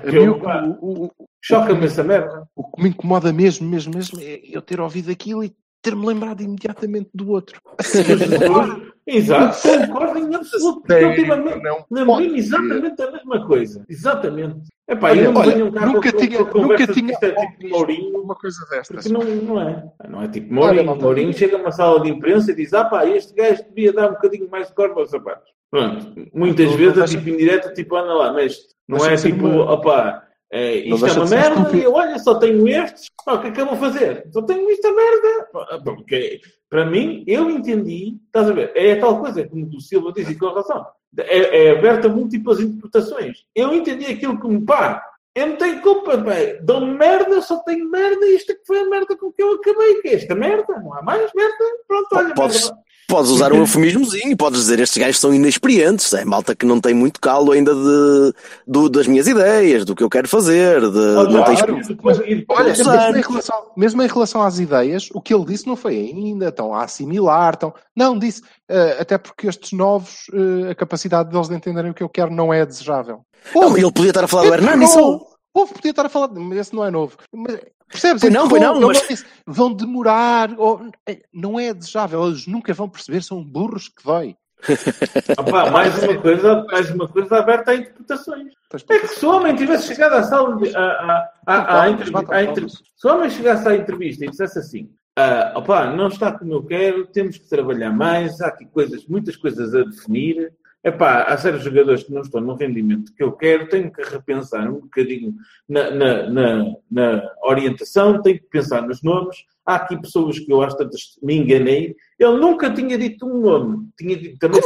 choca-me 1.43 1.85
essa 1.85 2.03
merda. 2.03 2.49
o 2.57 2.65
que 2.65 2.83
me 2.83 2.89
incomoda 2.89 3.31
mesmo, 3.33 3.69
mesmo, 3.69 3.95
mesmo, 3.95 4.19
é 4.21 4.41
eu 4.51 4.63
ter 4.63 4.81
ouvido 4.81 5.11
aquilo 5.11 5.45
e 5.45 5.55
ter-me 5.83 6.07
lembrado 6.07 6.41
imediatamente 6.41 7.11
do 7.15 7.31
outro. 7.31 7.61
Exato, 9.07 9.57
concordo 9.63 10.19
em 10.19 10.35
absoluto. 10.35 10.91
Eu 10.93 11.15
tive 11.15 11.31
a 11.31 11.37
me- 11.37 12.05
pode 12.07 12.37
exatamente 12.37 13.01
a 13.03 13.13
mesma 13.13 13.47
coisa. 13.47 13.85
Exatamente. 13.89 14.63
Epá, 14.89 15.11
Olha, 15.11 15.21
eu 15.21 15.33
não 15.33 15.41
olha, 15.41 15.57
nunca 15.57 16.13
com- 16.13 16.19
tinha- 16.19 16.41
nunca 16.45 16.87
tinha 16.87 17.13
é 17.21 17.47
tipo 17.57 17.69
Mourinho. 17.69 18.21
uma 18.23 18.37
coisa 18.37 18.65
destas. 18.71 19.05
Porque 19.05 19.09
não, 19.09 19.25
não 19.43 19.61
é. 19.61 19.85
Não 20.09 20.23
é 20.23 20.29
tipo 20.29 20.55
Mourinho. 20.55 20.85
malta, 20.87 21.03
Mourinho 21.03 21.33
chega 21.33 21.57
a 21.57 21.61
uma 21.61 21.73
sala 21.73 22.01
de 22.01 22.09
imprensa 22.11 22.53
e 22.53 22.55
diz: 22.55 22.73
Ah, 22.73 22.85
pá, 22.85 23.05
este 23.05 23.35
gajo 23.35 23.65
devia 23.69 23.93
dar 23.93 24.11
um 24.11 24.13
bocadinho 24.15 24.49
mais 24.49 24.69
de 24.69 24.75
corpo 24.75 25.01
aos 25.01 25.11
sapatos. 25.11 25.51
Pronto. 25.71 26.07
Muitas 26.33 26.71
Não, 26.71 26.77
vezes 26.77 26.97
não 26.97 27.03
é 27.05 27.07
tipo 27.09 27.29
indireto, 27.29 27.75
tipo, 27.75 27.97
anda 27.97 28.15
lá, 28.15 28.33
mas 28.33 28.57
não 28.89 29.05
é 29.05 29.17
tipo, 29.17 29.45
uma- 29.47 29.73
opá, 29.73 30.23
é, 30.53 30.77
isto 30.77 31.05
é 31.05 31.13
uma 31.15 31.27
merda 31.27 31.77
e 31.77 31.83
eu, 31.83 31.93
olha, 31.93 32.19
só 32.21 32.39
tenho 32.39 32.69
estes. 32.69 33.11
Pá, 33.25 33.35
o 33.35 33.41
que 33.41 33.49
é 33.49 33.51
que 33.51 33.61
eu 33.61 33.67
vou 33.67 33.77
fazer? 33.77 34.25
Só 34.33 34.41
tenho 34.43 34.71
esta 34.71 34.93
merda. 34.93 35.49
Pá, 35.53 35.81
Porque, 35.85 36.41
para 36.71 36.87
mim, 36.87 37.25
eu 37.27 37.51
entendi, 37.51 38.19
estás 38.27 38.49
a 38.49 38.53
ver? 38.53 38.71
É 38.77 38.93
a 38.93 39.01
tal 39.01 39.21
coisa, 39.21 39.49
como 39.49 39.67
o 39.67 39.81
Silva 39.81 40.13
diz 40.13 40.31
e 40.31 40.39
com 40.39 40.47
razão. 40.47 40.87
É, 41.19 41.67
é 41.67 41.71
aberta 41.71 42.09
a 42.09 42.11
múltiplas 42.11 42.61
interpretações. 42.61 43.45
Eu 43.55 43.73
entendi 43.75 44.07
aquilo 44.07 44.39
como, 44.39 44.65
pá, 44.65 45.03
eu 45.35 45.49
não 45.49 45.57
tenho 45.57 45.83
culpa, 45.83 46.19
pá. 46.19 46.35
Dou-me 46.63 46.93
merda, 46.97 47.41
só 47.43 47.59
tenho 47.59 47.91
merda 47.91 48.25
e 48.27 48.37
isto 48.37 48.53
é 48.53 48.55
que 48.55 48.67
foi 48.67 48.81
a 48.81 48.89
merda 48.89 49.17
com 49.17 49.33
que 49.33 49.43
eu 49.43 49.55
acabei. 49.55 50.01
Que 50.03 50.09
é 50.09 50.15
esta 50.15 50.35
merda, 50.35 50.79
não 50.79 50.95
há 50.95 51.03
mais 51.03 51.31
merda. 51.35 51.65
Pronto, 51.87 52.09
olha, 52.13 52.35
Podes, 52.35 52.63
merda. 52.65 52.83
Podes 53.09 53.31
usar 53.31 53.53
um 53.53 53.59
eufemismozinho, 53.61 54.37
podes 54.37 54.61
dizer 54.61 54.81
estes 54.81 54.99
gajos 54.99 55.19
são 55.21 55.33
inexperientes, 55.33 56.13
é 56.13 56.25
malta 56.25 56.55
que 56.55 56.67
não 56.67 56.81
tem 56.81 56.93
muito 56.95 57.21
calo 57.21 57.53
ainda 57.53 57.75
de, 57.75 58.33
do- 58.67 58.89
das 58.89 59.07
minhas 59.07 59.27
ideias, 59.27 59.85
do 59.85 59.95
que 59.95 60.03
eu 60.03 60.11
quero 60.11 60.29
fazer, 60.29 60.81
de, 60.81 60.87
não 60.89 61.25
tem 61.27 61.33
claro. 61.35 61.53
experiência. 61.55 61.95
Depois- 61.95 62.19
Olha, 62.49 62.69
mesmo 62.69 62.91
em, 62.93 63.21
relação, 63.23 63.57
mesmo 63.77 64.03
em 64.03 64.07
relação 64.09 64.43
às 64.43 64.59
ideias, 64.59 65.09
o 65.15 65.21
que 65.21 65.33
ele 65.35 65.45
disse 65.45 65.67
não 65.67 65.77
foi 65.77 65.97
ainda, 65.97 66.49
estão 66.49 66.75
a 66.75 66.85
assimilar, 66.85 67.55
estão... 67.55 67.73
Não, 67.95 68.19
disse, 68.19 68.43
eh, 68.69 68.97
até 69.01 69.17
porque 69.19 69.47
estes 69.47 69.73
novos, 69.73 70.27
eh, 70.33 70.71
a 70.71 70.75
capacidade 70.75 71.31
deles 71.31 71.49
de 71.49 71.55
entenderem 71.55 71.91
o 71.91 71.95
que 71.95 72.03
eu 72.03 72.09
quero 72.09 72.31
não 72.31 72.53
é 72.53 72.65
desejável. 72.67 73.21
Não, 73.55 73.77
ele 73.77 73.93
podia 73.93 74.11
estar 74.11 74.25
a 74.25 74.29
falar 74.29 74.47
do 74.49 74.55
Hernani 74.55 74.87
só. 74.89 75.21
Houve, 75.57 75.73
podia 75.75 75.91
estar 75.91 76.05
a 76.05 76.09
falar, 76.09 76.29
mas 76.29 76.59
esse 76.59 76.75
não 76.75 76.85
é 76.85 76.91
novo. 76.91 77.17
Mas, 77.35 77.59
percebes? 77.89 78.21
Pois 78.21 78.33
não, 78.33 78.47
Enterrou, 78.47 78.81
não, 78.81 78.89
mas- 78.89 79.09
disse, 79.09 79.25
vão 79.47 79.73
demorar, 79.73 80.51
ou, 80.59 80.89
eh, 81.09 81.23
não 81.33 81.59
é 81.59 81.73
desejável, 81.73 82.27
eles 82.27 82.47
nunca 82.47 82.75
vão 82.75 82.89
perceber, 82.89 83.23
são 83.23 83.43
burros 83.43 83.89
que 83.89 84.05
dói. 84.05 84.37
Opá, 85.39 85.71
mais 85.71 86.03
uma 86.03 86.21
coisa, 86.21 86.65
mais 86.71 86.91
uma 86.91 87.09
coisa 87.09 87.39
aberta 87.39 87.71
a 87.71 87.75
interpretações. 87.77 88.53
É 88.91 88.99
que 88.99 89.09
se 89.09 89.25
o 89.25 89.31
homem 89.31 89.55
tivesse 89.55 89.87
chegado 89.89 90.15
à 90.15 90.23
sala 90.25 90.57
de, 90.57 90.75
à, 90.77 90.81
à, 90.81 91.31
à, 91.47 91.83
à 91.83 91.91
entrevi- 91.91 92.27
à 92.31 92.43
entre- 92.43 92.69
se 92.69 93.07
o 93.07 93.11
homem 93.11 93.31
chegasse 93.31 93.69
à 93.69 93.77
entrevista 93.77 94.25
e 94.25 94.29
dissesse 94.31 94.59
assim, 94.59 94.91
ah, 95.19 95.53
opá, 95.57 95.87
não 95.91 96.09
está 96.09 96.33
como 96.33 96.53
eu 96.53 96.63
quero, 96.65 97.07
temos 97.07 97.39
que 97.39 97.49
trabalhar 97.49 97.91
mais, 97.93 98.41
há 98.41 98.49
aqui 98.49 98.67
coisas, 98.67 99.07
muitas 99.07 99.37
coisas 99.37 99.75
a 99.75 99.85
definir. 99.85 100.53
Epá, 100.87 101.23
há 101.25 101.37
certos 101.37 101.65
jogadores 101.65 102.05
que 102.05 102.13
não 102.13 102.21
estão 102.23 102.41
no 102.41 102.55
rendimento 102.55 103.13
que 103.13 103.21
eu 103.23 103.33
quero, 103.33 103.69
tenho 103.69 103.91
que 103.93 104.03
repensar 104.03 104.69
um 104.71 104.81
bocadinho 104.83 105.35
na, 105.69 105.91
na, 105.91 106.31
na, 106.31 106.65
na 106.89 107.23
orientação, 107.43 108.23
tenho 108.23 108.39
que 108.39 108.47
pensar 108.49 108.83
nos 108.83 109.03
nomes. 109.03 109.37
Há 109.67 109.75
aqui 109.75 110.01
pessoas 110.01 110.39
que 110.39 110.53
eu 110.53 110.63
às 110.63 110.75
tantas 110.75 111.01
me 111.21 111.35
enganei. 111.37 111.97
Ele 112.17 112.37
nunca 112.39 112.73
tinha 112.73 112.97
dito 112.97 113.27
um 113.27 113.41
nome. 113.41 113.89
Tinha 113.99 114.17
dito 114.17 114.39
também. 114.39 114.61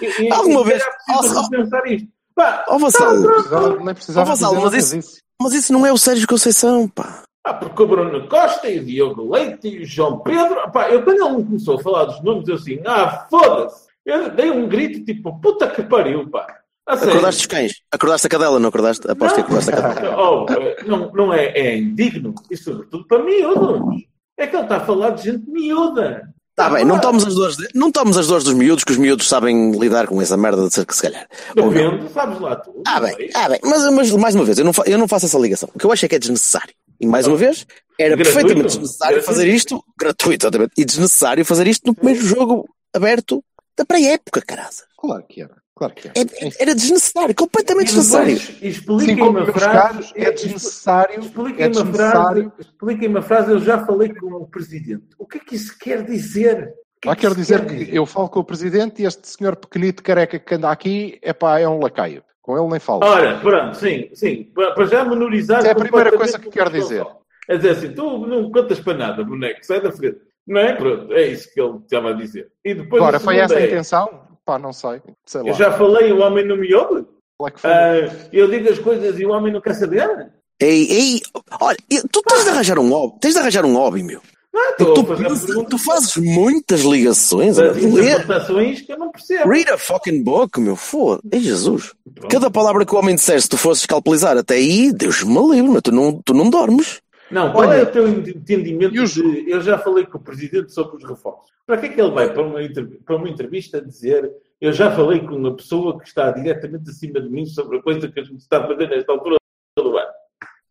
E, 0.00 0.22
e, 0.22 0.32
Alguma 0.32 0.60
e 0.60 0.64
vez- 0.64 0.80
era 0.80 0.92
preciso 0.92 1.40
Oh, 1.40 1.42
repensar 1.50 1.86
isto. 1.88 2.08
Pá, 2.36 2.64
Ó 2.68 2.78
Vassalo, 2.78 3.22
Precisava- 3.28 3.76
nem 3.84 3.94
precisava 3.94 4.30
Ó, 4.30 4.32
Vassalo, 4.34 4.54
dizer 4.54 4.64
mas 4.64 4.74
isso- 4.84 4.96
disso. 4.96 5.20
mas 5.42 5.52
isso 5.54 5.72
não 5.72 5.84
é 5.84 5.92
o 5.92 5.98
Sérgio 5.98 6.28
Conceição, 6.28 6.88
pá. 6.88 7.24
Ah, 7.44 7.52
porque 7.54 7.82
o 7.82 7.86
Bruno 7.88 8.28
Costa 8.28 8.70
e 8.70 8.78
o 8.78 8.84
Diogo 8.84 9.28
Leite 9.34 9.66
e 9.66 9.82
o 9.82 9.84
João 9.84 10.20
Pedro. 10.20 10.70
Pá, 10.70 10.88
eu 10.88 11.02
quando 11.02 11.20
ele 11.26 11.36
me 11.38 11.44
começou 11.44 11.74
a 11.78 11.82
falar 11.82 12.04
dos 12.04 12.22
nomes, 12.22 12.46
eu 12.48 12.54
assim, 12.54 12.80
ah, 12.86 13.26
foda-se. 13.28 13.90
Eu 14.04 14.30
dei 14.30 14.50
um 14.50 14.68
grito 14.68 15.04
tipo, 15.04 15.40
puta 15.40 15.68
que 15.68 15.82
pariu, 15.82 16.28
pá. 16.28 16.46
A 16.86 16.96
sério. 16.96 17.12
Acordaste 17.12 17.40
os 17.42 17.46
cães? 17.46 17.72
Acordaste 17.92 18.26
a 18.26 18.30
cadela, 18.30 18.58
não 18.58 18.68
acordaste? 18.68 19.08
Aposto 19.10 19.36
que 19.36 19.40
acordaste 19.42 19.70
a 19.70 19.76
cadela. 19.76 20.16
Oh, 20.18 20.46
não, 20.86 21.12
não 21.12 21.32
é, 21.32 21.46
é 21.56 21.76
indigno. 21.78 22.34
E 22.50 22.56
sobretudo 22.56 23.06
para 23.06 23.22
miúdos. 23.22 24.02
É 24.36 24.46
que 24.46 24.56
ele 24.56 24.62
está 24.64 24.78
a 24.78 24.80
falar 24.80 25.10
de 25.10 25.30
gente 25.30 25.48
miúda. 25.48 26.22
Tá 26.56 26.68
bem, 26.68 26.84
não 26.84 26.98
tomes 27.00 27.24
as 27.24 27.34
dores, 27.34 27.56
de- 27.56 27.68
não 27.74 27.90
tomes 27.90 28.16
as 28.18 28.26
dores 28.26 28.44
dos 28.44 28.52
miúdos, 28.54 28.84
que 28.84 28.92
os 28.92 28.98
miúdos 28.98 29.26
sabem 29.28 29.70
lidar 29.72 30.06
com 30.06 30.20
essa 30.20 30.36
merda 30.36 30.66
de 30.68 30.74
ser 30.74 30.84
que 30.84 30.94
se 30.94 31.02
calhar. 31.02 31.26
Não. 31.56 31.70
Depende, 31.70 32.10
sabes 32.12 32.38
lá 32.40 32.56
tu. 32.56 32.82
Ah 32.86 33.00
não 33.00 33.06
bem, 33.16 33.30
ah 33.34 33.48
bem, 33.48 33.58
mas, 33.64 33.90
mas 33.92 34.10
mais 34.12 34.34
uma 34.34 34.44
vez, 34.44 34.58
eu 34.58 34.64
não, 34.64 34.72
eu 34.84 34.98
não 34.98 35.08
faço 35.08 35.26
essa 35.26 35.38
ligação. 35.38 35.70
O 35.74 35.78
que 35.78 35.86
eu 35.86 35.92
acho 35.92 36.04
é 36.04 36.08
que 36.08 36.14
é 36.16 36.18
desnecessário. 36.18 36.74
E 37.00 37.06
mais 37.06 37.26
uma 37.26 37.36
vez, 37.36 37.66
era 37.98 38.16
Gratuito. 38.16 38.32
perfeitamente 38.38 38.66
desnecessário 38.76 39.14
Gratuito. 39.16 39.26
fazer 39.38 39.48
isto, 39.54 39.84
gratuito, 39.98 40.44
exatamente, 40.44 40.72
e 40.76 40.84
desnecessário 40.84 41.44
fazer 41.44 41.66
isto 41.68 41.86
no 41.86 41.94
primeiro 41.94 42.20
jogo 42.22 42.68
aberto 42.94 43.42
da 43.76 43.84
pré-época, 43.84 44.42
carasa. 44.46 44.84
Claro 44.98 45.24
que 45.28 45.42
era, 45.42 45.56
claro 45.74 45.94
que 45.94 46.08
era. 46.08 46.12
É- 46.18 46.62
Era 46.62 46.74
desnecessário, 46.74 47.34
completamente 47.34 47.90
E 47.92 47.96
depois, 47.96 48.06
desnecessário. 48.08 48.38
Sim, 48.38 48.66
Expliquem 48.68 49.16
como 49.18 49.30
uma 49.30 49.44
meus 49.44 49.50
frase. 49.56 50.12
é 50.14 50.30
desnecessário, 50.30 51.20
Expliquem 51.20 51.64
é 51.64 51.66
uma 51.68 51.74
frase. 51.74 51.90
desnecessário. 51.92 52.52
Expliquem 52.58 53.08
uma 53.08 53.22
frase. 53.22 53.50
Eu 53.50 53.58
já 53.60 53.84
falei 53.84 54.14
com 54.14 54.26
o 54.34 54.46
presidente. 54.46 55.06
O 55.18 55.26
que 55.26 55.38
é 55.38 55.40
que 55.40 55.56
isso 55.56 55.76
quer 55.78 56.04
dizer? 56.04 56.72
Que 57.00 57.08
é 57.08 57.10
Lá 57.10 57.16
que 57.16 57.22
quero 57.22 57.34
dizer 57.34 57.66
quer 57.66 57.76
que 57.86 57.96
eu 57.96 58.06
falo 58.06 58.28
com 58.28 58.40
o 58.40 58.44
presidente 58.44 59.02
e 59.02 59.06
este 59.06 59.26
senhor 59.26 59.56
pequenito 59.56 60.02
careca 60.04 60.38
que 60.38 60.54
anda 60.54 60.70
aqui, 60.70 61.18
é 61.20 61.32
pá, 61.32 61.58
é 61.58 61.68
um 61.68 61.80
lacaio. 61.80 62.22
Com 62.40 62.56
ele 62.58 62.68
nem 62.70 62.80
falo. 62.80 63.04
Ora, 63.04 63.38
pronto, 63.40 63.76
sim, 63.76 64.08
sim. 64.14 64.50
Para 64.54 64.84
já 64.86 65.04
menorizar. 65.04 65.64
É 65.64 65.70
a 65.70 65.74
primeira 65.74 66.16
coisa 66.16 66.38
que 66.38 66.48
quero 66.50 66.70
dizer. 66.70 67.04
É 67.48 67.56
dizer 67.56 67.70
assim, 67.70 67.92
tu 67.92 68.24
não 68.26 68.50
contas 68.52 68.78
para 68.78 68.94
nada, 68.98 69.24
boneco, 69.24 69.58
sai 69.64 69.80
da 69.80 69.90
frente. 69.90 70.18
Não 70.46 70.60
é? 70.60 70.74
Pronto, 70.74 71.12
é 71.12 71.28
isso 71.28 71.52
que 71.52 71.60
ele 71.60 71.78
estava 71.78 72.10
a 72.10 72.12
dizer. 72.12 72.48
E 72.64 72.74
depois 72.74 73.02
Agora, 73.02 73.20
foi 73.20 73.36
essa 73.38 73.54
a 73.54 73.60
é, 73.60 73.66
intenção? 73.66 74.08
Pá, 74.44 74.58
não 74.58 74.72
sei. 74.72 75.00
Sei 75.24 75.42
lá. 75.42 75.48
Eu 75.48 75.54
já 75.54 75.72
falei, 75.72 76.12
o 76.12 76.20
homem 76.20 76.46
não 76.46 76.56
me 76.56 76.74
ouve. 76.74 77.06
É? 77.40 77.52
Ah, 77.64 78.28
eu 78.32 78.48
digo 78.48 78.68
as 78.68 78.78
coisas 78.78 79.18
e 79.18 79.26
o 79.26 79.30
homem 79.30 79.52
não 79.52 79.60
quer 79.60 79.74
saber. 79.74 80.30
Ei, 80.60 80.86
ei, 80.90 81.20
olha, 81.60 81.76
tu 82.12 82.22
tens 82.22 82.44
de 82.44 82.50
arranjar 82.50 82.78
um 82.78 82.88
hobby, 82.88 83.18
tens 83.20 83.34
de 83.34 83.40
arranjar 83.40 83.64
um 83.64 83.74
hobby, 83.74 84.02
meu. 84.02 84.20
Não, 84.52 84.76
Tu, 84.76 84.82
estou 84.82 84.92
a 84.92 84.94
tu, 84.94 85.04
perguntas 85.04 85.66
tu 85.70 85.78
fazes 85.78 86.16
muitas 86.18 86.82
ligações, 86.82 87.56
interpretações 87.58 88.82
que 88.82 88.92
eu 88.92 88.98
não 88.98 89.10
percebo. 89.10 89.48
read 89.48 89.70
a 89.70 89.78
fucking 89.78 90.22
book, 90.22 90.60
meu, 90.60 90.76
foda. 90.76 91.22
Ei, 91.32 91.40
Jesus. 91.40 91.94
Pronto. 92.14 92.30
Cada 92.30 92.50
palavra 92.50 92.84
que 92.84 92.94
o 92.94 92.98
homem 92.98 93.14
disser, 93.14 93.40
se 93.40 93.48
tu 93.48 93.56
fosses 93.56 93.86
calculizar 93.86 94.36
até 94.36 94.56
aí, 94.56 94.92
Deus 94.92 95.22
me 95.22 95.40
livre, 95.50 95.70
meu, 95.70 95.80
tu 95.80 95.90
não, 95.90 96.20
tu 96.22 96.34
não 96.34 96.50
dormes. 96.50 97.00
Não, 97.32 97.50
qual 97.52 97.68
Olha, 97.68 97.78
é 97.78 97.82
o 97.82 97.90
teu 97.90 98.06
entendimento 98.08 99.02
os- 99.02 99.14
de... 99.14 99.50
Eu 99.50 99.60
já 99.60 99.78
falei 99.78 100.04
com 100.06 100.18
o 100.18 100.20
Presidente 100.22 100.72
sobre 100.72 100.96
os 100.96 101.04
reforços. 101.08 101.50
Para 101.66 101.78
que 101.78 101.86
é 101.86 101.88
que 101.88 102.00
ele 102.00 102.10
vai 102.10 102.32
para 102.32 102.42
uma, 102.42 102.58
para 103.04 103.16
uma 103.16 103.28
entrevista 103.28 103.80
dizer 103.80 104.30
eu 104.60 104.72
já 104.72 104.92
falei 104.92 105.18
com 105.18 105.34
uma 105.34 105.56
pessoa 105.56 105.98
que 105.98 106.06
está 106.06 106.30
diretamente 106.30 106.88
acima 106.88 107.20
de 107.20 107.28
mim 107.28 107.44
sobre 107.46 107.78
a 107.78 107.82
coisa 107.82 108.08
que 108.08 108.20
a 108.20 108.22
gente 108.22 108.38
está 108.38 108.58
a 108.58 108.66
fazer 108.68 108.88
nesta 108.88 109.10
altura 109.10 109.36
do 109.76 109.96
ano? 109.98 110.08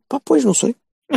Pá, 0.08 0.18
pois, 0.24 0.46
não 0.46 0.54
sei. 0.54 0.74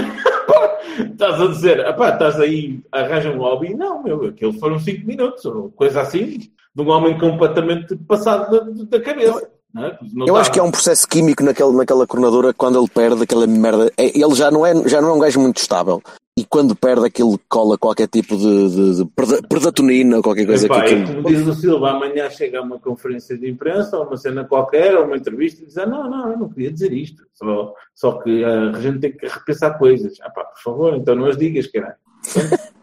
estás 0.99 1.41
a 1.41 1.47
dizer, 1.47 1.95
pá, 1.95 2.11
estás 2.11 2.41
aí, 2.41 2.83
arranja 2.91 3.31
um 3.31 3.39
hobby. 3.39 3.75
Não, 3.75 4.03
meu, 4.03 4.25
aquilo 4.27 4.53
foram 4.55 4.81
5 4.81 5.07
minutos, 5.07 5.45
ou 5.45 5.71
coisa 5.71 6.01
assim, 6.01 6.39
de 6.39 6.83
um 6.83 6.89
homem 6.89 7.17
completamente 7.17 7.95
passado 7.97 8.51
da, 8.51 8.99
da 8.99 9.01
cabeça. 9.01 9.49
É? 9.77 9.99
Eu 10.27 10.37
acho 10.37 10.53
que 10.53 10.59
é 10.61 10.63
um 10.63 10.71
processo 10.71 11.07
químico 11.09 11.43
naquele, 11.43 11.73
naquela 11.73 12.07
coordenadora 12.07 12.55
quando 12.55 12.79
ele 12.79 12.89
perde 12.89 13.23
aquela 13.25 13.47
merda. 13.47 13.93
é- 13.97 14.17
Ele 14.19 14.35
já 14.35 14.51
não, 14.51 14.65
é, 14.65 14.73
já 14.89 15.01
não 15.01 15.09
é 15.11 15.13
um 15.13 15.19
gajo 15.19 15.41
muito 15.41 15.57
estável. 15.59 16.01
E 16.37 16.45
quando 16.45 16.75
perde 16.75 17.07
aquilo 17.07 17.39
cola 17.49 17.79
qualquer 17.79 18.09
tipo 18.09 18.37
de, 18.37 18.69
de, 18.71 18.95
de 18.97 19.05
preda- 19.15 19.41
predatonina 19.49 20.17
ou 20.17 20.23
qualquer 20.23 20.47
coisa 20.47 20.67
Epá, 20.67 20.83
que 20.83 20.95
é 20.95 21.03
aquilo. 21.03 21.23
como 21.23 21.29
diz 21.29 21.47
o 21.47 21.55
Silva, 21.55 21.91
amanhã 21.91 22.29
chega 22.29 22.59
a 22.59 22.63
uma 22.63 22.79
conferência 22.79 23.39
de 23.39 23.49
imprensa 23.49 23.97
ou 23.97 24.07
uma 24.07 24.17
cena 24.17 24.45
qualquer, 24.45 24.97
ou 24.97 25.05
uma 25.07 25.17
entrevista 25.17 25.63
e 25.63 25.67
diz: 25.67 25.79
ah, 25.79 25.87
não, 25.87 26.11
não, 26.11 26.33
eu 26.33 26.39
não 26.39 26.49
queria 26.49 26.73
dizer 26.73 26.93
isto. 26.93 27.23
Só, 27.35 27.73
só 27.95 28.13
que 28.21 28.45
a 28.45 28.81
gente 28.81 28.99
tem 28.99 29.13
que 29.13 29.27
repensar 29.29 29.79
coisas. 29.79 30.15
Ah, 30.23 30.31
pá, 30.31 30.45
por 30.45 30.61
favor, 30.61 30.97
então 30.97 31.15
não 31.15 31.27
as 31.27 31.37
digas, 31.37 31.67
caralho. 31.69 31.95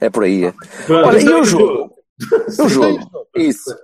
É 0.00 0.08
por 0.08 0.24
aí. 0.24 0.44
É, 0.44 0.54
Olha, 0.90 1.18
e 1.18 1.22
então 1.22 1.40
o 1.40 1.42
é 1.42 1.44
jogo? 1.44 1.92
é 2.58 2.62
o 2.62 2.68
jogo. 2.68 2.98
Isso. 3.36 3.70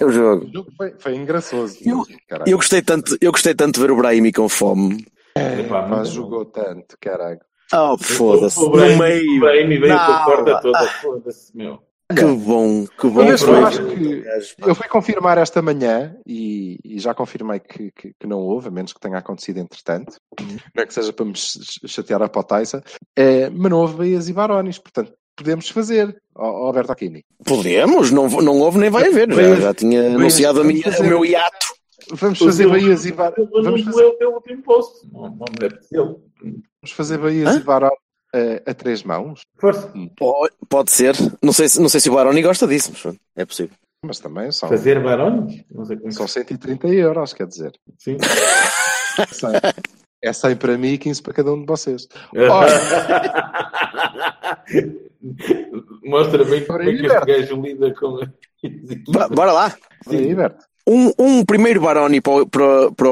É 0.00 0.04
o 0.04 0.10
jogo. 0.10 0.46
O 0.46 0.52
jogo 0.52 0.70
foi, 0.76 0.94
foi 0.98 1.14
engraçoso. 1.16 1.76
Eu-. 1.84 2.04
Eu 2.46 2.56
gostei 2.56 2.80
tanto, 2.82 3.16
eu 3.20 3.30
gostei 3.30 3.54
tanto 3.54 3.74
de 3.74 3.80
ver 3.80 3.90
o 3.90 3.96
Brahimi 3.96 4.32
com 4.32 4.48
fome. 4.48 5.06
Epá, 5.36 5.82
Mas 5.86 5.90
muito 6.08 6.12
jogou 6.14 6.44
tanto, 6.46 6.96
caralho. 7.00 7.40
Oh, 7.72 7.96
foda-se. 7.98 8.58
O 8.58 8.64
No 8.64 8.70
Brahim, 8.70 8.94
o 8.94 8.98
meio. 8.98 9.40
Brahim 9.40 9.68
veio 9.68 9.94
com 9.94 10.12
a 10.12 10.24
porta 10.24 10.60
toda, 10.62 10.86
foda-se, 10.86 11.56
meu. 11.56 11.78
Que 12.12 12.24
bom, 12.24 12.86
que 12.86 13.08
bom. 13.08 13.22
Mas 13.24 13.40
eu 13.42 13.86
que 13.86 14.70
eu 14.70 14.74
fui 14.74 14.88
confirmar 14.88 15.38
esta 15.38 15.62
manhã 15.62 16.16
e, 16.26 16.76
e 16.84 16.98
já 16.98 17.14
confirmei 17.14 17.60
que, 17.60 17.92
que- 17.92 18.12
que 18.18 18.26
não 18.26 18.38
houve, 18.40 18.66
a 18.66 18.70
menos 18.72 18.92
que 18.92 18.98
tenha 18.98 19.18
acontecido 19.18 19.58
entretanto. 19.58 20.16
Não 20.74 20.82
é 20.82 20.86
que 20.86 20.92
seja 20.94 21.12
para 21.12 21.24
me 21.26 21.36
ch- 21.36 21.60
chatear 21.86 22.20
a 22.22 22.28
Potaisa. 22.28 22.82
É, 23.16 23.48
mas 23.50 23.70
não 23.70 23.78
houve 23.78 23.94
Bahias 23.98 24.28
e 24.28 24.32
Barones, 24.32 24.78
portanto 24.78 25.12
podemos 25.40 25.68
fazer, 25.70 26.14
ó 26.36 26.44
ó 26.46 26.66
Alberto 26.66 26.92
Aquini. 26.92 27.24
Podemos, 27.44 28.10
não, 28.10 28.28
não 28.28 28.58
houve 28.60 28.78
nem 28.78 28.90
vai 28.90 29.08
haver. 29.08 29.32
Já, 29.32 29.54
já 29.56 29.74
tinha 29.74 30.14
anunciado 30.14 30.60
a 30.60 30.64
minha, 30.64 30.82
o 30.98 31.02
meu 31.04 31.24
hiato. 31.24 31.66
Vamos 32.12 32.38
fazer 32.38 32.66
O 32.66 32.70
Bahias 32.70 33.06
e 33.06 33.12
Barones. 33.12 33.48
Vamos 33.50 33.84
fazer 33.84 33.92
fazer, 33.92 34.04
o 34.04 34.12
teu 34.18 34.32
último 34.34 34.62
post. 34.62 35.06
Não, 35.12 35.22
não 35.22 35.30
me 35.30 35.58
deve 35.58 35.80
ser. 35.82 35.96
vamos 35.98 36.92
fazer 36.92 37.18
Bahias 37.18 37.56
e 37.56 37.60
Barones 37.60 37.98
eh, 38.34 38.62
a 38.66 38.74
três 38.74 39.02
mãos, 39.02 39.40
Força. 39.58 39.90
Pode 40.68 40.90
ser. 40.90 41.14
Não 41.42 41.52
sei, 41.52 41.68
se- 41.68 41.80
não 41.80 41.88
sei 41.88 42.00
se 42.00 42.10
o 42.10 42.14
Baroni 42.14 42.42
gosta 42.42 42.66
disso, 42.66 42.90
mas 42.92 43.16
é 43.36 43.44
possível. 43.46 43.74
mas 44.04 44.18
também 44.18 44.50
são, 44.52 44.68
Fazer? 44.68 45.00
Não 45.00 45.84
sei 45.86 45.96
como 45.96 46.12
são 46.12 46.28
130 46.28 46.88
euros, 46.88 47.32
quer 47.32 47.46
dizer. 47.46 47.72
Sim. 47.98 48.18
É 50.22 50.32
100 50.32 50.56
para 50.56 50.76
mim 50.76 50.92
e 50.92 50.98
15 50.98 51.22
para 51.22 51.32
cada 51.32 51.52
um 51.52 51.60
de 51.60 51.66
vocês. 51.66 52.06
Mostra 56.04 56.44
bem 56.44 56.64
como 56.64 56.82
é 56.82 56.84
que 56.86 56.90
este 57.06 57.26
gajo 57.26 57.60
lida 57.62 57.94
com. 57.94 58.18
Ba- 59.12 59.28
Bora 59.28 59.52
lá. 59.52 59.76
Berto? 60.08 60.64
Um, 60.86 61.12
um 61.18 61.44
primeiro 61.44 61.80
Baroni 61.80 62.20
para, 62.20 62.32
o- 62.42 62.46
para, 62.94 63.08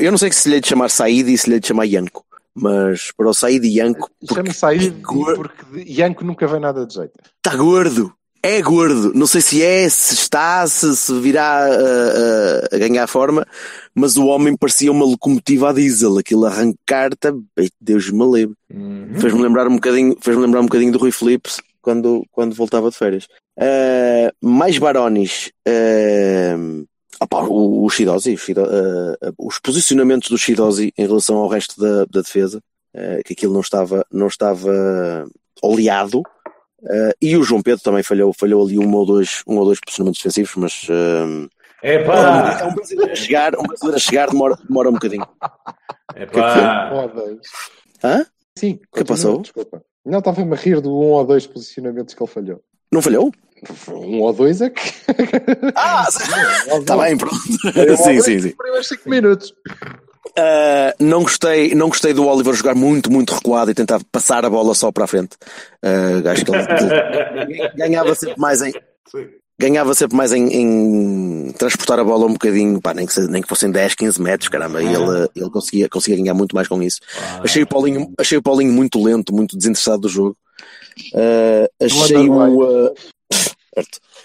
Eu 0.00 0.10
não 0.10 0.18
sei 0.18 0.32
se 0.32 0.48
lhe 0.48 0.56
hei 0.56 0.60
de 0.60 0.68
chamar 0.68 0.88
Said 0.90 1.28
e 1.28 1.36
se 1.38 1.48
lhe 1.48 1.56
hei 1.56 1.60
de 1.60 1.68
chamar 1.68 1.84
Yanko. 1.84 2.24
Mas 2.54 3.12
para 3.14 3.28
o 3.28 3.34
Said 3.34 3.62
e 3.64 3.78
Yanko, 3.78 4.08
porque 4.18 4.34
Chama-se 4.34 4.64
aí 4.66 4.88
Gor- 4.88 5.36
porque 5.36 5.84
Yanko 5.86 6.24
nunca 6.24 6.46
vem 6.46 6.58
nada 6.60 6.86
de 6.86 6.94
jeito. 6.94 7.12
está 7.36 7.54
gordo. 7.56 8.12
É 8.48 8.62
gordo. 8.62 9.12
Não 9.12 9.26
sei 9.26 9.40
se 9.40 9.60
é, 9.62 9.88
se 9.88 10.14
está, 10.14 10.64
se, 10.68 10.94
se 10.96 11.18
virá 11.18 11.64
a, 11.64 11.68
a- 11.68 12.76
a 12.76 12.78
ganhar 12.78 13.06
forma, 13.08 13.44
mas 13.92 14.16
o 14.16 14.26
homem 14.26 14.56
parecia 14.56 14.92
uma 14.92 15.04
locomotiva 15.04 15.70
a 15.70 15.72
diesel. 15.72 16.16
Aquilo 16.18 16.44
arrancar-te, 16.46 17.28
Deus 17.80 18.08
me 18.10 18.24
livre. 18.30 18.54
Uhum. 18.72 19.14
Fez-me 19.18 19.42
lembrar 19.42 19.66
um 19.66 19.74
bocadinho, 19.74 20.16
fez-me 20.20 20.42
lembrar 20.42 20.60
um 20.60 20.66
bocadinho 20.66 20.92
do 20.92 20.98
Rui 20.98 21.10
Phillips 21.10 21.60
quando, 21.82 22.24
quando 22.30 22.54
voltava 22.54 22.88
de 22.88 22.96
férias. 22.96 23.26
Ah, 23.58 24.32
mais 24.40 24.78
Barones. 24.78 25.50
ah, 25.66 27.24
opá, 27.24 27.42
o, 27.42 27.84
o 27.84 27.90
Shidozi, 27.90 28.34
o 28.34 28.38
Shido- 28.38 28.64
ah, 28.64 29.32
os 29.38 29.58
posicionamentos 29.58 30.28
do 30.30 30.38
Shidozi 30.38 30.92
em 30.96 31.04
relação 31.06 31.36
ao 31.38 31.48
resto 31.48 31.80
da, 31.80 32.04
da 32.04 32.20
defesa, 32.20 32.60
que 33.24 33.32
aquilo 33.32 33.52
não 33.52 33.60
estava, 33.60 34.06
não 34.12 34.28
estava 34.28 35.26
oleado. 35.62 36.22
Ah, 36.88 37.12
e 37.20 37.36
o 37.36 37.42
João 37.42 37.62
Pedro 37.62 37.82
também 37.82 38.02
falhou, 38.02 38.32
falhou 38.32 38.64
ali 38.64 38.78
um 38.78 38.92
ou 38.94 39.04
dois, 39.06 39.42
um 39.46 39.56
ou 39.58 39.64
dois 39.64 39.80
posicionamentos 39.80 40.20
defensivos, 40.20 40.52
mas 40.56 40.86
ah, 40.90 41.48
É 41.82 41.94
é 41.94 41.98
pá! 42.04 42.66
um 42.70 42.74
brasileiro 42.74 43.12
a 43.12 43.16
chegar, 43.16 43.58
um 43.58 43.62
brasileiro 43.62 43.96
a 43.96 44.00
chegar 44.00 44.30
demora, 44.30 44.56
demora 44.68 44.88
um 44.88 44.92
bocadinho. 44.94 45.26
É 46.14 46.26
pá! 46.26 46.90
Foda-se. 46.90 47.40
Hã? 48.04 48.26
Sim, 48.58 48.76
que 48.76 48.86
continua, 48.90 49.06
passou? 49.06 49.40
Desculpa. 49.42 49.82
Não, 50.04 50.18
estava-me 50.20 50.52
a 50.52 50.56
rir 50.56 50.80
do 50.80 50.90
um 50.90 51.10
ou 51.12 51.24
dois 51.24 51.46
posicionamentos 51.46 52.14
que 52.14 52.22
ele 52.22 52.30
falhou. 52.30 52.62
Não 52.92 53.02
falhou? 53.02 53.32
Um 53.88 54.20
ou 54.20 54.32
dois 54.32 54.60
é 54.60 54.70
que. 54.70 54.80
Ah, 55.74 56.06
está 56.08 56.96
bem, 57.02 57.16
pronto. 57.16 57.34
sim, 57.96 58.20
sim, 58.20 58.38
sim. 58.40 58.48
Os 58.50 58.54
primeiros 58.54 58.86
5 58.88 59.10
minutos. 59.10 59.54
Uh, 60.30 60.92
não 60.98 61.22
gostei, 61.22 61.74
não 61.74 61.88
gostei 61.88 62.12
do 62.12 62.26
Oliver 62.26 62.54
jogar 62.54 62.74
muito, 62.74 63.10
muito 63.10 63.34
recuado 63.34 63.70
e 63.70 63.74
tentar 63.74 64.00
passar 64.10 64.44
a 64.44 64.50
bola 64.50 64.74
só 64.74 64.90
para 64.92 65.04
a 65.04 65.06
frente. 65.06 65.36
Uh, 65.82 66.28
acho 66.28 66.44
que 66.44 66.50
ele 66.52 67.70
ganhava 67.76 68.14
sempre 68.14 68.38
mais 68.38 68.62
em 68.62 68.72
ganhava 69.58 69.94
sempre 69.94 70.16
mais 70.16 70.32
em, 70.32 70.48
em 70.48 71.52
transportar 71.52 71.98
a 71.98 72.04
bola 72.04 72.26
um 72.26 72.32
bocadinho, 72.32 72.80
pá, 72.80 72.92
nem, 72.92 73.06
que, 73.06 73.20
nem 73.20 73.42
que 73.42 73.48
fossem 73.48 73.70
10, 73.70 73.94
15 73.94 74.20
metros, 74.20 74.48
caramba, 74.48 74.82
e 74.82 74.86
ele, 74.86 75.28
ele 75.34 75.50
conseguia, 75.50 75.88
conseguia 75.88 76.18
ganhar 76.18 76.34
muito 76.34 76.54
mais 76.54 76.68
com 76.68 76.82
isso. 76.82 77.00
Achei 77.42 77.62
o 77.62 77.66
Paulinho, 77.66 78.12
achei 78.18 78.36
o 78.36 78.42
Paulinho 78.42 78.72
muito 78.72 79.02
lento, 79.02 79.34
muito 79.34 79.56
desinteressado 79.56 80.02
do 80.02 80.08
jogo. 80.08 80.36
Uh, 81.14 81.84
achei 81.84 82.28
o 82.28 82.88
uh, 82.88 82.94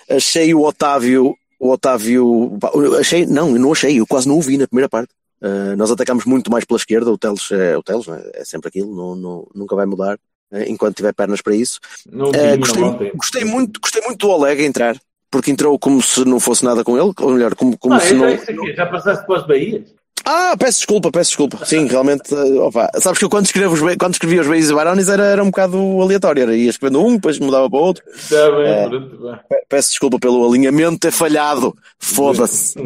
achei 0.09 0.53
o 0.53 0.61
Otávio, 0.63 1.33
o 1.59 1.69
Otávio, 1.69 2.57
achei, 2.99 3.25
não, 3.25 3.51
eu 3.51 3.59
não 3.59 3.71
achei, 3.71 3.99
eu 3.99 4.07
quase 4.07 4.27
não 4.27 4.37
o 4.37 4.41
vi 4.41 4.57
na 4.57 4.67
primeira 4.67 4.89
parte. 4.89 5.13
Uh, 5.41 5.75
nós 5.75 5.89
atacámos 5.89 6.25
muito 6.25 6.51
mais 6.51 6.63
pela 6.65 6.77
esquerda, 6.77 7.11
o 7.11 7.17
Teles 7.17 7.49
é 7.51 7.75
o 7.75 7.81
Teles, 7.81 8.05
né? 8.07 8.21
é 8.35 8.45
sempre 8.45 8.67
aquilo, 8.69 8.95
não, 8.95 9.15
não- 9.15 9.47
nunca 9.55 9.75
vai 9.75 9.87
mudar, 9.87 10.19
eh, 10.51 10.65
enquanto 10.69 10.95
tiver 10.97 11.13
pernas 11.13 11.41
para 11.41 11.55
isso. 11.55 11.79
Uh, 12.07 12.57
gostei, 12.59 13.11
gostei 13.15 13.43
muito, 13.43 13.79
gostei 13.81 14.01
muito 14.03 14.19
do 14.19 14.29
Oleg 14.31 14.61
a 14.61 14.65
entrar, 14.67 14.95
porque 15.31 15.49
entrou 15.49 15.79
como 15.79 15.99
se 16.01 16.23
não 16.25 16.39
fosse 16.39 16.63
nada 16.63 16.83
com 16.83 16.95
ele, 16.95 17.11
ou 17.19 17.31
melhor, 17.33 17.55
como, 17.55 17.75
como 17.77 17.95
Ah, 17.95 17.99
se 17.99 18.13
é 18.13 18.17
não. 18.17 18.29
isso 18.29 18.51
aqui, 18.51 18.73
já 18.75 18.85
passaste 18.85 19.25
para 19.25 19.39
as 19.39 19.47
Bahias? 19.47 19.95
Ah, 20.23 20.55
peço 20.57 20.77
desculpa, 20.77 21.11
peço 21.11 21.31
desculpa. 21.31 21.65
Sim, 21.65 21.87
realmente, 21.87 22.31
opa, 22.59 22.87
sabes 22.99 23.17
que 23.17 23.25
eu 23.25 23.29
quando, 23.29 23.47
escrevo 23.47 23.73
os, 23.73 23.95
quando 23.95 24.13
escrevia 24.13 24.41
os 24.41 24.47
Baís 24.47 24.69
e 24.69 24.73
Barones 24.75 25.09
era, 25.09 25.23
era 25.25 25.41
um 25.41 25.47
bocado 25.47 25.75
aleatório, 25.99 26.43
era 26.43 26.55
ia 26.55 26.69
escrevendo 26.69 27.03
um, 27.03 27.15
depois 27.15 27.39
mudava 27.39 27.67
para 27.67 27.79
outro. 27.79 28.03
Está 28.13 28.51
bem, 28.51 28.67
É. 28.67 28.87
pronto, 28.87 29.39
Peço 29.67 29.89
desculpa 29.89 30.19
pelo 30.19 30.47
alinhamento 30.47 30.99
ter 30.99 31.11
falhado. 31.11 31.75
Foda-se. 31.97 32.75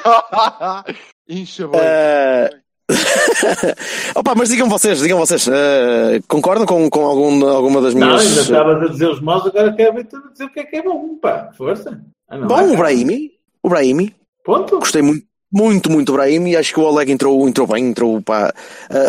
Incha 1.30 1.66
boi. 1.68 1.80
Eh, 1.82 2.50
Opa, 4.16 4.34
mas 4.34 4.48
digam 4.48 4.68
vocês, 4.68 4.98
digam 5.00 5.16
vocês, 5.18 5.46
eh, 5.46 6.20
concordam 6.26 6.66
com, 6.66 6.90
com 6.90 7.04
algum, 7.06 7.46
alguma 7.46 7.80
das 7.80 7.94
Não, 7.94 8.08
minhas. 8.08 8.22
ainda 8.26 8.40
estavas 8.40 8.82
a 8.82 8.92
dizer 8.92 9.08
os 9.08 9.20
maus, 9.20 9.46
agora 9.46 9.72
quero 9.72 9.94
ver-te 9.94 10.16
a 10.16 10.32
dizer 10.32 10.44
o 10.44 10.50
que 10.50 10.60
é 10.60 10.64
que 10.64 10.76
é 10.76 10.82
bom, 10.82 11.16
pá, 11.22 11.52
força. 11.56 12.00
Ah, 12.28 12.36
não, 12.36 12.48
Bom, 12.48 12.56
vai, 12.56 12.70
o. 12.70 12.76
Brahimi, 12.76 13.30
o 13.62 13.68
Brahimi, 13.68 14.14
Ponto. 14.44 14.78
gostei 14.80 15.02
muito, 15.02 15.24
muito, 15.52 15.88
muito 15.90 16.06
do 16.08 16.14
Brahimi 16.14 16.50
e 16.50 16.56
acho 16.56 16.74
que 16.74 16.80
o 16.80 16.82
Oleg 16.82 17.12
entrou, 17.12 17.48
entrou 17.48 17.66
bem, 17.68 17.86
entrou 17.86 18.20
pá, 18.22 18.52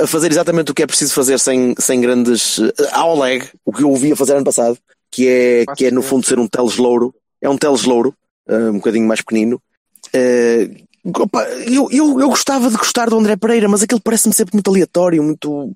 a 0.03 0.05
fazer 0.05 0.30
exatamente 0.32 0.69
o 0.72 0.76
que 0.76 0.84
é 0.84 0.88
preciso 0.88 1.13
fazer 1.15 1.39
sem, 1.39 1.74
sem 1.80 1.99
grandes. 1.99 2.59
eh, 2.59 2.72
A 2.91 3.03
Oleg, 3.07 3.47
o 3.65 3.74
que 3.74 3.82
eu 3.82 3.89
ouvi 3.89 4.11
a 4.11 4.15
fazer 4.15 4.34
ano 4.36 4.45
passado, 4.45 4.78
que 5.09 5.28
é, 5.28 5.65
que 5.76 5.86
é 5.88 5.91
no 5.91 6.03
fundo 6.03 6.24
ser 6.26 6.38
um 6.38 6.47
Teles 6.47 6.78
Louro, 6.78 7.15
é 7.41 7.49
um 7.49 7.57
Teles 7.57 7.84
Louro, 7.84 8.13
eh, 8.47 8.69
um 8.69 8.74
bocadinho 8.74 9.07
mais 9.07 9.22
pequenino. 9.22 9.59
Opa, 11.04 11.43
eu, 11.68 11.88
eu, 11.91 12.20
eu 12.20 12.30
gostava 12.30 12.70
de 12.70 12.78
gostar 12.78 13.10
do 13.10 13.18
André 13.18 13.36
Pereira, 13.36 13.68
mas 13.68 13.82
aquele 13.82 13.99
parece-me 14.02 14.34
sempre 14.36 14.54
muito 14.56 14.70
aleatório, 14.70 15.24
muito 15.24 15.72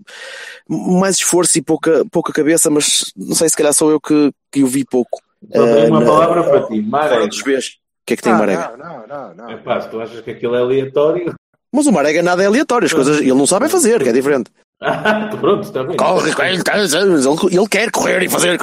mais 0.70 1.16
esforço 1.16 1.58
e 1.58 1.62
pouca, 1.64 2.06
pouca 2.12 2.32
cabeça, 2.32 2.70
mas 2.70 3.06
não 3.18 3.36
sei 3.36 3.50
se 3.50 3.56
calhar 3.58 3.74
sou 3.74 3.90
eu 3.90 4.00
que, 4.00 4.32
que 4.52 4.64
o 4.64 4.68
vi 4.68 4.86
pouco. 4.86 5.20
Só 5.52 5.64
tenho 5.64 5.78
Eh, 5.78 5.88
uma 5.90 6.00
na- 6.00 6.06
palavra 6.06 6.44
para 6.44 6.62
ti, 6.68 6.82
Fora 6.82 6.84
Marega. 6.90 7.28
dos 7.28 7.42
Bs. 7.42 7.66
O 7.68 8.06
que 8.06 8.14
é 8.14 8.18
que 8.18 8.22
tem 8.24 8.32
não, 8.34 8.40
Marega? 8.40 8.78
não, 8.78 9.08
não, 9.08 9.36
não, 9.36 9.50
É 9.50 9.56
não. 9.56 9.64
pá, 9.64 9.82
se 9.82 9.90
tu 9.90 10.00
achas 10.00 10.22
que 10.22 10.30
aquilo 10.32 10.56
é 10.56 10.60
aleatório. 10.60 11.34
Mas 11.74 11.88
o 11.88 11.92
Marega 11.92 12.22
nada 12.22 12.44
é 12.44 12.46
aleatório, 12.46 12.86
as 12.86 12.94
coisas 12.94 13.18
ele 13.20 13.34
não 13.34 13.48
sabe 13.48 13.66
é 13.66 13.70
fazer, 13.70 14.02
que 14.04 14.10
é 14.10 14.14
diferente. 14.14 14.52
Ah, 14.80 15.28
pronto, 15.42 15.64
está 15.64 15.84
bem. 15.84 15.98
Corre, 15.98 16.34
corre, 16.34 16.50
ele, 16.52 17.56
ele 17.58 17.68
quer 17.68 17.90
correr 17.92 18.24
e 18.24 18.30
fazer, 18.30 18.60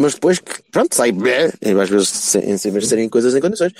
mas 0.00 0.14
depois, 0.14 0.40
pronto, 0.72 0.94
sai, 0.94 1.10
e 1.62 1.70
às 1.80 1.88
vezes, 1.88 2.08
sem, 2.08 2.42
em 2.42 2.56
vez 2.56 2.82
de 2.84 2.86
serem 2.86 3.08
coisas 3.08 3.34
em 3.34 3.40
condições. 3.40 3.72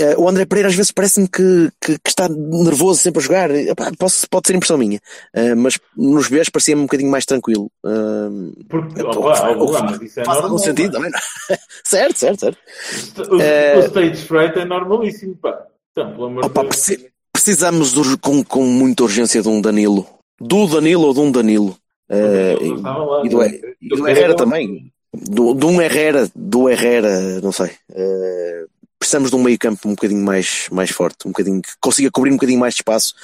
Eh, 0.00 0.14
o 0.16 0.28
André 0.28 0.44
Pereira 0.46 0.68
às 0.68 0.74
vezes 0.74 0.92
parece-me 0.92 1.28
que, 1.28 1.70
que, 1.80 1.98
que 1.98 2.08
está 2.08 2.28
nervoso 2.28 3.00
sempre 3.00 3.20
a 3.20 3.22
jogar. 3.22 3.50
Epá, 3.50 3.90
posso- 3.98 4.26
pode 4.30 4.46
ser 4.46 4.54
impressão 4.56 4.78
minha, 4.78 5.00
Eh, 5.34 5.54
mas 5.54 5.78
nos 5.96 6.28
Bs 6.28 6.48
parecia-me 6.50 6.82
um 6.82 6.86
bocadinho 6.86 7.10
mais 7.10 7.24
tranquilo. 7.24 7.70
Eh, 7.84 8.64
Porque, 8.68 9.02
opa, 9.02 9.50
lá, 9.50 9.82
mas 9.90 10.00
isso 10.02 10.20
é 10.20 10.24
faz 10.24 10.38
algum 10.38 10.58
sentido 10.58 10.92
também, 10.92 11.10
é? 11.10 11.58
certo, 11.84 12.16
certo, 12.18 12.40
certo. 12.40 12.58
O, 13.32 13.36
o 13.36 13.80
stage 13.86 14.24
fright 14.26 14.58
é 14.58 14.64
normalíssimo, 14.64 15.36
pá. 15.36 15.66
Então, 15.92 16.12
pelo 16.12 16.24
amor 16.26 16.42
de 16.42 16.46
Opa, 16.46 16.64
preci- 16.64 17.08
precisamos 17.32 17.92
com, 18.20 18.44
com 18.44 18.64
muita 18.64 19.02
urgência 19.04 19.42
de 19.42 19.48
um 19.48 19.60
Danilo. 19.60 20.06
Do 20.40 20.66
Danilo 20.68 21.06
ou 21.08 21.14
de 21.14 21.20
um 21.20 21.32
Danilo. 21.32 21.76
Uh, 22.10 23.24
e, 23.24 23.28
do, 23.28 23.44
e 23.44 23.88
do 23.88 24.08
Herrera 24.08 24.34
também. 24.36 24.92
Do, 25.12 25.54
de 25.54 25.66
um 25.66 25.80
Herrera, 25.82 26.28
do 26.34 26.68
Herrera, 26.68 27.40
não 27.40 27.50
sei. 27.52 27.70
Uh, 27.90 28.68
precisamos 29.08 29.30
de 29.30 29.36
um 29.36 29.42
meio 29.42 29.58
campo 29.58 29.88
um 29.88 29.92
bocadinho 29.92 30.22
mais, 30.22 30.68
mais 30.70 30.90
forte, 30.90 31.26
um 31.26 31.30
bocadinho 31.30 31.62
que 31.62 31.70
consiga 31.80 32.10
cobrir 32.10 32.30
um 32.30 32.34
bocadinho 32.34 32.60
mais 32.60 32.74
de 32.74 32.80
espaço. 32.80 33.14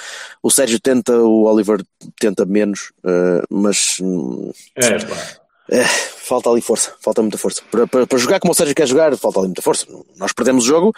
O 0.43 0.51
Sérgio 0.51 0.81
tenta, 0.81 1.15
o 1.19 1.45
Oliver 1.45 1.85
tenta 2.19 2.47
menos, 2.47 2.91
uh, 3.05 3.45
mas 3.51 3.99
é, 4.75 4.99
pá. 5.05 5.17
É, 5.71 5.85
falta 5.85 6.49
ali 6.49 6.63
força, 6.63 6.95
falta 7.01 7.21
muita 7.21 7.37
força. 7.37 7.63
Para, 7.71 7.87
para, 7.87 8.07
para, 8.07 8.19
jogar 8.19 8.41
como 8.41 8.53
o 8.53 8.55
Sérgio 8.55 8.75
quer 8.75 8.87
jogar, 8.87 9.15
falta 9.19 9.41
ali 9.41 9.49
muita 9.49 9.61
força. 9.61 9.87
Nós 10.17 10.33
perdemos 10.33 10.65
o 10.65 10.67
jogo 10.67 10.93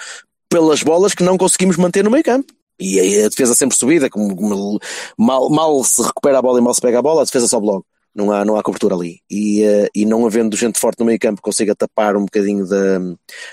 pelas 0.48 0.82
bolas 0.84 1.14
que 1.14 1.24
não 1.24 1.36
conseguimos 1.36 1.76
manter 1.76 2.04
no 2.04 2.10
meio 2.10 2.22
campo. 2.22 2.54
E 2.78 3.00
aí 3.00 3.24
a 3.24 3.28
defesa 3.28 3.54
sempre 3.54 3.76
subida, 3.76 4.08
como 4.08 4.78
mal, 5.18 5.50
mal 5.50 5.82
se 5.82 6.00
recupera 6.00 6.38
a 6.38 6.42
bola 6.42 6.60
e 6.60 6.62
mal 6.62 6.74
se 6.74 6.80
pega 6.80 7.00
a 7.00 7.02
bola, 7.02 7.22
a 7.22 7.24
defesa 7.24 7.48
sobe 7.48 7.66
logo. 7.66 7.86
Não 8.16 8.32
há, 8.32 8.44
não 8.44 8.56
há 8.56 8.62
cobertura 8.62 8.94
ali. 8.94 9.20
E, 9.30 9.62
uh, 9.64 9.88
e 9.94 10.06
não 10.06 10.26
havendo 10.26 10.56
gente 10.56 10.78
forte 10.78 11.00
no 11.00 11.06
meio 11.06 11.18
campo 11.18 11.36
que 11.36 11.42
consiga 11.42 11.74
tapar 11.74 12.16
um 12.16 12.24
bocadinho 12.24 12.66
da, 12.66 12.98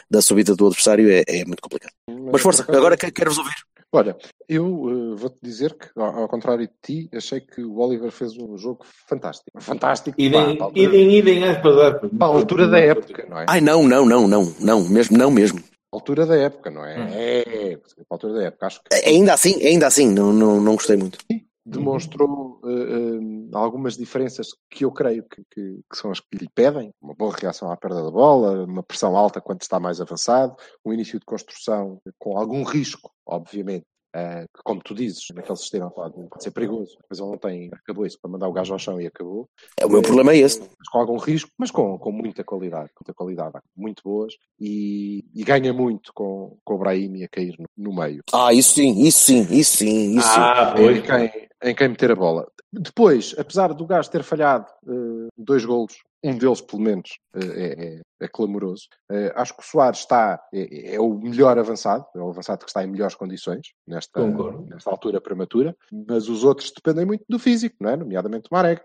da 0.09 0.21
subida 0.21 0.55
do 0.55 0.67
adversário 0.67 1.11
é, 1.11 1.23
é 1.27 1.45
muito 1.45 1.61
complicado. 1.61 1.93
Mas 2.31 2.41
força, 2.41 2.65
agora 2.69 2.95
quero-vos 2.95 3.37
ouvir. 3.37 3.55
Olha, 3.95 4.17
eu 4.49 4.65
uh, 4.65 5.15
vou-te 5.15 5.37
dizer 5.43 5.75
que, 5.75 5.87
ao, 5.95 6.21
ao, 6.21 6.27
contrário 6.27 6.67
de 6.67 6.73
ti, 6.81 7.09
achei 7.15 7.39
que 7.39 7.61
o 7.61 7.77
Oliver 7.77 8.09
fez 8.09 8.35
um 8.35 8.57
jogo 8.57 8.83
fantástico. 9.07 9.51
Fantástico. 9.61 10.19
Idem, 10.19 10.57
pá, 10.57 10.71
idem, 10.73 11.15
idem, 11.15 11.41
para 11.61 12.25
a 12.25 12.25
altura 12.25 12.67
da 12.67 12.79
época, 12.79 13.27
não 13.29 13.39
é? 13.39 13.45
Ai, 13.47 13.61
não, 13.61 13.87
não, 13.87 14.03
não, 14.03 14.27
não, 14.27 14.55
não, 14.59 14.89
mesmo, 14.89 15.15
não 15.15 15.29
mesmo 15.29 15.61
altura 15.93 16.25
da 16.25 16.35
época, 16.35 16.71
não 16.71 16.83
é? 16.83 16.99
Hum. 16.99 17.07
É, 17.11 17.77
altura 18.09 18.33
da 18.33 18.43
época, 18.45 18.65
acho 18.65 18.81
que. 18.83 18.95
Ainda 19.07 19.33
assim, 19.33 19.63
ainda 19.63 19.87
assim, 19.87 20.09
não, 20.09 20.33
não, 20.33 20.59
não 20.59 20.73
gostei 20.73 20.97
muito. 20.97 21.19
Sim, 21.31 21.45
demonstrou 21.65 22.59
uh, 22.63 23.57
algumas 23.57 23.95
diferenças 23.95 24.49
que 24.69 24.83
eu 24.83 24.91
creio 24.91 25.23
que, 25.23 25.43
que, 25.49 25.79
que, 25.89 25.97
são 25.97 26.11
as 26.11 26.19
que 26.19 26.37
lhe 26.37 26.49
pedem: 26.53 26.93
uma 27.01 27.13
boa 27.13 27.33
reação 27.35 27.71
à 27.71 27.77
perda 27.77 28.03
da 28.03 28.11
bola, 28.11 28.65
uma 28.65 28.83
pressão 28.83 29.15
alta 29.15 29.39
quando 29.39 29.61
está 29.61 29.79
mais 29.79 30.01
avançado, 30.01 30.55
um 30.85 30.93
início 30.93 31.19
de 31.19 31.25
construção 31.25 32.01
com 32.19 32.37
algum 32.37 32.63
risco, 32.63 33.11
obviamente, 33.25 33.85
Uh, 34.15 34.45
que, 34.55 34.63
como 34.63 34.79
tu 34.81 34.93
dizes, 34.93 35.25
naquele 35.33 35.57
sistema 35.57 35.89
pode, 35.89 36.13
pode 36.29 36.43
ser 36.43 36.51
perigoso, 36.51 36.95
mas 37.09 37.19
ele 37.19 37.29
não 37.29 37.37
tem 37.37 37.71
isso 38.05 38.19
para 38.21 38.29
mandar 38.29 38.47
o 38.47 38.53
gajo 38.53 38.71
ao 38.71 38.77
chão 38.77 39.01
e 39.01 39.07
acabou. 39.07 39.49
É, 39.79 39.85
o 39.85 39.89
meu 39.89 40.03
problema 40.03 40.33
é 40.33 40.37
esse. 40.37 40.59
Mas 40.59 40.89
com 40.91 40.99
algum 40.99 41.17
risco, 41.17 41.49
mas 41.57 41.71
com, 41.71 41.97
com 41.97 42.11
muita 42.11 42.43
qualidade, 42.43 42.91
muita 42.99 43.13
qualidade, 43.13 43.57
muito 43.75 44.03
boas 44.03 44.35
e, 44.59 45.25
e 45.33 45.43
ganha 45.43 45.73
muito 45.73 46.13
com, 46.13 46.57
com 46.63 46.75
o 46.75 46.77
Brahim 46.77 47.23
a 47.23 47.27
cair 47.27 47.55
no, 47.57 47.65
no, 47.75 47.95
meio. 47.95 48.21
Ah, 48.31 48.53
isso 48.53 48.75
sim, 48.75 49.01
isso 49.01 49.23
sim, 49.23 49.47
isso 49.49 49.77
sim, 49.77 50.17
isso 50.17 50.27
ah, 50.29 50.75
sim. 50.77 50.83
Em 50.83 51.01
quem, 51.01 51.49
em 51.63 51.75
quem 51.75 51.89
meter 51.89 52.11
a 52.11 52.15
bola. 52.15 52.47
Depois, 52.71 53.35
apesar 53.37 53.73
do 53.73 53.85
gajo 53.85 54.11
ter 54.11 54.23
falhado 54.23 54.67
uh, 54.85 55.27
dois 55.37 55.65
golos 55.65 55.95
um 56.23 56.37
deles 56.37 56.61
pelo 56.61 56.81
menos 56.81 57.19
é, 57.35 57.41
é, 57.41 58.01
é 58.21 58.27
clamoroso. 58.27 58.87
acho 59.35 59.55
que 59.55 59.61
o 59.61 59.65
Soares 59.65 59.99
está, 59.99 60.41
é, 60.53 60.95
é, 60.95 60.99
o 60.99 61.13
melhor 61.15 61.57
avançado, 61.57 62.05
é 62.15 62.19
o 62.19 62.29
avançado 62.29 62.63
que 62.63 62.69
está 62.69 62.83
em 62.83 62.87
melhores 62.87 63.15
condições 63.15 63.73
nesta, 63.87 64.25
nesta 64.67 64.89
altura 64.89 65.19
prematura, 65.19 65.75
mas 66.07 66.29
os 66.29 66.43
outros 66.43 66.71
dependem 66.71 67.05
muito 67.05 67.25
do 67.27 67.37
físico, 67.37 67.75
não 67.79 67.89
é? 67.89 67.97
Nomeadamente 67.97 68.47
o 68.49 68.55
Marek. 68.55 68.81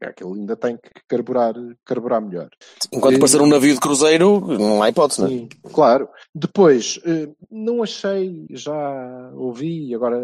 É 0.00 0.12
que 0.12 0.24
ele 0.24 0.40
ainda 0.40 0.56
tem 0.56 0.76
que 0.76 0.90
carburar, 1.06 1.54
carburar 1.84 2.20
melhor. 2.20 2.48
Enquanto 2.92 3.20
para 3.20 3.28
ser 3.28 3.40
um 3.40 3.46
navio 3.46 3.72
de 3.72 3.78
cruzeiro, 3.78 4.40
não 4.58 4.82
há 4.82 4.88
hipótese, 4.88 5.20
não 5.20 5.28
é? 5.28 5.30
Sim, 5.30 5.48
claro. 5.72 6.08
Depois, 6.34 6.98
não 7.48 7.84
achei, 7.84 8.44
já 8.50 9.30
ouvi, 9.34 9.94
agora 9.94 10.18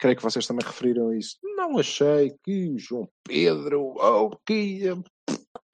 creio 0.00 0.16
que 0.16 0.22
vocês 0.22 0.44
também 0.48 0.66
referiram 0.66 1.14
isso, 1.14 1.36
não 1.56 1.78
achei 1.78 2.34
que 2.42 2.70
o 2.70 2.78
João 2.78 3.08
Pedro, 3.24 3.94
oh, 3.96 4.36
que 4.44 4.82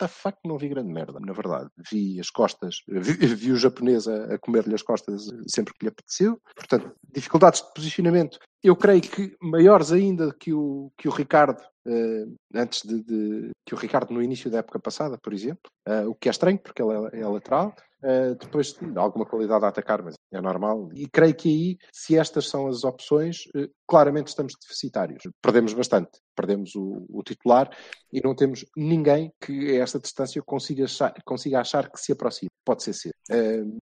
the 0.01 0.09
fuck, 0.09 0.37
não 0.45 0.59
vi 0.59 0.69
grande 0.69 0.93
merda, 0.93 1.21
na 1.21 1.33
verdade. 1.33 1.71
Vi 1.91 2.19
as 2.19 2.31
costas, 2.31 2.83
vi, 2.89 3.13
vi 3.37 3.53
o 3.53 3.57
japonês 3.57 4.09
a, 4.09 4.35
a 4.35 4.39
comer-lhe 4.39 4.75
as 4.75 4.83
costas 4.83 5.29
sempre 5.47 5.75
que 5.75 5.85
lhe 5.85 5.89
apeteceu. 5.89 6.41
Portanto, 6.57 6.93
dificuldades 7.15 7.63
de 7.63 7.73
posicionamento, 7.75 8.39
eu 8.63 8.75
creio 8.75 9.01
que 9.01 9.37
maiores 9.41 9.93
ainda 9.93 10.35
que 10.35 10.53
o, 10.53 10.93
que 10.99 11.09
o 11.09 11.13
Ricardo, 11.13 11.63
uh, 11.87 12.37
antes 12.55 12.83
de, 12.83 13.03
de, 13.03 13.51
que 13.65 13.75
o 13.75 13.79
Ricardo 13.79 14.13
no 14.13 14.23
início 14.23 14.51
da 14.51 14.59
época 14.59 14.79
passada, 14.79 15.19
por 15.19 15.33
exemplo, 15.33 15.71
uh, 15.89 16.09
o 16.09 16.15
que 16.15 16.29
é 16.29 16.31
estranho, 16.31 16.59
porque 16.59 16.83
ele 16.83 16.93
é, 17.13 17.21
é 17.21 17.27
lateral. 17.27 17.75
Uh, 18.03 18.35
depois 18.35 18.75
alguma 18.97 19.27
qualidade 19.27 19.63
a 19.65 19.69
atacar, 19.69 20.03
mas 20.03 20.15
é 20.33 20.41
normal. 20.41 20.89
E 20.95 21.07
creio 21.07 21.35
que 21.35 21.49
aí, 21.49 21.79
se 21.93 22.17
estas 22.17 22.49
são 22.49 22.67
as 22.67 22.83
opções, 22.83 23.43
claramente 23.87 24.29
estamos 24.29 24.55
deficitários. 24.61 25.23
Perdemos 25.43 25.75
bastante. 25.75 26.11
Perdemos 26.35 26.75
o, 26.75 27.05
o, 27.11 27.23
titular 27.23 27.71
e 28.11 28.21
não 28.23 28.35
temos 28.35 28.65
ninguém 28.75 29.31
que 29.39 29.77
a 29.77 29.83
esta 29.83 29.99
distância 29.99 30.43
consiga 30.43 30.85
achar, 30.85 31.13
consiga 31.25 31.61
achar 31.61 31.91
que 31.91 32.01
se 32.01 32.13
aproxime. 32.13 32.49
Pode 32.65 32.83
ser 32.83 32.95
cedo. 32.95 33.15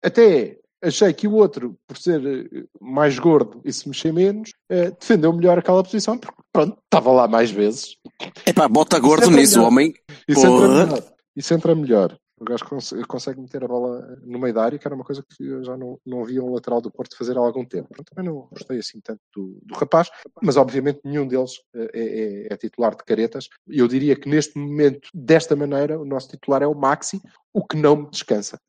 até 0.04 0.60
achei 0.84 1.12
que 1.14 1.28
o 1.28 1.34
outro, 1.34 1.76
por 1.88 1.98
ser 1.98 2.68
mais 2.80 3.18
gordo 3.18 3.60
e 3.66 3.74
se 3.74 3.88
mexer 3.88 4.14
menos, 4.14 4.52
defendeu 5.00 5.34
melhor 5.34 5.58
aquela 5.58 5.84
posição, 5.84 6.18
porque 6.18 6.45
pronto, 6.56 6.78
estava 6.86 7.12
lá 7.12 7.28
mais 7.28 7.51
vezes. 7.51 7.97
Epá, 8.45 8.68
bota 8.70 8.97
gordo 8.97 9.30
nisso, 9.30 9.62
o 9.62 9.66
homem. 9.66 9.93
Isso 10.28 10.45
entra 10.47 10.68
melhor. 10.68 11.03
Isso 11.36 11.53
entra 11.53 11.76
melhor. 11.76 12.18
O 12.38 12.43
gajo 12.43 12.66
cons 12.66 12.93
consegue 13.08 13.39
meter 13.39 13.64
a 13.64 13.68
bola 13.68 14.18
no 14.24 14.39
meio 14.39 14.53
da 14.53 14.64
área, 14.64 14.78
que 14.78 14.86
era 14.86 14.95
uma 14.95 15.06
coisa 15.06 15.24
que 15.24 15.45
eu 15.45 15.64
já 15.64 15.78
não, 15.78 15.97
não 16.06 16.24
via 16.24 16.43
um 16.43 16.53
lateral 16.53 16.82
do 16.82 16.91
Porto 16.91 17.18
fazer 17.18 17.38
há 17.38 17.39
algum 17.39 17.66
tempo. 17.66 17.88
Eu 17.97 18.03
também 18.03 18.30
não 18.30 18.47
gostei 18.51 18.80
assim 18.80 18.99
tanto 18.99 19.22
do, 19.34 19.58
do 19.64 19.74
rapaz, 19.74 20.10
mas 20.41 20.58
obviamente 20.58 20.99
nenhum 21.03 21.26
deles 21.28 21.62
eh, 21.74 21.91
é, 21.93 22.03
é, 22.03 22.53
é, 22.53 22.58
titular 22.58 22.93
de 22.93 23.03
caretas. 23.06 23.47
Eu 23.68 23.88
diria 23.88 24.18
que 24.18 24.28
neste 24.28 24.58
momento, 24.58 25.10
desta 25.14 25.56
maneira, 25.56 25.97
o 25.99 26.03
nosso 26.03 26.28
titular 26.30 26.62
é 26.62 26.68
o 26.68 26.76
Maxi, 26.76 27.22
o 27.53 27.66
que 27.66 27.78
não 27.78 27.95
me 27.95 28.10
descansa. 28.10 28.60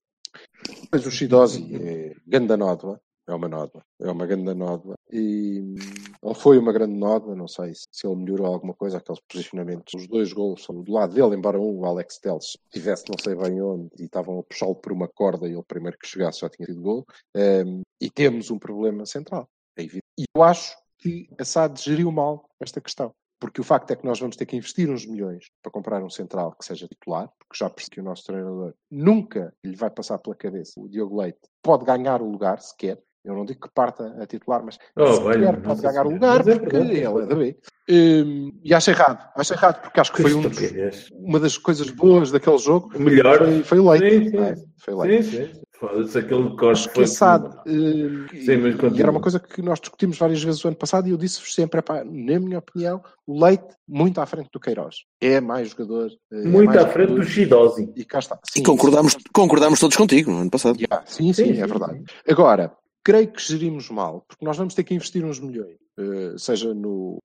Mas 0.93 1.05
o 1.05 1.11
Shidozi 1.11 1.75
é 1.75 2.15
grande 2.25 2.57
nódoa, 2.57 3.01
é 3.27 3.35
uma 3.35 3.49
nódoa, 3.49 3.83
é 4.01 4.11
uma 4.11 4.27
grande 4.27 4.55
nódoa. 4.55 4.95
E 5.11 5.75
ele 6.23 6.35
foi 6.35 6.59
uma 6.59 6.73
grande 6.73 6.95
nódoa, 6.95 7.35
não 7.35 7.49
sei 7.49 7.73
se, 7.75 8.07
ele 8.07 8.17
melhorou 8.17 8.47
alguma 8.47 8.75
coisa, 8.75 8.99
aqueles 8.99 9.21
posicionamentos. 9.21 9.95
Os 9.95 10.07
dois 10.07 10.33
gols 10.33 10.65
são 10.65 10.83
do 10.83 10.93
lado 10.93 11.15
dele, 11.15 11.37
embora 11.37 11.61
um, 11.61 11.81
o 11.81 11.87
Alex 11.87 12.19
Teles, 12.19 12.57
tivesse 12.71 13.05
não 13.09 13.17
sei 13.19 13.35
bem 13.35 13.61
onde 13.61 13.89
e 13.99 14.05
estavam 14.05 14.39
a 14.39 14.43
puxá-lo 14.43 14.77
por 14.77 14.93
uma 14.93 15.09
corda 15.09 15.49
e 15.49 15.53
ele 15.53 15.63
primeiro 15.67 15.99
que 15.99 16.09
chegasse 16.09 16.41
já 16.41 16.49
tinha 16.49 16.67
sido 16.67 16.81
gol. 16.81 17.05
Um, 17.37 17.83
e 18.01 18.11
temos 18.11 18.51
um 18.51 18.59
problema 18.59 19.07
central, 19.07 19.49
é 19.77 19.83
evidente. 19.83 20.05
E 20.19 20.25
eu 20.35 20.43
acho 20.43 20.77
que 20.99 21.29
a 21.39 21.45
SAD 21.45 21.81
geriu 21.81 22.11
mal 22.11 22.49
esta 22.61 22.81
questão. 22.81 23.13
Porque 23.39 23.61
o 23.61 23.65
facto 23.65 23.91
é 23.91 23.97
que 23.97 24.05
nós 24.05 24.19
vamos 24.19 24.37
ter 24.37 24.47
que 24.47 24.57
investir 24.57 24.91
uns 24.91 25.05
milhões 25.05 25.51
para 25.63 25.71
comprar 25.71 26.03
um 26.03 26.09
central 26.09 26.53
que 26.53 26.65
seja 26.65 26.89
titular, 26.89 27.31
porque 27.39 27.57
já 27.57 27.69
percebi 27.69 27.97
que 27.97 28.01
o 28.01 28.05
nosso 28.05 28.25
treinador 28.25 28.75
nunca 28.91 29.55
lhe 29.63 29.77
vai 29.77 29.91
passar 29.91 30.19
pela 30.19 30.35
cabeça. 30.35 30.81
O 30.81 30.89
Diogo 30.89 31.21
Leite 31.21 31.41
pode 31.63 31.85
ganhar 31.85 32.23
o 32.23 32.31
lugar, 32.31 32.61
sequer. 32.61 32.99
Eu 33.27 33.35
não 33.35 33.45
digo 33.45 33.61
que 33.61 33.75
parta 33.75 34.17
a 34.23 34.27
titular, 34.27 34.63
mas 34.65 34.79
oh, 34.97 35.33
sequer 35.33 35.61
pode 35.61 35.83
ganhar 35.83 36.07
o 36.07 36.11
lugar, 36.11 36.49
é 36.49 36.59
porque 36.59 36.77
ele 36.77 37.01
é 37.01 37.27
da 37.27 37.35
B. 37.35 37.57
Um, 37.89 38.53
e 38.65 38.73
acho 38.73 38.91
errado, 38.91 39.29
acho 39.37 39.53
errado, 39.53 39.83
porque 39.83 40.01
acho 40.01 40.13
que, 40.13 40.23
que 40.23 40.31
foi 40.31 40.35
um 40.35 40.43
dos, 40.43 41.11
uma 41.13 41.41
das 41.41 41.59
coisas 41.59 41.91
boas 41.91 42.31
daquele 42.31 42.59
jogo. 42.59 42.91
O 42.95 43.01
melhor 43.01 43.39
foi, 43.39 43.63
foi 43.65 43.79
o 43.81 43.91
Leite. 43.91 44.25
Sim, 44.25 44.31
sim. 44.31 44.39
É? 44.39 44.55
Foi 44.79 44.95
o 44.95 45.01
Leite. 45.01 45.25
Sim, 45.25 45.47
sim. 45.47 45.67
Foda-se 45.79 46.19
aquele 46.19 46.57
corte. 46.57 46.89
Foi. 46.89 47.05
Uh, 47.05 47.07
Sim, 47.07 48.57
mas 48.57 48.97
e 48.97 49.03
era 49.03 49.11
uma 49.11 49.21
coisa 49.21 49.39
que 49.39 49.61
nós 49.61 49.79
discutimos 49.79 50.17
várias 50.17 50.43
vezes 50.43 50.65
o 50.65 50.69
ano 50.69 50.77
passado 50.77 51.07
e 51.07 51.11
eu 51.11 51.19
disse-vos 51.19 51.55
sempre: 51.55 51.81
epá, 51.81 52.03
na 52.03 52.41
minha 52.41 52.59
opinião, 52.59 53.03
o 53.27 53.45
Leite 53.45 53.77
muito 53.87 54.19
à 54.19 54.27
frente 54.27 54.49
do 54.51 54.59
Queiroz. 54.59 55.05
É 55.21 55.39
mais 55.39 55.71
jogador. 55.71 56.11
Uh, 56.33 56.49
muito 56.49 56.73
é 56.73 56.83
à 56.83 56.89
frente 56.89 57.13
do 57.13 57.23
Chidosi. 57.23 57.93
E 57.95 58.05
cá 58.05 58.21
está. 58.21 58.39
Sim, 58.51 58.61
e 58.61 58.63
concordamos, 58.63 59.17
concordamos 59.35 59.79
todos 59.79 59.97
contigo 59.97 60.31
no 60.31 60.39
ano 60.39 60.51
passado. 60.51 60.79
Yeah, 60.81 61.05
sim, 61.07 61.33
sim, 61.35 61.55
sim, 61.55 61.61
é 61.61 61.67
verdade. 61.67 62.03
Agora, 62.27 62.73
creio 63.07 63.29
que 63.29 63.41
gerimos 63.41 63.89
mal, 63.89 64.25
porque 64.27 64.45
nós 64.45 64.57
vamos 64.57 64.75
ter 64.75 64.83
que 64.83 64.93
investir 64.93 65.25
uns 65.25 65.39
milhões. 65.39 65.77
Uh, 65.97 66.37
seja 66.37 66.75
no. 66.75 67.23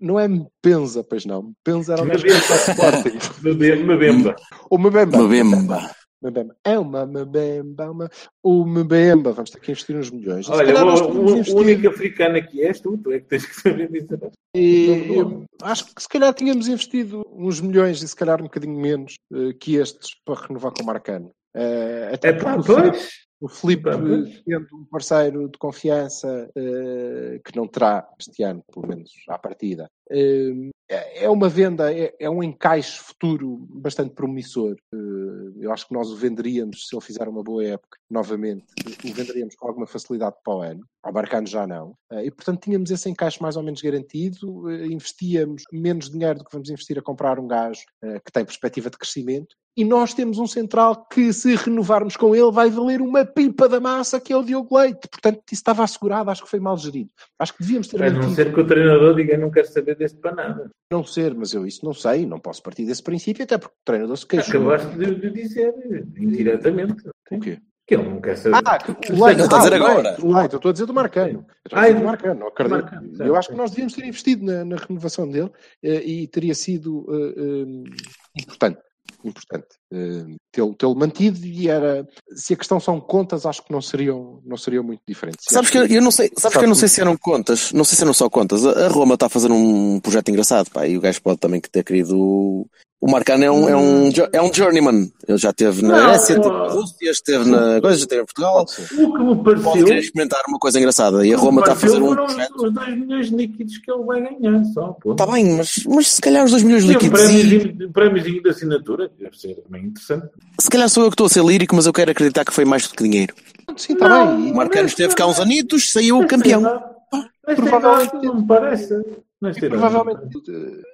Não 0.00 0.20
é 0.20 0.28
Mpenza, 0.28 1.02
pois 1.02 1.26
não. 1.26 1.42
Mpenza 1.42 1.94
era 1.94 2.02
o 2.02 2.06
mesmo 2.06 3.86
Mebemba. 3.86 4.36
Ou 4.70 4.78
Mebemba. 4.78 5.18
Mebemba. 5.18 5.90
Mbemba. 6.22 6.56
É 6.64 6.78
uma 6.78 7.04
Mbemba, 7.04 7.90
uma... 7.90 8.10
o 8.40 8.64
Mbemba, 8.64 9.32
vamos 9.32 9.50
ter 9.50 9.58
que 9.58 9.72
investir 9.72 9.96
uns 9.96 10.12
milhões. 10.12 10.48
Olha, 10.48 10.84
o, 10.84 11.24
o, 11.24 11.30
investir... 11.30 11.56
único 11.56 11.88
africano 11.88 12.46
que 12.46 12.62
és 12.62 12.80
tu, 12.80 12.96
tu 12.96 13.10
é 13.10 13.18
que 13.18 13.26
tens 13.26 13.46
que 13.46 13.60
saber 13.60 13.90
dizer. 13.90 14.30
E, 14.54 15.16
acho 15.62 15.92
que 15.92 16.00
se 16.00 16.08
calhar 16.08 16.32
tínhamos 16.34 16.68
investido 16.68 17.26
uns 17.32 17.60
milhões 17.60 18.00
e 18.00 18.06
se 18.06 18.14
calhar 18.14 18.40
um 18.40 18.44
bocadinho 18.44 18.78
menos 18.78 19.16
uh, 19.32 19.52
que 19.58 19.74
estes 19.74 20.10
para 20.24 20.46
renovar 20.46 20.72
com 20.72 20.84
o 20.84 20.86
Marcano. 20.86 21.32
Uh, 21.56 22.14
até 22.14 22.28
é 22.28 22.32
pá, 22.34 22.56
pois. 22.62 23.29
O 23.40 23.48
Filipe, 23.48 23.84
Pronto. 23.84 24.26
sendo 24.44 24.76
um 24.76 24.84
parceiro 24.84 25.48
de 25.48 25.56
confiança 25.56 26.50
eh, 26.54 27.40
que 27.42 27.56
não 27.56 27.66
terá 27.66 28.06
este 28.18 28.42
ano, 28.42 28.62
pelo 28.70 28.86
menos 28.86 29.10
à 29.30 29.38
partida, 29.38 29.90
eh, 30.10 30.70
é 31.14 31.30
uma 31.30 31.48
venda, 31.48 31.90
é, 31.90 32.14
é 32.20 32.28
um 32.28 32.42
encaixe 32.42 32.98
futuro 32.98 33.56
bastante 33.70 34.14
promissor. 34.14 34.76
Eh, 34.92 35.52
eu 35.58 35.72
acho 35.72 35.88
que 35.88 35.94
nós 35.94 36.10
o 36.10 36.16
venderíamos, 36.16 36.86
se 36.86 36.94
ele 36.94 37.02
fizer 37.02 37.26
uma 37.28 37.42
boa 37.42 37.64
época, 37.64 37.96
novamente, 38.10 38.66
o 39.06 39.14
venderíamos 39.14 39.54
com 39.54 39.68
alguma 39.68 39.86
facilidade 39.86 40.36
para 40.44 40.54
o 40.54 40.60
ano. 40.60 40.86
Ao 41.02 41.10
Barcano 41.10 41.46
já 41.46 41.66
não. 41.66 41.94
E, 42.22 42.30
portanto, 42.30 42.60
tínhamos 42.60 42.90
esse 42.90 43.08
encaixe 43.08 43.40
mais 43.40 43.56
ou 43.56 43.62
menos 43.62 43.80
garantido. 43.80 44.70
investíamos 44.84 45.62
menos 45.72 46.10
dinheiro 46.10 46.40
do 46.40 46.44
que 46.44 46.52
vamos 46.52 46.68
investir 46.68 46.98
a 46.98 47.02
comprar 47.02 47.38
um 47.38 47.48
gajo 47.48 47.80
que 48.02 48.30
tem 48.30 48.44
perspectiva 48.44 48.90
de 48.90 48.98
crescimento. 48.98 49.56
E 49.80 49.84
nós 49.84 50.12
temos 50.12 50.38
um 50.38 50.46
central 50.46 51.06
que, 51.06 51.32
se 51.32 51.56
renovarmos 51.56 52.14
com 52.14 52.34
ele, 52.34 52.52
vai 52.52 52.68
valer 52.68 53.00
uma 53.00 53.24
pipa 53.24 53.66
da 53.66 53.80
massa, 53.80 54.20
que 54.20 54.30
é 54.30 54.36
o 54.36 54.42
Diogo 54.42 54.76
Leite. 54.76 55.08
Portanto, 55.08 55.38
isso 55.46 55.54
estava 55.54 55.82
assegurado, 55.82 56.30
acho 56.30 56.44
que 56.44 56.50
foi 56.50 56.60
mal 56.60 56.76
gerido. 56.76 57.08
Acho 57.38 57.54
que 57.54 57.62
devíamos 57.62 57.88
ter 57.88 58.02
A 58.02 58.10
não 58.10 58.28
ser 58.34 58.52
que 58.52 58.60
o 58.60 58.66
treinador 58.66 59.14
diga 59.14 59.38
não 59.38 59.50
quero 59.50 59.68
saber 59.68 59.96
deste 59.96 60.18
para 60.18 60.34
nada. 60.34 60.70
Não 60.92 61.02
ser, 61.02 61.34
mas 61.34 61.54
eu 61.54 61.66
isso 61.66 61.82
não 61.82 61.94
sei, 61.94 62.26
não 62.26 62.38
posso 62.38 62.62
partir 62.62 62.84
desse 62.84 63.02
princípio, 63.02 63.42
até 63.42 63.56
porque 63.56 63.72
o 63.74 63.84
treinador 63.86 64.18
se 64.18 64.26
queixou. 64.26 64.70
Acabaste 64.70 64.98
de, 64.98 65.14
de 65.14 65.30
dizer 65.30 65.72
indiretamente 66.14 67.08
O 67.30 67.40
quê? 67.40 67.58
que 67.86 67.94
ele 67.94 68.02
não 68.04 68.20
quer 68.20 68.36
saber. 68.36 68.60
Ah, 68.62 68.78
que 68.78 69.12
o 69.12 69.24
Leite, 69.24 69.40
está 69.40 69.56
a 69.56 69.58
dizer 69.60 69.72
ah, 69.72 69.82
o 69.82 69.86
agora. 69.86 70.08
Leite, 70.10 70.26
o 70.26 70.32
Leite, 70.36 70.52
eu 70.52 70.56
estou 70.58 70.68
a 70.68 70.72
dizer 70.72 70.86
do 70.86 70.94
Marcano. 70.94 71.38
Eu 71.38 71.46
estou 71.64 71.78
a 71.78 71.82
dizer 71.82 71.98
do 71.98 72.04
Marcano, 72.04 72.40
não 72.40 72.48
acredito. 72.48 72.74
Marcano, 72.74 73.24
eu 73.24 73.34
acho 73.34 73.48
que 73.48 73.56
nós 73.56 73.70
devíamos 73.70 73.94
ter 73.94 74.04
investido 74.04 74.44
na, 74.44 74.62
na 74.62 74.76
renovação 74.76 75.26
dele 75.26 75.50
eh, 75.82 76.02
e 76.04 76.28
teria 76.28 76.54
sido 76.54 77.06
eh, 77.10 78.40
importante. 78.40 78.78
Importante 79.24 79.68
eh, 79.92 80.36
tê-lo 80.52 80.74
tê-lo 80.74 80.96
mantido 80.96 81.44
e 81.44 81.68
era 81.68 82.06
se 82.34 82.54
a 82.54 82.56
questão 82.56 82.80
são 82.80 83.00
contas 83.00 83.44
acho 83.46 83.64
que 83.64 83.72
não 83.72 83.82
seriam 83.82 84.40
não 84.44 84.56
seriam 84.56 84.82
muito 84.82 85.02
diferentes 85.06 85.44
Sabes 85.48 85.70
que 85.70 85.78
eu, 85.78 85.86
eu 85.86 86.02
não 86.02 86.10
sei, 86.10 86.30
sabes 86.36 86.56
que 86.56 86.64
eu 86.64 86.68
não 86.68 86.74
sei 86.74 86.88
se 86.88 87.00
eram 87.00 87.16
contas, 87.16 87.72
não 87.72 87.84
sei 87.84 87.96
se 87.96 88.02
eram 88.02 88.14
só 88.14 88.28
contas. 88.28 88.64
A 88.64 88.86
a 88.86 88.88
Roma 88.88 89.14
está 89.14 89.26
a 89.26 89.30
fazer 89.30 89.50
um 89.50 90.00
projeto 90.00 90.30
engraçado, 90.30 90.70
pá, 90.70 90.86
e 90.86 90.96
o 90.96 91.00
gajo 91.00 91.22
pode 91.22 91.38
também 91.38 91.60
ter 91.60 91.84
querido. 91.84 92.66
O 93.02 93.10
Marcano 93.10 93.42
é 93.42 93.50
um, 93.50 93.66
é 93.66 93.74
um, 93.74 94.10
jo- 94.10 94.28
é 94.30 94.42
um 94.42 94.52
journeyman. 94.52 95.10
Ele 95.26 95.38
já 95.38 95.48
esteve 95.50 95.80
na 95.80 95.96
Não, 95.96 96.06
Grécia, 96.10 96.34
esteve 96.34 96.48
na 96.54 96.66
Rússia, 96.68 97.10
esteve 97.10 97.44
na 97.50 97.80
coisa, 97.80 97.98
esteve 97.98 98.20
em 98.22 98.24
Portugal. 98.26 98.66
Pode. 98.66 99.02
O 99.02 99.12
que 99.14 99.18
me 99.24 99.36
Pode 99.42 99.62
pareceu. 99.62 99.84
querer 99.86 99.98
experimentar 100.00 100.42
uma 100.46 100.58
coisa 100.58 100.78
engraçada. 100.78 101.26
E 101.26 101.32
a 101.32 101.38
o 101.38 101.40
Roma 101.40 101.60
está 101.62 101.72
a 101.72 101.76
fazer 101.76 101.96
um 101.96 102.08
foram 102.08 102.26
projeto. 102.26 102.54
os 102.66 102.74
2 102.74 102.98
milhões 102.98 103.28
líquidos 103.28 103.78
que 103.78 103.90
ele 103.90 104.02
vai 104.04 104.20
ganhar 104.20 104.64
só. 104.74 104.88
pô. 105.02 105.12
Está 105.12 105.26
bem, 105.26 105.56
mas, 105.56 105.76
mas 105.88 106.08
se 106.10 106.20
calhar 106.20 106.44
os 106.44 106.50
2 106.50 106.62
milhões 106.62 106.84
E 106.84 106.88
um 106.88 106.90
líquidos. 106.90 107.20
e- 107.20 107.24
prémiozinho, 107.24 107.92
prémiozinho 107.92 108.42
de 108.42 108.50
assinatura, 108.50 109.10
deve 109.18 109.38
ser 109.38 109.54
também 109.62 109.84
interessante. 109.86 110.26
Se 110.60 110.68
calhar 110.68 110.88
sou 110.90 111.04
eu 111.04 111.08
que 111.08 111.14
estou 111.14 111.26
a 111.26 111.30
ser 111.30 111.42
lírico, 111.42 111.74
mas 111.74 111.86
eu 111.86 111.94
quero 111.94 112.10
acreditar 112.10 112.44
que 112.44 112.52
foi 112.52 112.66
mais 112.66 112.86
do 112.86 112.94
que 112.94 113.02
dinheiro. 113.02 113.34
sim 113.78 113.94
está 113.94 114.10
Não, 114.10 114.36
bem 114.42 114.52
O 114.52 114.56
Marcano 114.56 114.86
esteve 114.88 115.14
cá 115.14 115.26
uns 115.26 115.40
anitos, 115.40 115.90
saiu 115.90 116.26
campeão. 116.26 116.60
Nesta 116.60 117.56
Provavelmente- 117.56 118.08
idade 118.10 118.26
não 118.26 118.34
me 118.40 118.46
parece. 118.46 118.94
E 119.42 119.68
provavelmente, 119.70 120.20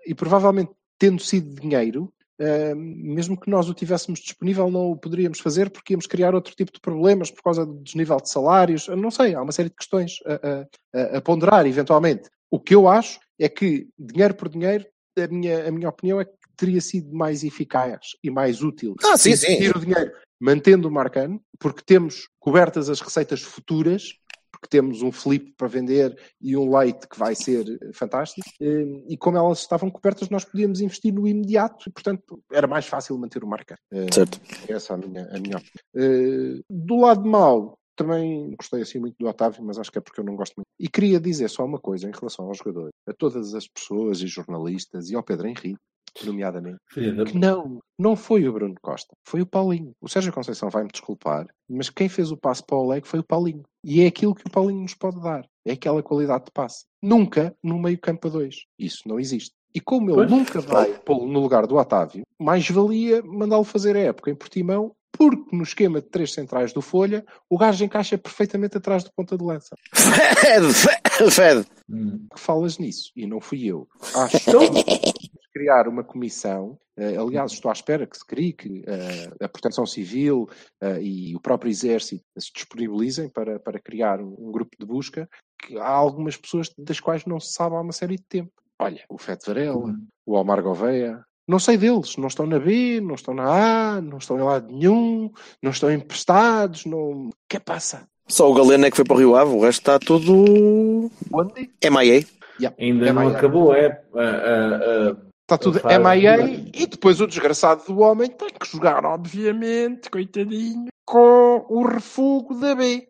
e 0.07 0.15
provavelmente 0.15 0.71
tendo 0.99 1.23
sido 1.23 1.61
dinheiro, 1.61 2.13
eh, 2.39 2.75
mesmo 2.75 3.39
que 3.39 3.49
nós 3.51 3.69
o 3.69 3.75
tivéssemos 3.75 4.21
disponível, 4.21 4.71
não 4.71 4.91
o 4.91 4.97
poderíamos 4.97 5.41
fazer 5.41 5.71
porque 5.71 5.95
íamos 5.95 6.07
criar 6.07 6.35
outro 6.35 6.55
tipo 6.55 6.73
de 6.73 6.81
problemas 6.81 7.31
por 7.31 7.43
causa 7.43 7.65
do 7.65 7.75
desnível 7.83 8.17
de 8.19 8.29
salários. 8.31 8.89
Não 8.89 9.11
sei, 9.11 9.35
há 9.35 9.43
uma 9.43 9.53
série 9.53 9.69
de 9.71 9.77
questões 9.77 10.19
a, 10.27 10.67
a- 11.15 11.17
a 11.19 11.21
ponderar, 11.21 11.67
eventualmente. 11.67 12.29
O 12.51 12.61
que 12.61 12.75
eu 12.75 12.89
acho 12.89 13.19
é 13.39 13.49
que, 13.49 13.89
dinheiro 13.99 14.35
por 14.35 14.49
dinheiro, 14.49 14.85
a 15.19 15.27
minha, 15.29 15.69
a 15.69 15.71
minha 15.71 15.89
opinião 15.89 16.21
é 16.21 16.25
que 16.25 16.33
teria 16.57 16.81
sido 16.81 17.13
mais 17.15 17.43
eficaz 17.45 18.01
e 18.23 18.31
mais 18.31 18.63
útil 18.63 18.95
Ah, 19.05 19.17
sim, 19.17 19.35
sim. 19.37 19.57
o 19.69 19.79
dinheiro 19.81 20.13
mantendo 20.41 20.89
o 20.89 20.91
Marcano, 20.93 21.41
porque 21.59 21.83
temos 21.85 22.29
cobertas 22.39 22.91
as 22.91 23.01
receitas 23.01 23.41
futuras, 23.43 24.13
porque 24.57 24.69
temos 24.69 25.03
um 25.03 25.13
flip 25.13 25.53
para 25.57 25.69
vender 25.69 26.19
e 26.41 26.57
um 26.57 26.75
leite 26.75 27.07
que 27.07 27.19
vai 27.19 27.35
ser 27.35 27.67
eh, 27.69 27.93
fantástico, 27.93 28.49
eh, 28.61 29.05
e 29.09 29.17
como 29.17 29.37
elas 29.37 29.59
estavam 29.59 29.91
cobertas, 29.91 30.31
nós 30.31 30.45
podíamos 30.45 30.81
investir 30.81 31.13
no 31.13 31.29
imediato, 31.29 31.89
e 31.89 31.93
portanto 31.93 32.43
era 32.51 32.67
mais 32.67 32.87
fácil 32.87 33.19
manter 33.19 33.45
o 33.45 33.47
Marcano. 33.47 33.79
Eh, 33.93 34.07
Certo. 34.13 34.41
Essa 34.69 34.95
é 34.95 34.97
a 34.97 34.99
minha, 34.99 35.25
a 35.25 35.39
minha 35.39 35.59
opinião. 35.59 35.63
Eh, 35.95 36.63
do 36.71 36.97
lado 36.97 37.29
mau, 37.29 37.79
também 37.95 38.55
gostei 38.57 38.83
assim 38.83 38.99
muito 38.99 39.17
do 39.19 39.27
Otávio, 39.27 39.63
mas 39.63 39.79
acho 39.79 39.93
que 39.93 39.99
é 39.99 40.01
porque 40.01 40.21
eu 40.21 40.25
não 40.25 40.37
gosto 40.37 40.55
muito. 40.57 40.67
E 40.79 40.89
queria 40.89 41.21
dizer 41.21 41.49
só 41.49 41.65
uma 41.65 41.79
coisa 41.79 42.09
em 42.09 42.13
relação 42.13 42.47
aos 42.47 42.59
jogadores, 42.59 42.93
a 43.07 43.13
todas 43.13 43.55
as 43.55 43.67
pessoas 43.69 44.21
e 44.21 44.27
jornalistas, 44.27 45.11
e 45.11 45.17
ao 45.17 45.23
Pedro 45.23 45.49
Henrique, 45.49 45.77
nomeadamente 46.25 46.79
Filha 46.91 47.13
da 47.13 47.25
que 47.25 47.37
não, 47.39 47.81
não 47.99 48.17
foi 48.17 48.47
o 48.49 48.53
Bruno 48.53 48.75
Costa, 48.81 49.15
foi 49.27 49.43
o 49.43 49.47
Paulinho. 49.47 49.93
O 50.01 50.09
Sérgio 50.09 50.33
Conceição 50.33 50.71
vai-me 50.71 50.91
desculpar, 50.91 51.47
mas 51.69 51.91
quem 51.91 52.09
fez 52.09 52.31
o 52.31 52.37
passe 52.37 52.63
para 52.65 52.77
o 52.79 52.89
Leg 52.89 53.07
foi 53.07 53.21
o 53.21 53.25
Paulinho. 53.25 53.63
E 53.85 54.03
é 54.03 54.07
aquilo 54.07 54.35
que 54.35 54.47
o 54.47 54.51
Paulinho 54.51 54.83
nos 54.83 54.95
pode 54.95 55.21
dar. 55.21 55.45
É 55.65 55.73
aquela 55.73 56.03
qualidade 56.03 56.45
de 56.47 56.51
passe. 56.53 56.85
Nunca 57.03 57.55
no 57.63 57.79
meio 57.79 57.99
campo 57.99 58.29
a 58.29 58.31
dois. 58.31 58.57
Isso 58.79 59.03
não 59.07 59.19
existe. 59.19 59.53
E 59.75 59.81
como 59.81 60.09
ele 60.11 60.17
Pois. 60.17 60.31
nunca 60.31 60.61
vai 60.61 60.99
pô-lo 61.01 61.27
no 61.27 61.41
lugar 61.41 61.67
do 61.67 61.77
Otávio, 61.77 62.23
mais 62.41 62.69
valia 62.71 63.23
mandá-lo 63.23 63.65
fazer 63.65 63.95
a 63.97 64.01
época 64.01 64.31
em 64.31 64.35
Portimão, 64.35 64.93
porque 65.13 65.55
no 65.57 65.63
esquema 65.63 66.01
de 66.01 66.09
três 66.09 66.33
centrais 66.33 66.73
do 66.73 66.81
Folha, 66.81 67.25
o 67.49 67.59
gajo 67.59 67.85
encaixa 67.85 68.17
perfeitamente 68.17 68.77
atrás 68.79 69.03
do 69.05 69.11
ponta 69.15 69.37
de 69.37 69.45
lança. 69.45 69.75
Fed, 69.95 70.73
Fed, 70.73 71.31
Fed. 71.31 71.67
Hum. 71.89 72.27
que 72.35 72.41
falas 72.41 72.79
nisso, 72.79 73.13
e 73.15 73.27
não 73.27 73.41
fui 73.41 73.65
eu. 73.67 73.87
Acho 74.15 74.41
que 74.41 74.51
de 74.51 75.26
criar 75.57 75.89
uma 75.89 76.05
comissão, 76.05 76.79
eh, 76.99 77.17
aliás, 77.17 77.53
estou 77.53 77.71
à 77.71 77.73
espera 77.73 78.07
que 78.07 78.17
se 78.19 78.27
crie, 78.27 78.53
que 78.53 78.83
eh, 78.87 79.31
a 79.41 79.49
Proteção 79.49 79.87
Civil 79.87 80.47
eh, 80.83 81.01
e 81.03 81.35
o 81.35 81.41
próprio 81.41 81.71
Exército 81.71 82.23
se 82.37 82.53
disponibilizem 82.55 83.29
para, 83.31 83.59
para 83.59 83.81
criar 83.81 84.21
um, 84.21 84.35
um 84.39 84.53
grupo 84.53 84.77
de 84.79 84.85
busca, 84.85 85.27
que 85.59 85.79
há 85.79 85.89
algumas 85.89 86.37
pessoas 86.37 86.71
das 86.77 87.01
quais 87.01 87.25
não 87.25 87.41
se 87.41 87.55
sabe 87.55 87.75
há 87.75 87.81
uma 87.81 87.93
série 87.93 88.17
de 88.17 88.25
tempo. 88.29 88.53
Olha, 88.79 89.03
o 89.09 89.17
Fete 89.17 89.47
Varela, 89.47 89.95
o 90.27 90.35
Omar 90.35 90.63
Gouveia, 90.63 91.25
não 91.49 91.59
sei 91.59 91.79
deles, 91.79 92.17
não 92.19 92.27
estão 92.29 92.45
na 92.47 92.59
B, 92.59 93.01
não 93.01 93.15
estão 93.15 93.33
na 93.33 93.97
A, 93.97 94.01
não 94.03 94.19
estão 94.19 94.39
em 94.39 94.43
lado 94.43 94.71
nenhum, 94.71 95.31
não 95.63 95.71
estão 95.71 95.91
emprestados, 95.91 96.85
não... 96.85 97.29
O 97.29 97.33
que 97.49 97.59
passa? 97.59 98.07
Só 98.29 98.51
o 98.51 98.55
Galeno 98.55 98.85
é 98.85 98.91
que 98.91 98.97
foi 98.97 99.05
para 99.07 99.15
o 99.15 99.19
Rio 99.19 99.37
Ave, 99.37 99.53
o 99.53 99.61
resto 99.63 99.79
está 99.81 99.99
tudo 99.99 101.11
Onde? 101.33 101.71
MIA. 101.83 102.27
Yeah. 102.59 102.75
Ainda 102.81 103.13
não 103.13 103.23
MIA. 103.27 103.37
acabou, 103.37 103.75
é. 103.75 104.03
a- 104.15 104.21
a- 104.21 105.11
a- 105.11 105.26
Está 105.47 105.57
tudo 105.57 105.79
Faz- 105.79 105.97
MIA 105.99 106.71
e 106.75 106.87
depois 106.89 107.21
o 107.21 107.27
desgraçado 107.27 107.85
do 107.87 108.01
homem 108.01 108.29
tem 108.29 108.49
que 108.49 108.67
jogar, 108.67 109.05
obviamente, 109.05 110.11
coitadinho, 110.11 110.87
com 111.05 111.65
o 111.69 111.87
refugo 111.87 112.59
da 112.59 112.75
B. 112.75 113.09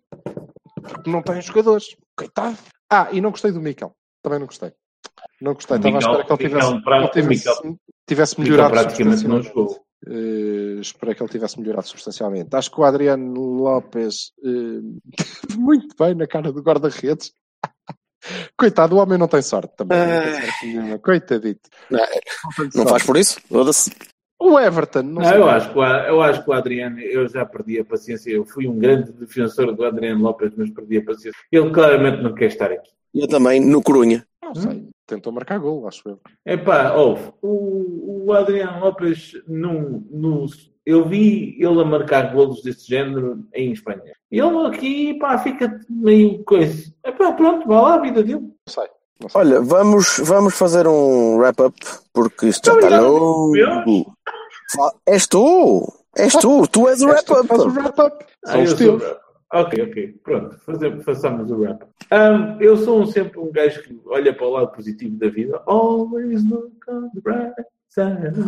Porque 0.83 1.11
não 1.11 1.23
tem 1.23 1.41
jogadores. 1.41 1.97
Coitado. 2.15 2.59
Ah, 2.93 3.09
e 3.11 3.23
não 3.23 3.31
gostei 3.31 3.53
do 3.53 3.61
Mikel. 3.61 3.93
Também 4.23 4.39
não 4.39 4.47
gostei. 4.47 4.71
Não 5.41 5.55
gostei. 5.55 5.79
Estava 5.79 5.97
à 5.97 6.01
Mikel- 6.11 6.13
espera 6.13 6.37
que 6.37 6.43
ele 6.45 6.51
tivesse, 6.51 6.69
ele 7.09 7.09
tivesse, 7.31 7.79
tivesse 8.07 8.41
melhorado 8.41 8.75
praticamente 8.75 9.29
não 9.29 9.43
jogou. 9.43 9.87
Espero 10.81 11.15
que 11.17 11.23
ele 11.23 11.31
tivesse 11.31 11.59
melhorado 11.59 11.89
substancialmente. 11.89 12.55
Acho 12.55 12.71
que 12.71 12.81
o 12.81 12.85
Adriano 12.85 13.41
Lopes 13.41 14.33
eh, 14.45 14.81
teve 15.17 15.57
muito 15.59 15.97
bem 15.99 16.15
na 16.15 16.27
cara 16.27 16.53
do 16.53 16.61
guarda-redes. 16.63 17.33
Coitado, 18.57 18.97
o 18.97 18.99
homem 18.99 19.19
não 19.19 19.29
tem 19.29 19.43
sorte 19.43 19.73
também. 19.77 19.99
Não 19.99 20.23
tem 20.23 20.41
sorte 20.43 20.67
nenhuma. 20.67 20.99
Coitadito. 20.99 21.71
Não, 21.91 21.99
tem 22.57 22.71
Não 22.75 22.87
faz 22.87 23.03
por 23.03 23.17
isso? 23.17 23.41
Foda-se. 23.49 23.91
O 24.39 24.59
Everton, 24.61 25.03
não, 25.03 25.23
Não, 25.23 25.25
sei. 25.25 25.39
eu, 25.39 25.49
acho 25.49 25.73
que, 25.73 25.79
eu 25.79 26.23
acho 26.23 26.45
que 26.45 26.51
o 26.51 26.53
Adriano, 26.53 27.01
eu 27.01 27.27
já 27.29 27.45
perdi 27.47 27.81
a 27.81 27.85
paciência. 27.85 28.31
Eu 28.31 28.45
fui 28.45 28.69
um 28.69 28.79
grande 28.79 29.11
defensor 29.13 29.75
do 29.75 29.85
Adriano 29.85 30.23
Lopes, 30.23 30.53
mas 30.57 30.71
perdi 30.71 30.99
a 30.99 31.05
paciência. 31.05 31.41
Ele 31.51 31.71
claramente 31.71 32.23
não 32.23 32.35
quer 32.35 32.47
estar 32.47 32.71
aqui. 32.71 32.91
Eu 33.15 33.27
também, 33.27 33.61
no 33.61 33.83
Corunha. 33.83 34.27
Não 34.43 34.55
sei. 34.55 34.89
Tentou 35.07 35.33
marcar 35.33 35.59
gol, 35.59 35.89
acho 35.89 36.03
eu. 36.07 36.21
Epá, 36.45 36.93
ouve, 36.93 37.33
o, 37.41 38.27
o 38.27 38.33
Adriano 38.33 38.81
Lopes, 38.81 39.33
num, 39.49 40.07
num, 40.11 40.47
eu 40.87 41.05
vi 41.05 41.57
ele 41.61 41.81
a 41.81 41.85
marcar 41.85 42.33
golos 42.33 42.63
desse 42.63 42.89
género 42.89 43.45
em 43.53 43.73
Espanha. 43.73 44.13
Ele 44.31 44.67
aqui, 44.67 45.15
pá, 45.19 45.37
fica 45.39 45.79
meio 45.91 46.43
coisa. 46.45 46.93
Epá, 47.05 47.33
pronto, 47.33 47.67
vá 47.67 47.81
lá 47.83 47.95
a 47.95 47.99
vida 48.01 48.23
dele. 48.23 48.41
Não 48.41 48.51
sei. 48.69 48.87
Não 49.21 49.29
sei. 49.29 49.41
Olha, 49.41 49.61
vamos, 49.61 50.21
vamos 50.25 50.55
fazer 50.57 50.87
um 50.87 51.37
wrap-up, 51.39 51.77
porque 52.13 52.47
isto 52.47 52.67
já 52.71 52.79
está 52.79 53.01
longo. 53.01 53.55
És 55.07 55.27
tu! 55.27 55.87
És 56.17 56.33
tu! 56.35 56.67
Tu 56.67 56.89
és 56.89 57.03
o 57.03 57.11
És 57.11 57.21
que 57.23 57.35
faz 57.35 57.61
o 57.61 57.69
wrap-up! 57.69 57.77
wrap-up. 57.79 58.25
São 58.45 58.61
Ah, 58.61 58.63
os 58.65 58.75
teus. 58.75 59.03
Ok, 59.53 59.81
ok, 59.81 60.21
pronto, 60.25 60.59
fazer, 60.67 61.01
façamos 61.05 61.51
o 61.53 61.63
rap. 61.63 61.85
Um, 62.13 62.61
eu 62.61 62.77
sou 62.77 63.01
um- 63.03 63.07
sempre 63.07 63.39
um 63.39 63.51
gajo 63.53 63.81
que 63.83 63.99
olha 64.07 64.35
para 64.35 64.47
o 64.47 64.51
lado 64.51 64.73
positivo 64.73 65.17
da 65.19 65.29
vida. 65.29 65.63
Always 65.67 66.43
look 66.51 66.73
on 66.89 67.09
the 67.15 67.21
bright 67.21 67.55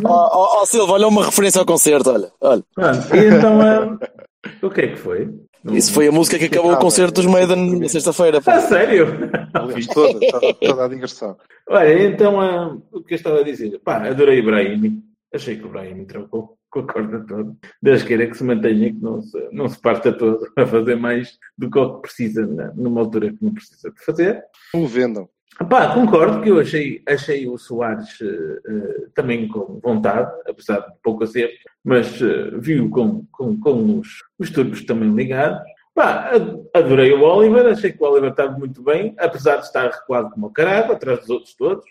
Ó 0.05 0.11
ó, 0.11 0.63
ó, 0.63 0.67
Silva, 0.67 0.93
olha 0.93 1.09
uma 1.09 1.25
referência 1.25 1.59
ao 1.61 1.67
concerto, 1.67 2.11
olha. 2.11 2.31
olha. 2.41 2.63
Pronto, 2.75 3.17
e 3.17 3.27
então, 3.27 3.59
um, 3.59 4.67
o 4.67 4.71
que 4.71 4.81
é 4.83 4.89
que 4.89 4.97
foi? 4.97 5.29
Isso 5.73 5.93
foi 5.93 6.09
a 6.09 6.13
música 6.13 6.39
que 6.39 6.45
acabou 6.47 6.73
o 6.73 6.79
concerto 6.79 7.15
dos 7.15 7.27
Maiden 7.27 7.81
na 7.81 7.89
sexta-feira. 7.89 8.41
pá. 8.41 8.55
Ah, 8.55 8.61
sério? 8.61 9.07
Aliás, 9.53 9.87
toda, 9.89 10.19
toda, 10.31 10.55
toda 10.55 10.85
a 10.85 10.89
digressão. 10.89 11.37
Olha, 11.69 12.05
então, 12.05 12.39
um, 12.39 12.83
o 12.93 13.03
que 13.03 13.15
eu 13.15 13.17
estava 13.17 13.41
a 13.41 13.43
dizer? 13.45 13.79
Pá, 13.81 14.07
adorei 14.09 14.41
o 14.41 14.45
Brahim. 14.45 15.03
Achei 15.35 15.57
que 15.57 15.67
o 15.67 15.69
Brahim 15.69 15.95
me 15.95 16.07
trocou. 16.07 16.57
com 16.71 16.81
a 16.81 16.87
corda 16.87 17.25
toda. 17.27 17.55
Deus 17.83 18.03
queira 18.03 18.27
que 18.27 18.37
se 18.37 18.45
mantenha, 18.45 18.93
que 18.93 19.01
não 19.01 19.21
se, 19.21 19.49
não 19.53 19.69
se 19.69 19.79
parta 19.81 20.13
todo 20.13 20.47
a 20.57 20.67
fazer 20.67 20.97
mais 20.97 21.37
do 21.57 21.71
que 21.71 21.79
o 21.79 21.95
que 21.95 22.03
precisa 22.03 22.47
né? 22.47 22.71
numa 22.75 23.01
altura 23.01 23.31
que 23.31 23.45
não 23.45 23.53
precisa 23.53 23.91
de 23.91 24.05
fazer. 24.05 24.43
Não 24.73 24.87
vendam. 24.87 25.29
Pá, 25.67 25.93
concordo 25.93 26.41
que 26.41 26.51
eu 26.51 26.61
achei, 26.61 27.03
achei 27.07 27.49
o 27.49 27.59
Soares 27.59 28.21
uh, 28.21 29.11
também 29.13 29.49
com 29.49 29.81
vontade, 29.83 30.31
apesar 30.47 30.79
de 30.79 30.93
pouco 31.03 31.25
acerto, 31.25 31.57
mas 31.85 32.21
uh, 32.21 32.61
viu 32.61 32.89
com, 32.89 33.27
com, 33.33 33.59
com 33.59 33.99
os, 33.99 34.23
os 34.39 34.51
turbos 34.51 34.85
também 34.85 35.13
ligados. 35.13 35.61
Pá, 35.93 36.31
adorei 36.73 37.13
o 37.13 37.23
Oliver, 37.23 37.67
achei 37.67 37.91
que 37.91 38.01
o 38.01 38.07
Oliver 38.07 38.31
estava 38.31 38.57
muito 38.57 38.81
bem, 38.85 39.17
apesar 39.19 39.57
de 39.57 39.65
estar 39.65 39.91
recuado 39.91 40.31
como 40.31 40.47
o 40.47 40.53
caralho, 40.53 40.93
atrás 40.93 41.19
dos 41.21 41.31
outros 41.31 41.57
todos, 41.57 41.85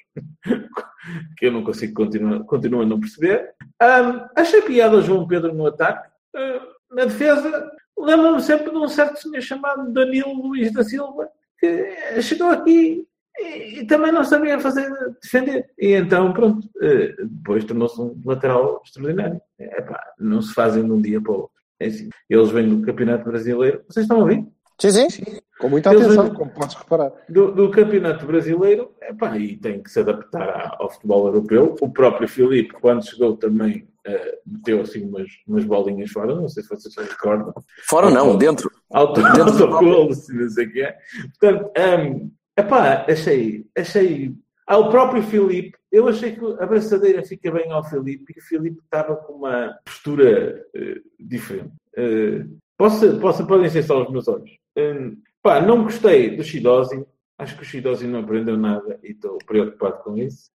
que 1.37 1.47
eu 1.47 1.51
não 1.51 1.61
consigo 1.61 1.93
continuar, 1.93 2.39
continuo 2.45 2.83
a 2.83 2.85
não 2.85 3.01
perceber. 3.01 3.53
Um, 3.83 4.27
achei 4.33 4.61
piada 4.61 4.95
o 4.95 5.01
João 5.01 5.27
Pedro 5.27 5.53
no 5.53 5.67
ataque. 5.67 6.07
Uh, 6.33 6.95
na 6.95 7.03
defesa, 7.03 7.69
lembro-me 7.97 8.41
sempre 8.41 8.71
de 8.71 8.77
um 8.77 8.87
certo 8.87 9.19
senhor 9.19 9.41
chamado 9.41 9.91
Danilo 9.91 10.41
Luiz 10.41 10.71
da 10.71 10.85
Silva, 10.85 11.29
que 11.59 12.21
chegou 12.21 12.49
aqui 12.49 13.05
e, 13.37 13.79
e 13.79 13.87
também 13.87 14.11
não 14.11 14.23
sabia 14.23 14.59
fazer 14.59 14.89
defender. 15.21 15.69
E 15.77 15.93
então, 15.93 16.33
pronto, 16.33 16.65
uh, 16.65 17.27
depois 17.27 17.63
tornou-se 17.65 17.99
um 17.99 18.19
lateral 18.25 18.81
extraordinário. 18.85 19.41
Epá, 19.59 20.01
não 20.19 20.41
se 20.41 20.53
fazem 20.53 20.83
de 20.83 20.91
um 20.91 21.01
dia 21.01 21.21
para 21.21 21.31
o 21.31 21.35
outro. 21.35 21.57
É 21.79 21.87
assim. 21.87 22.09
Eles 22.29 22.49
vêm 22.49 22.69
do 22.69 22.85
Campeonato 22.85 23.25
Brasileiro. 23.25 23.83
Vocês 23.87 24.03
estão 24.03 24.17
a 24.17 24.21
ouvir? 24.21 24.45
Sim, 24.79 24.91
sim. 24.91 25.09
sim. 25.09 25.23
Com 25.59 25.69
muita 25.69 25.91
Eles 25.91 26.05
atenção, 26.05 26.29
como 26.35 26.51
podes 26.51 26.75
reparar. 26.75 27.11
Do, 27.27 27.51
do 27.51 27.71
Campeonato 27.71 28.25
Brasileiro, 28.27 28.91
epá, 29.01 29.35
e 29.37 29.57
tem 29.57 29.81
que 29.81 29.89
se 29.89 29.99
adaptar 29.99 30.75
ao 30.79 30.89
futebol 30.91 31.25
europeu. 31.25 31.75
O 31.81 31.91
próprio 31.91 32.27
Filipe, 32.27 32.75
quando 32.79 33.07
chegou 33.07 33.35
também, 33.35 33.87
uh, 34.07 34.37
meteu 34.45 34.81
assim 34.81 35.07
umas, 35.07 35.27
umas 35.47 35.65
bolinhas 35.65 36.11
fora. 36.11 36.35
Não 36.35 36.47
sei 36.47 36.61
se 36.61 36.69
vocês 36.69 36.93
se 36.93 37.01
recordam. 37.01 37.53
Fora 37.89 38.11
não, 38.11 38.37
dentro. 38.37 38.69
Auto, 38.91 39.21
dentro 39.21 39.43
autogolo, 39.43 40.13
se 40.13 40.31
não 40.33 40.47
sei 40.49 40.67
o 40.67 40.71
que 40.71 40.81
é. 40.81 40.95
Portanto, 41.39 41.71
um, 41.75 42.31
epá, 42.57 43.05
achei, 43.07 43.65
achei 43.77 44.35
ah, 44.67 44.83
próprio 44.89 45.23
Filipe, 45.23 45.77
eu 45.89 46.07
achei 46.09 46.33
que 46.33 46.43
a 46.43 46.63
abraçadeira 46.63 47.23
fica 47.23 47.49
bem 47.51 47.71
ao 47.71 47.83
Filipe 47.83 48.33
e 48.35 48.39
o 48.39 48.43
Filipe 48.43 48.81
estava 48.83 49.15
com 49.15 49.33
uma 49.33 49.77
postura 49.85 50.65
uh, 50.75 51.01
diferente. 51.17 51.71
Uh, 51.97 52.57
posso, 52.77 53.17
posso, 53.19 53.47
podem 53.47 53.69
ser 53.69 53.83
só 53.83 54.03
os 54.03 54.11
meus 54.11 54.27
olhos. 54.27 54.51
Um, 54.77 55.17
pá, 55.41 55.61
não 55.61 55.83
gostei 55.83 56.35
do 56.35 56.43
Shidozi. 56.43 57.05
Acho 57.37 57.55
que 57.55 57.61
o 57.61 57.65
Shidozi 57.65 58.07
não 58.07 58.19
aprendeu 58.19 58.57
nada 58.57 58.99
e 59.03 59.11
estou 59.11 59.37
preocupado 59.45 60.03
com 60.03 60.17
isso. 60.17 60.49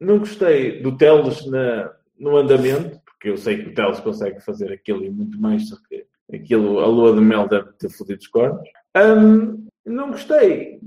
Não 0.00 0.18
gostei 0.18 0.80
do 0.80 0.96
Teles 0.96 1.46
na, 1.46 1.92
no 2.18 2.36
andamento, 2.36 2.98
porque 3.04 3.28
eu 3.28 3.36
sei 3.36 3.62
que 3.62 3.68
o 3.68 3.74
Teles 3.74 4.00
consegue 4.00 4.40
fazer 4.40 4.72
aquilo 4.72 5.04
e 5.04 5.10
muito 5.10 5.38
mais 5.38 5.68
do 5.68 5.80
que 5.82 6.06
aquilo, 6.32 6.80
a 6.80 6.86
lua 6.86 7.14
de 7.14 7.20
mel 7.20 7.46
deve 7.46 7.70
ter 7.74 7.90
fodido 7.90 8.20
os 8.20 8.26
cornos. 8.26 8.66
Um, 8.96 9.66
não 9.84 10.10
gostei. 10.10 10.78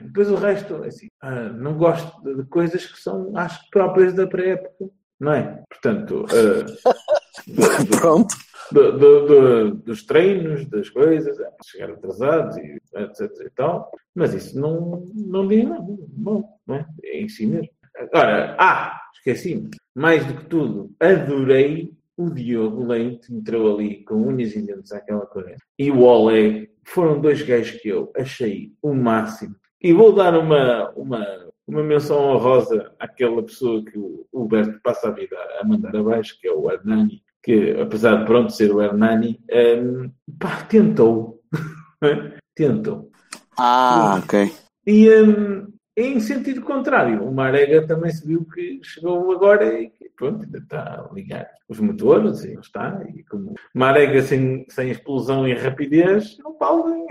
Depois 0.00 0.30
o 0.30 0.34
resto, 0.34 0.74
assim, 0.84 1.08
ah, 1.20 1.48
não 1.48 1.76
gosto 1.76 2.22
de 2.22 2.44
coisas 2.44 2.84
que 2.84 2.98
são, 2.98 3.36
acho 3.36 3.60
próprias 3.70 4.14
da 4.14 4.26
pré-época, 4.26 4.90
não 5.18 5.32
é? 5.32 5.62
Portanto, 5.68 6.24
uh, 6.24 7.96
pronto. 7.98 8.34
Do, 8.70 8.98
do, 8.98 9.26
do, 9.26 9.74
dos 9.74 10.04
treinos, 10.04 10.66
das 10.70 10.88
coisas, 10.88 11.38
é, 11.38 11.50
chegar 11.64 11.90
atrasados 11.90 12.56
e 12.56 12.80
etc 12.94 13.30
e 13.44 13.50
tal, 13.50 13.90
mas 14.14 14.32
isso 14.32 14.58
não, 14.58 15.06
não 15.14 15.46
diz 15.46 15.68
nada. 15.68 15.84
Bom, 16.08 16.44
não 16.66 16.76
é? 16.76 16.86
é 17.04 17.20
em 17.20 17.28
si 17.28 17.46
mesmo. 17.46 17.68
Agora, 17.94 18.56
ah, 18.58 18.98
esqueci-me, 19.14 19.70
mais 19.94 20.24
do 20.24 20.34
que 20.34 20.46
tudo, 20.46 20.90
adorei 20.98 21.92
o 22.22 22.30
Diogo 22.30 22.84
Leite 22.84 23.32
entrou 23.34 23.74
ali 23.74 24.04
com 24.04 24.14
unhas 24.14 24.54
e 24.54 24.62
dentes 24.62 24.92
àquela 24.92 25.26
coisa. 25.26 25.56
E 25.78 25.90
o 25.90 26.00
Olé 26.00 26.68
foram 26.84 27.20
dois 27.20 27.42
gajos 27.42 27.80
que 27.80 27.88
eu 27.88 28.12
achei 28.16 28.72
o 28.82 28.94
máximo. 28.94 29.56
E 29.80 29.92
vou 29.92 30.12
dar 30.12 30.38
uma, 30.38 30.90
uma, 30.90 31.26
uma 31.66 31.82
menção 31.82 32.18
honrosa 32.18 32.92
àquela 32.98 33.42
pessoa 33.42 33.84
que 33.84 33.98
o 33.98 34.26
Huberto 34.32 34.80
passa 34.82 35.08
a 35.08 35.10
vida 35.10 35.36
a 35.60 35.64
mandar 35.64 35.96
abaixo, 35.96 36.38
que 36.40 36.46
é 36.46 36.52
o 36.52 36.70
Hernani, 36.70 37.22
que 37.42 37.72
apesar 37.80 38.20
de 38.20 38.26
pronto 38.26 38.52
ser 38.52 38.72
o 38.72 38.80
Hernani, 38.80 39.40
um, 39.50 40.10
pá, 40.38 40.62
tentou. 40.64 41.42
tentou. 42.54 43.10
Ah, 43.58 44.20
ok. 44.22 44.52
E 44.86 45.10
um, 45.10 45.71
em 45.96 46.20
sentido 46.20 46.62
contrário, 46.62 47.22
o 47.22 47.32
Marega 47.32 47.86
também 47.86 48.10
se 48.10 48.26
viu 48.26 48.44
que 48.46 48.80
chegou 48.82 49.30
agora 49.32 49.78
e 49.78 49.92
pronto, 50.16 50.44
ainda 50.44 50.58
está 50.58 51.06
a 51.08 51.14
ligar 51.14 51.50
os 51.68 51.78
motores 51.80 52.44
e 52.44 52.54
está. 52.54 53.02
E 53.14 53.22
como 53.24 53.54
Marega 53.74 54.22
sem, 54.22 54.64
sem 54.68 54.90
explosão 54.90 55.46
e 55.46 55.54
rapidez, 55.54 56.38
não 56.38 56.56
vale 56.56 57.06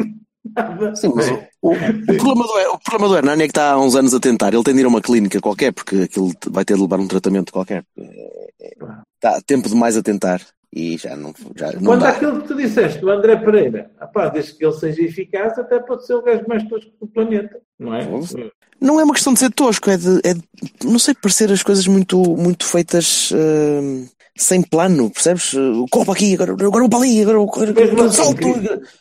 nada. 0.56 0.96
Sim, 0.96 1.12
mas 1.16 1.30
o, 1.62 1.74
o, 1.74 1.76
problema 2.18 2.48
do, 2.48 2.74
o 2.74 2.80
problema 2.80 3.08
do 3.08 3.18
Hernani 3.18 3.44
é 3.44 3.46
que 3.46 3.52
está 3.52 3.72
há 3.74 3.80
uns 3.80 3.96
anos 3.96 4.14
a 4.14 4.20
tentar. 4.20 4.54
Ele 4.54 4.64
tem 4.64 4.74
de 4.74 4.82
ir 4.82 4.86
a 4.86 4.90
uma 4.90 5.02
clínica 5.02 5.40
qualquer, 5.40 5.72
porque 5.72 6.04
aquilo 6.04 6.32
vai 6.50 6.66
ter 6.66 6.76
de 6.76 6.82
levar 6.82 7.00
um 7.00 7.08
tratamento 7.08 7.52
qualquer. 7.52 7.86
Está 9.16 9.42
tempo 9.46 9.70
demais 9.70 9.96
a 9.96 10.02
tentar 10.02 10.42
e 10.74 10.98
já 10.98 11.16
não, 11.16 11.34
já 11.56 11.72
não 11.74 11.82
Quando 11.82 12.02
dá. 12.02 12.10
aquilo 12.10 12.42
que 12.42 12.48
tu 12.48 12.56
disseste, 12.56 13.04
o 13.04 13.10
André 13.10 13.36
Pereira, 13.36 13.92
apá, 14.00 14.30
desde 14.30 14.54
que 14.54 14.66
ele 14.66 14.74
seja 14.74 15.02
eficaz, 15.02 15.58
até 15.60 15.80
pode 15.80 16.06
ser 16.06 16.14
o 16.16 16.22
gajo 16.22 16.46
mais 16.48 16.64
tosco 16.64 16.92
do 17.00 17.08
planeta, 17.08 17.60
não 17.78 17.94
é? 17.94 18.08
Não 18.80 19.00
é 19.00 19.04
uma 19.04 19.14
questão 19.14 19.34
de 19.34 19.40
ser 19.40 19.52
tosco, 19.52 19.90
é 19.90 19.98
de, 19.98 20.22
é 20.24 20.34
de 20.34 20.42
não 20.84 20.98
sei, 20.98 21.14
parecer 21.14 21.52
as 21.52 21.62
coisas 21.62 21.86
muito, 21.88 22.18
muito 22.38 22.66
feitas 22.66 23.32
uh, 23.32 24.10
sem 24.36 24.62
plano, 24.62 25.12
percebes? 25.12 25.54
O 25.54 25.86
copo 25.90 26.12
aqui, 26.12 26.34
agora, 26.34 26.54
agora 26.54 26.86
o 26.86 26.90
para 26.90 27.00
ali, 27.00 27.22
agora, 27.22 27.38
agora, 27.38 27.70
agora 27.72 28.06
assim, 28.06 28.24
salto. 28.24 28.40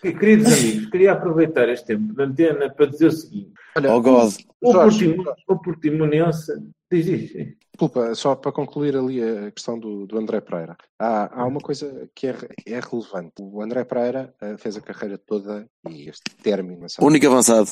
Queridos, 0.03 0.53
amigos, 0.53 0.91
queria 0.91 1.13
aproveitar 1.13 1.69
este 1.69 1.87
tempo 1.87 2.13
de 2.13 2.23
antena 2.23 2.69
para 2.69 2.87
dizer 2.87 3.07
o 3.07 3.13
seguinte. 3.13 3.53
Olha, 3.77 3.95
oh 3.95 4.01
God. 4.01 4.35
O, 4.61 4.73
Jorge, 4.73 5.17
o 5.49 5.57
Portimonense 5.57 6.53
diz 6.91 7.07
isto. 7.07 7.39
Desculpa, 7.81 8.15
só 8.15 8.35
para 8.35 8.53
concluir 8.53 8.95
ali 8.95 9.23
a 9.23 9.51
questão 9.51 9.79
do, 9.79 10.07
do 10.07 10.19
André 10.19 10.39
Pereira. 10.43 10.77
Há, 10.99 11.41
há 11.41 11.47
uma 11.47 11.61
coisa 11.61 12.07
que 12.15 12.27
é, 12.27 12.37
é 12.67 12.79
relevante. 12.79 13.33
O 13.41 13.63
André 13.63 13.85
Pereira 13.85 14.35
uh, 14.43 14.59
fez 14.59 14.77
a 14.77 14.83
carreira 14.83 15.17
toda 15.17 15.67
e 15.89 16.07
este 16.07 16.25
término. 16.43 16.87
Único 17.01 17.27
avançado. 17.27 17.71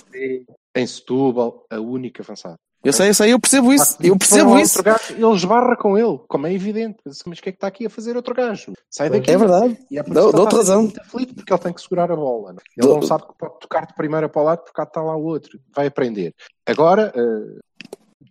Em 0.74 0.86
Setúbal, 0.86 1.66
a 1.70 1.78
única 1.78 2.22
avançada. 2.22 2.56
Eu 2.82 2.90
sei, 2.90 3.10
eu 3.10 3.14
sei, 3.14 3.32
eu 3.34 3.38
percebo 3.38 3.70
isso. 3.70 3.98
Eu 4.00 4.16
percebo 4.16 4.58
isso. 4.58 4.82
Gajo, 4.82 5.12
ele 5.12 5.34
esbarra 5.34 5.76
com 5.76 5.98
ele, 5.98 6.18
como 6.26 6.46
é 6.46 6.54
evidente. 6.54 6.96
Mas 7.04 7.38
o 7.38 7.42
que 7.42 7.50
é 7.50 7.52
que 7.52 7.58
está 7.58 7.66
aqui 7.66 7.84
a 7.84 7.90
fazer 7.90 8.16
outro 8.16 8.34
gajo? 8.34 8.72
Sai 8.90 9.10
daqui. 9.10 9.30
É 9.30 9.36
verdade. 9.36 9.78
E 9.90 9.98
é 9.98 10.02
Dou, 10.02 10.44
razão. 10.44 10.84
Muito 10.84 11.02
aflito 11.02 11.34
porque 11.34 11.52
ele 11.52 11.60
tem 11.60 11.72
que 11.74 11.82
segurar 11.82 12.10
a 12.10 12.16
bola. 12.16 12.54
Não? 12.54 12.60
Ele 12.78 12.94
não 12.94 13.02
sabe 13.02 13.26
que 13.26 13.34
pode 13.36 13.58
tocar 13.60 13.86
de 13.86 13.94
primeira 13.94 14.26
para 14.26 14.40
o 14.40 14.44
lado 14.46 14.60
porque 14.60 14.72
cá 14.72 14.84
está 14.84 15.02
lá 15.02 15.14
o 15.14 15.24
outro. 15.24 15.60
Vai 15.76 15.88
aprender. 15.88 16.34
Agora, 16.66 17.12
uh, 17.14 17.58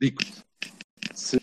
digo-te, 0.02 0.47
se 1.14 1.38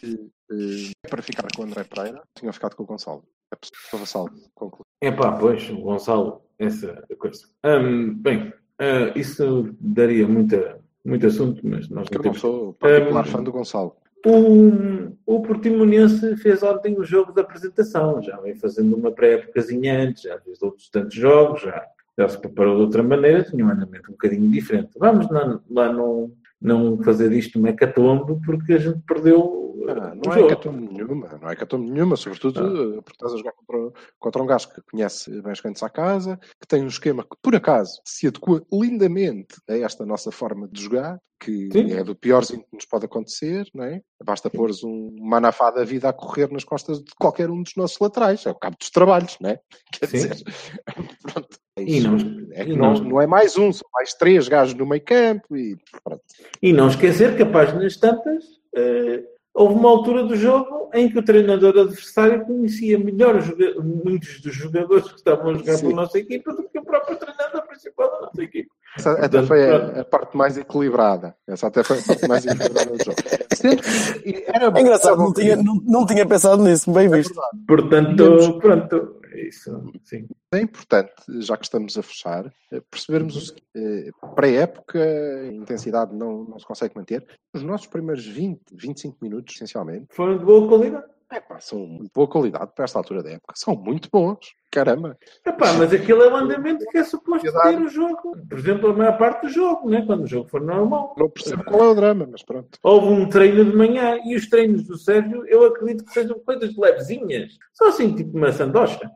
é 1.04 1.08
para 1.08 1.22
ficar 1.22 1.48
com 1.54 1.62
o 1.62 1.64
André 1.64 1.84
Pereira, 1.84 2.22
tinha 2.34 2.52
ficado 2.52 2.76
com 2.76 2.82
o 2.82 2.86
Gonçalo. 2.86 3.24
A 3.50 3.56
pessoa 3.56 4.00
Gonçalo, 4.00 4.30
conclui. 4.54 4.84
É 5.00 5.10
pá, 5.10 5.32
pois, 5.32 5.68
o 5.70 5.76
Gonçalo, 5.76 6.42
essa 6.58 7.04
coisa. 7.18 7.46
Um, 7.64 8.14
bem, 8.14 8.48
uh, 8.48 9.16
isso 9.16 9.74
daria 9.80 10.26
muita, 10.26 10.80
muito 11.04 11.26
assunto, 11.26 11.60
mas 11.66 11.88
nós 11.88 12.08
não 12.10 12.18
Eu 12.18 12.22
temos. 12.22 12.42
não 12.42 12.50
sou 12.50 12.72
particular 12.74 13.26
um, 13.26 13.30
fã 13.30 13.42
do 13.42 13.52
Gonçalo. 13.52 13.96
O, 14.26 15.12
o 15.26 15.42
Portimonense 15.42 16.36
fez 16.38 16.62
ontem 16.62 16.98
o 16.98 17.04
jogo 17.04 17.32
da 17.32 17.42
apresentação, 17.42 18.22
já 18.22 18.38
vem 18.38 18.54
fazendo 18.54 18.96
uma 18.96 19.12
pré-épocazinha 19.12 20.00
antes, 20.00 20.22
já 20.22 20.40
fez 20.40 20.62
outros 20.62 20.88
tantos 20.88 21.14
jogos, 21.14 21.60
já, 21.60 21.86
já 22.18 22.28
se 22.28 22.38
preparou 22.38 22.76
de 22.76 22.82
outra 22.82 23.02
maneira, 23.02 23.44
tinha 23.44 23.64
um 23.64 23.68
andamento 23.68 24.08
um 24.08 24.14
bocadinho 24.14 24.50
diferente. 24.50 24.92
Vamos 24.98 25.28
lá, 25.30 25.60
lá 25.68 25.92
não, 25.92 26.32
não 26.64 26.96
fazer 27.02 27.30
isto 27.32 27.60
um 27.60 27.66
hecatombe, 27.66 28.40
porque 28.44 28.72
a 28.72 28.78
gente 28.78 28.98
perdeu 29.06 29.64
ah, 29.86 30.14
não, 30.14 30.32
é 30.32 30.40
hecatombe 30.40 30.88
nenhuma, 30.90 31.38
não 31.40 31.50
é 31.50 31.52
hecatombe 31.52 31.90
nenhuma, 31.90 32.16
sobretudo 32.16 32.58
ah. 32.60 33.02
porque 33.02 33.16
estás 33.16 33.34
a 33.34 33.36
jogar 33.36 33.52
contra, 33.52 34.00
contra 34.18 34.42
um 34.42 34.46
gajo 34.46 34.70
que 34.70 34.80
conhece 34.90 35.30
bem 35.42 35.52
os 35.52 35.60
cantos 35.60 35.82
à 35.82 35.90
casa, 35.90 36.38
que 36.58 36.66
tem 36.66 36.82
um 36.82 36.88
esquema 36.88 37.22
que, 37.22 37.36
por 37.42 37.54
acaso, 37.54 38.00
se 38.02 38.26
adequa 38.26 38.64
lindamente 38.72 39.56
a 39.68 39.76
esta 39.76 40.06
nossa 40.06 40.32
forma 40.32 40.66
de 40.68 40.82
jogar, 40.82 41.20
que 41.38 41.68
Sim. 41.70 41.92
é 41.92 42.02
do 42.02 42.16
piorzinho 42.16 42.62
que 42.62 42.76
nos 42.76 42.86
pode 42.86 43.04
acontecer, 43.04 43.68
não 43.74 43.84
é? 43.84 44.00
Basta 44.24 44.48
pôres 44.48 44.82
um 44.82 45.14
manafá 45.20 45.70
da 45.70 45.84
vida 45.84 46.08
a 46.08 46.12
correr 46.14 46.50
nas 46.50 46.64
costas 46.64 46.98
de 46.98 47.12
qualquer 47.20 47.50
um 47.50 47.62
dos 47.62 47.74
nossos 47.76 47.98
laterais, 47.98 48.46
é 48.46 48.50
o 48.50 48.54
cabo 48.54 48.76
dos 48.78 48.88
trabalhos, 48.88 49.36
não 49.38 49.50
é? 49.50 49.60
Quer 49.92 50.06
Sim. 50.06 50.28
dizer, 50.28 50.44
pronto. 51.22 51.58
É, 51.76 51.82
e 51.82 52.00
não, 52.00 52.16
é 52.52 52.64
que 52.64 52.76
não, 52.76 52.94
não, 52.94 53.20
é 53.20 53.26
mais 53.26 53.56
um, 53.58 53.72
são 53.72 53.88
mais 53.92 54.14
três 54.14 54.46
gajos 54.48 54.74
no 54.74 54.86
meio 54.86 55.02
campo 55.02 55.56
e 55.56 55.76
pronto. 56.04 56.22
E 56.62 56.72
não 56.72 56.88
esquecer 56.88 57.36
que 57.36 57.42
a 57.42 57.46
páginas 57.46 57.96
tantas. 57.96 58.44
Uh 58.76 59.34
houve 59.54 59.74
uma 59.76 59.88
altura 59.88 60.24
do 60.24 60.34
jogo 60.34 60.90
em 60.92 61.08
que 61.08 61.18
o 61.18 61.22
treinador 61.22 61.78
adversário 61.78 62.44
conhecia 62.44 62.98
melhor 62.98 63.40
muitos 63.82 64.40
dos 64.40 64.54
jogadores 64.54 65.08
que 65.08 65.18
estavam 65.18 65.50
a 65.50 65.54
jogar 65.54 65.76
Sim. 65.76 65.86
pela 65.86 66.02
nossa 66.02 66.18
equipa 66.18 66.52
do 66.52 66.64
que 66.64 66.78
o 66.78 66.84
próprio 66.84 67.16
treinador 67.16 67.62
principal 67.68 68.10
da 68.10 68.20
nossa 68.22 68.42
equipa. 68.42 68.74
Essa 68.98 69.12
até 69.12 69.42
foi 69.42 69.70
a, 69.70 70.00
a, 70.00 70.04
parte 70.04 70.36
mais 70.36 70.56
equilibrada. 70.56 71.34
Essa 71.46 71.68
até 71.68 71.82
foi 71.82 71.98
a 71.98 72.02
parte 72.02 72.28
mais 72.28 72.44
equilibrada 72.44 72.90
do 72.90 73.04
jogo. 73.04 73.16
Que 73.64 74.44
era 74.46 74.66
é 74.66 74.80
engraçado, 74.80 75.16
não 75.16 75.32
tinha, 75.32 75.56
não, 75.56 75.80
não 75.86 76.04
tinha 76.04 76.26
pensado 76.26 76.62
nisso, 76.62 76.92
bem 76.92 77.08
visto. 77.08 77.32
É 77.32 77.56
Portanto, 77.66 78.58
pronto, 78.60 79.20
é 79.34 79.48
isso, 79.48 79.92
sim. 80.04 80.26
É 80.52 80.60
importante, 80.60 81.12
já 81.40 81.56
que 81.56 81.64
estamos 81.64 81.98
a 81.98 82.02
fechar, 82.02 82.46
eh, 82.72 82.80
percebermos 82.90 83.36
o 83.36 83.40
seguinte, 83.40 83.66
eh, 83.76 84.10
para 84.34 84.46
a 84.46 84.50
época, 84.50 84.98
a 85.02 85.52
intensidade 85.52 86.14
não, 86.14 86.44
não 86.44 86.58
se 86.58 86.66
consegue 86.66 86.94
manter. 86.96 87.26
Os 87.52 87.62
nossos 87.62 87.88
primeiros 87.88 88.24
20, 88.24 88.60
25 88.72 89.18
minutos, 89.20 89.54
essencialmente, 89.54 90.06
foram 90.10 90.38
de 90.38 90.44
boa 90.44 90.68
qualidade. 90.68 91.14
É 91.32 91.40
pá, 91.40 91.58
são 91.58 91.98
de 91.98 92.10
boa 92.14 92.28
qualidade 92.28 92.70
para 92.76 92.84
esta 92.84 92.98
altura 92.98 93.22
da 93.22 93.30
época. 93.30 93.54
São 93.56 93.74
muito 93.74 94.08
bons. 94.12 94.54
Caramba. 94.70 95.18
Epá, 95.44 95.72
mas 95.72 95.92
aquilo 95.92 96.22
é 96.22 96.32
o 96.32 96.36
andamento 96.36 96.84
que 96.86 96.98
é 96.98 97.04
suposto 97.04 97.50
ter 97.50 97.80
o 97.80 97.88
jogo. 97.88 98.36
Por 98.48 98.58
exemplo, 98.58 98.90
a 98.90 98.92
maior 98.92 99.18
parte 99.18 99.42
do 99.42 99.48
jogo, 99.48 99.88
né? 99.88 100.04
quando 100.06 100.24
o 100.24 100.26
jogo 100.28 100.48
for 100.48 100.60
normal. 100.60 101.14
Não 101.18 101.28
percebo 101.28 101.64
qual 101.64 101.84
é 101.84 101.88
o 101.88 101.94
drama, 101.94 102.28
mas 102.30 102.42
pronto. 102.42 102.78
Houve 102.82 103.06
um 103.08 103.28
treino 103.28 103.64
de 103.64 103.76
manhã 103.76 104.18
e 104.24 104.36
os 104.36 104.48
treinos 104.48 104.84
do 104.84 104.96
Sérgio, 104.96 105.44
eu 105.46 105.64
acredito 105.64 106.04
que 106.04 106.12
sejam 106.12 106.38
coisas 106.40 106.76
levezinhas. 106.76 107.56
Só 107.72 107.88
assim, 107.88 108.14
tipo 108.14 108.36
uma 108.36 108.52
sandocha. 108.52 109.10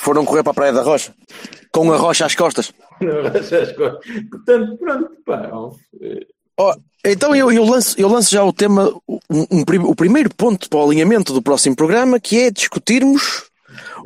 Foram 0.00 0.24
correr 0.24 0.42
para 0.42 0.52
a 0.52 0.54
Praia 0.54 0.72
da 0.72 0.82
Rocha. 0.82 1.14
Com 1.72 1.92
a 1.92 1.96
rocha 1.96 2.26
às 2.26 2.34
costas. 2.34 2.72
rocha 3.00 3.62
às 3.62 3.72
costas. 3.72 4.22
Portanto, 4.30 4.76
pronto, 4.76 5.10
pá. 5.24 5.50
Oh, 6.58 6.74
então 7.04 7.34
eu, 7.34 7.50
eu, 7.50 7.64
lanço, 7.64 7.98
eu 7.98 8.08
lanço 8.08 8.30
já 8.30 8.44
o 8.44 8.52
tema, 8.52 8.92
um, 9.08 9.46
um, 9.50 9.64
o 9.88 9.94
primeiro 9.94 10.32
ponto 10.34 10.68
para 10.68 10.78
o 10.78 10.84
alinhamento 10.84 11.32
do 11.32 11.42
próximo 11.42 11.74
programa, 11.74 12.20
que 12.20 12.38
é 12.38 12.50
discutirmos 12.50 13.44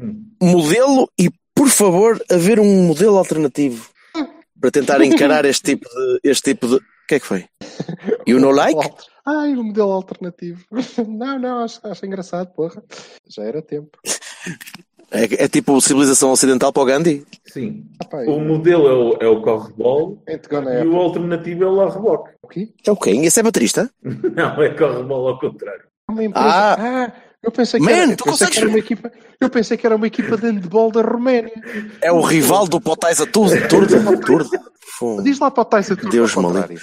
hum. 0.00 0.24
modelo 0.40 1.10
e, 1.18 1.30
por 1.54 1.68
favor, 1.68 2.22
haver 2.30 2.60
um 2.60 2.86
modelo 2.86 3.18
alternativo 3.18 3.90
para 4.60 4.70
tentar 4.70 5.02
encarar 5.02 5.44
este 5.44 5.74
tipo 5.74 5.88
de. 5.88 6.20
Este 6.30 6.54
tipo 6.54 6.66
de... 6.66 6.76
O 6.76 7.06
que 7.08 7.16
é 7.16 7.20
que 7.20 7.26
foi? 7.26 7.46
You 8.26 8.40
know 8.40 8.50
like? 8.50 8.80
Ai, 9.24 9.54
o 9.54 9.60
um 9.60 9.64
modelo 9.64 9.92
alternativo. 9.92 10.64
Não, 11.06 11.38
não, 11.38 11.64
acho, 11.64 11.80
acho 11.84 12.06
engraçado, 12.06 12.52
porra. 12.52 12.82
Já 13.28 13.44
era 13.44 13.62
tempo. 13.62 13.98
É, 15.10 15.44
é 15.44 15.48
tipo 15.48 15.80
civilização 15.80 16.30
ocidental 16.32 16.72
para 16.72 16.82
o 16.82 16.86
Gandhi? 16.86 17.24
Sim. 17.46 17.84
Ah, 18.12 18.28
o 18.28 18.40
modelo 18.40 18.88
é 18.88 18.92
o, 18.92 19.16
é 19.20 19.28
o 19.28 19.40
correbol 19.40 20.22
e 20.26 20.86
o 20.86 20.96
alternativo 20.96 21.64
é 21.64 21.66
o 21.66 21.74
la 21.74 21.90
reboque. 21.90 22.30
O 22.42 22.48
quê? 22.48 22.68
É 22.84 22.90
o 22.90 22.96
quem? 22.96 23.24
Esse 23.24 23.40
é 23.40 23.42
baterista? 23.42 23.90
Não, 24.02 24.62
é 24.62 24.70
correbol 24.70 25.28
ao 25.28 25.38
contrário. 25.38 25.84
Ah, 26.34 26.76
ah, 26.78 27.12
eu 27.42 27.50
pensei 27.52 27.78
que, 27.78 27.86
Man, 27.86 27.92
era, 27.92 28.12
eu 28.12 28.16
pensei 28.16 28.46
que 28.48 28.58
era 28.58 28.68
uma 28.68 28.78
equipa. 28.78 29.12
Eu 29.40 29.50
pensei 29.50 29.76
que 29.76 29.86
era 29.86 29.96
uma 29.96 30.06
equipa 30.06 30.36
de 30.36 30.46
handball 30.46 30.90
da 30.90 31.02
Roménia. 31.02 31.52
É 32.00 32.10
o 32.10 32.20
rival 32.20 32.66
do 32.66 32.80
Potaisa 32.80 33.26
Turdo. 33.26 33.56
Turdo. 33.68 35.22
Diz 35.22 35.38
lá 35.38 35.50
Potaisa 35.50 35.94
Turdo. 35.94 36.10
Deus 36.10 36.34
maligno. 36.34 36.80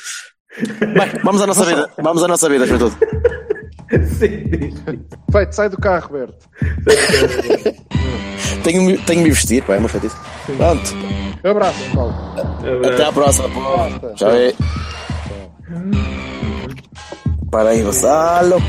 Bem, 0.80 1.22
vamos 1.24 1.42
à 1.42 1.48
nossa 1.48 1.66
vida. 1.66 1.90
Vamos 1.98 2.24
à 2.24 2.28
nossa 2.28 2.48
vida, 2.48 2.68
tudo. 2.68 2.96
Sim. 4.18 4.74
Feito, 5.32 5.56
sai 5.56 5.70
do 5.70 5.78
carro, 5.78 6.08
Roberto. 6.08 6.50
tenho, 8.64 8.98
tenho 9.04 9.22
me 9.22 9.30
vestir, 9.30 9.64
pá, 9.64 9.76
é 9.76 9.80
uma 9.80 9.90
chatice. 9.90 10.16
Pronto. 10.58 10.96
Um 11.44 11.50
abraço, 11.50 11.84
Paulo. 11.94 12.16
Até 12.86 13.06
à 13.06 13.12
próxima, 13.12 13.50
pô. 13.50 14.10
Tchau 14.16 14.30
aí. 14.32 14.56
Para 17.52 17.70
aí, 17.70 17.84
Gonçalo. 17.84 18.62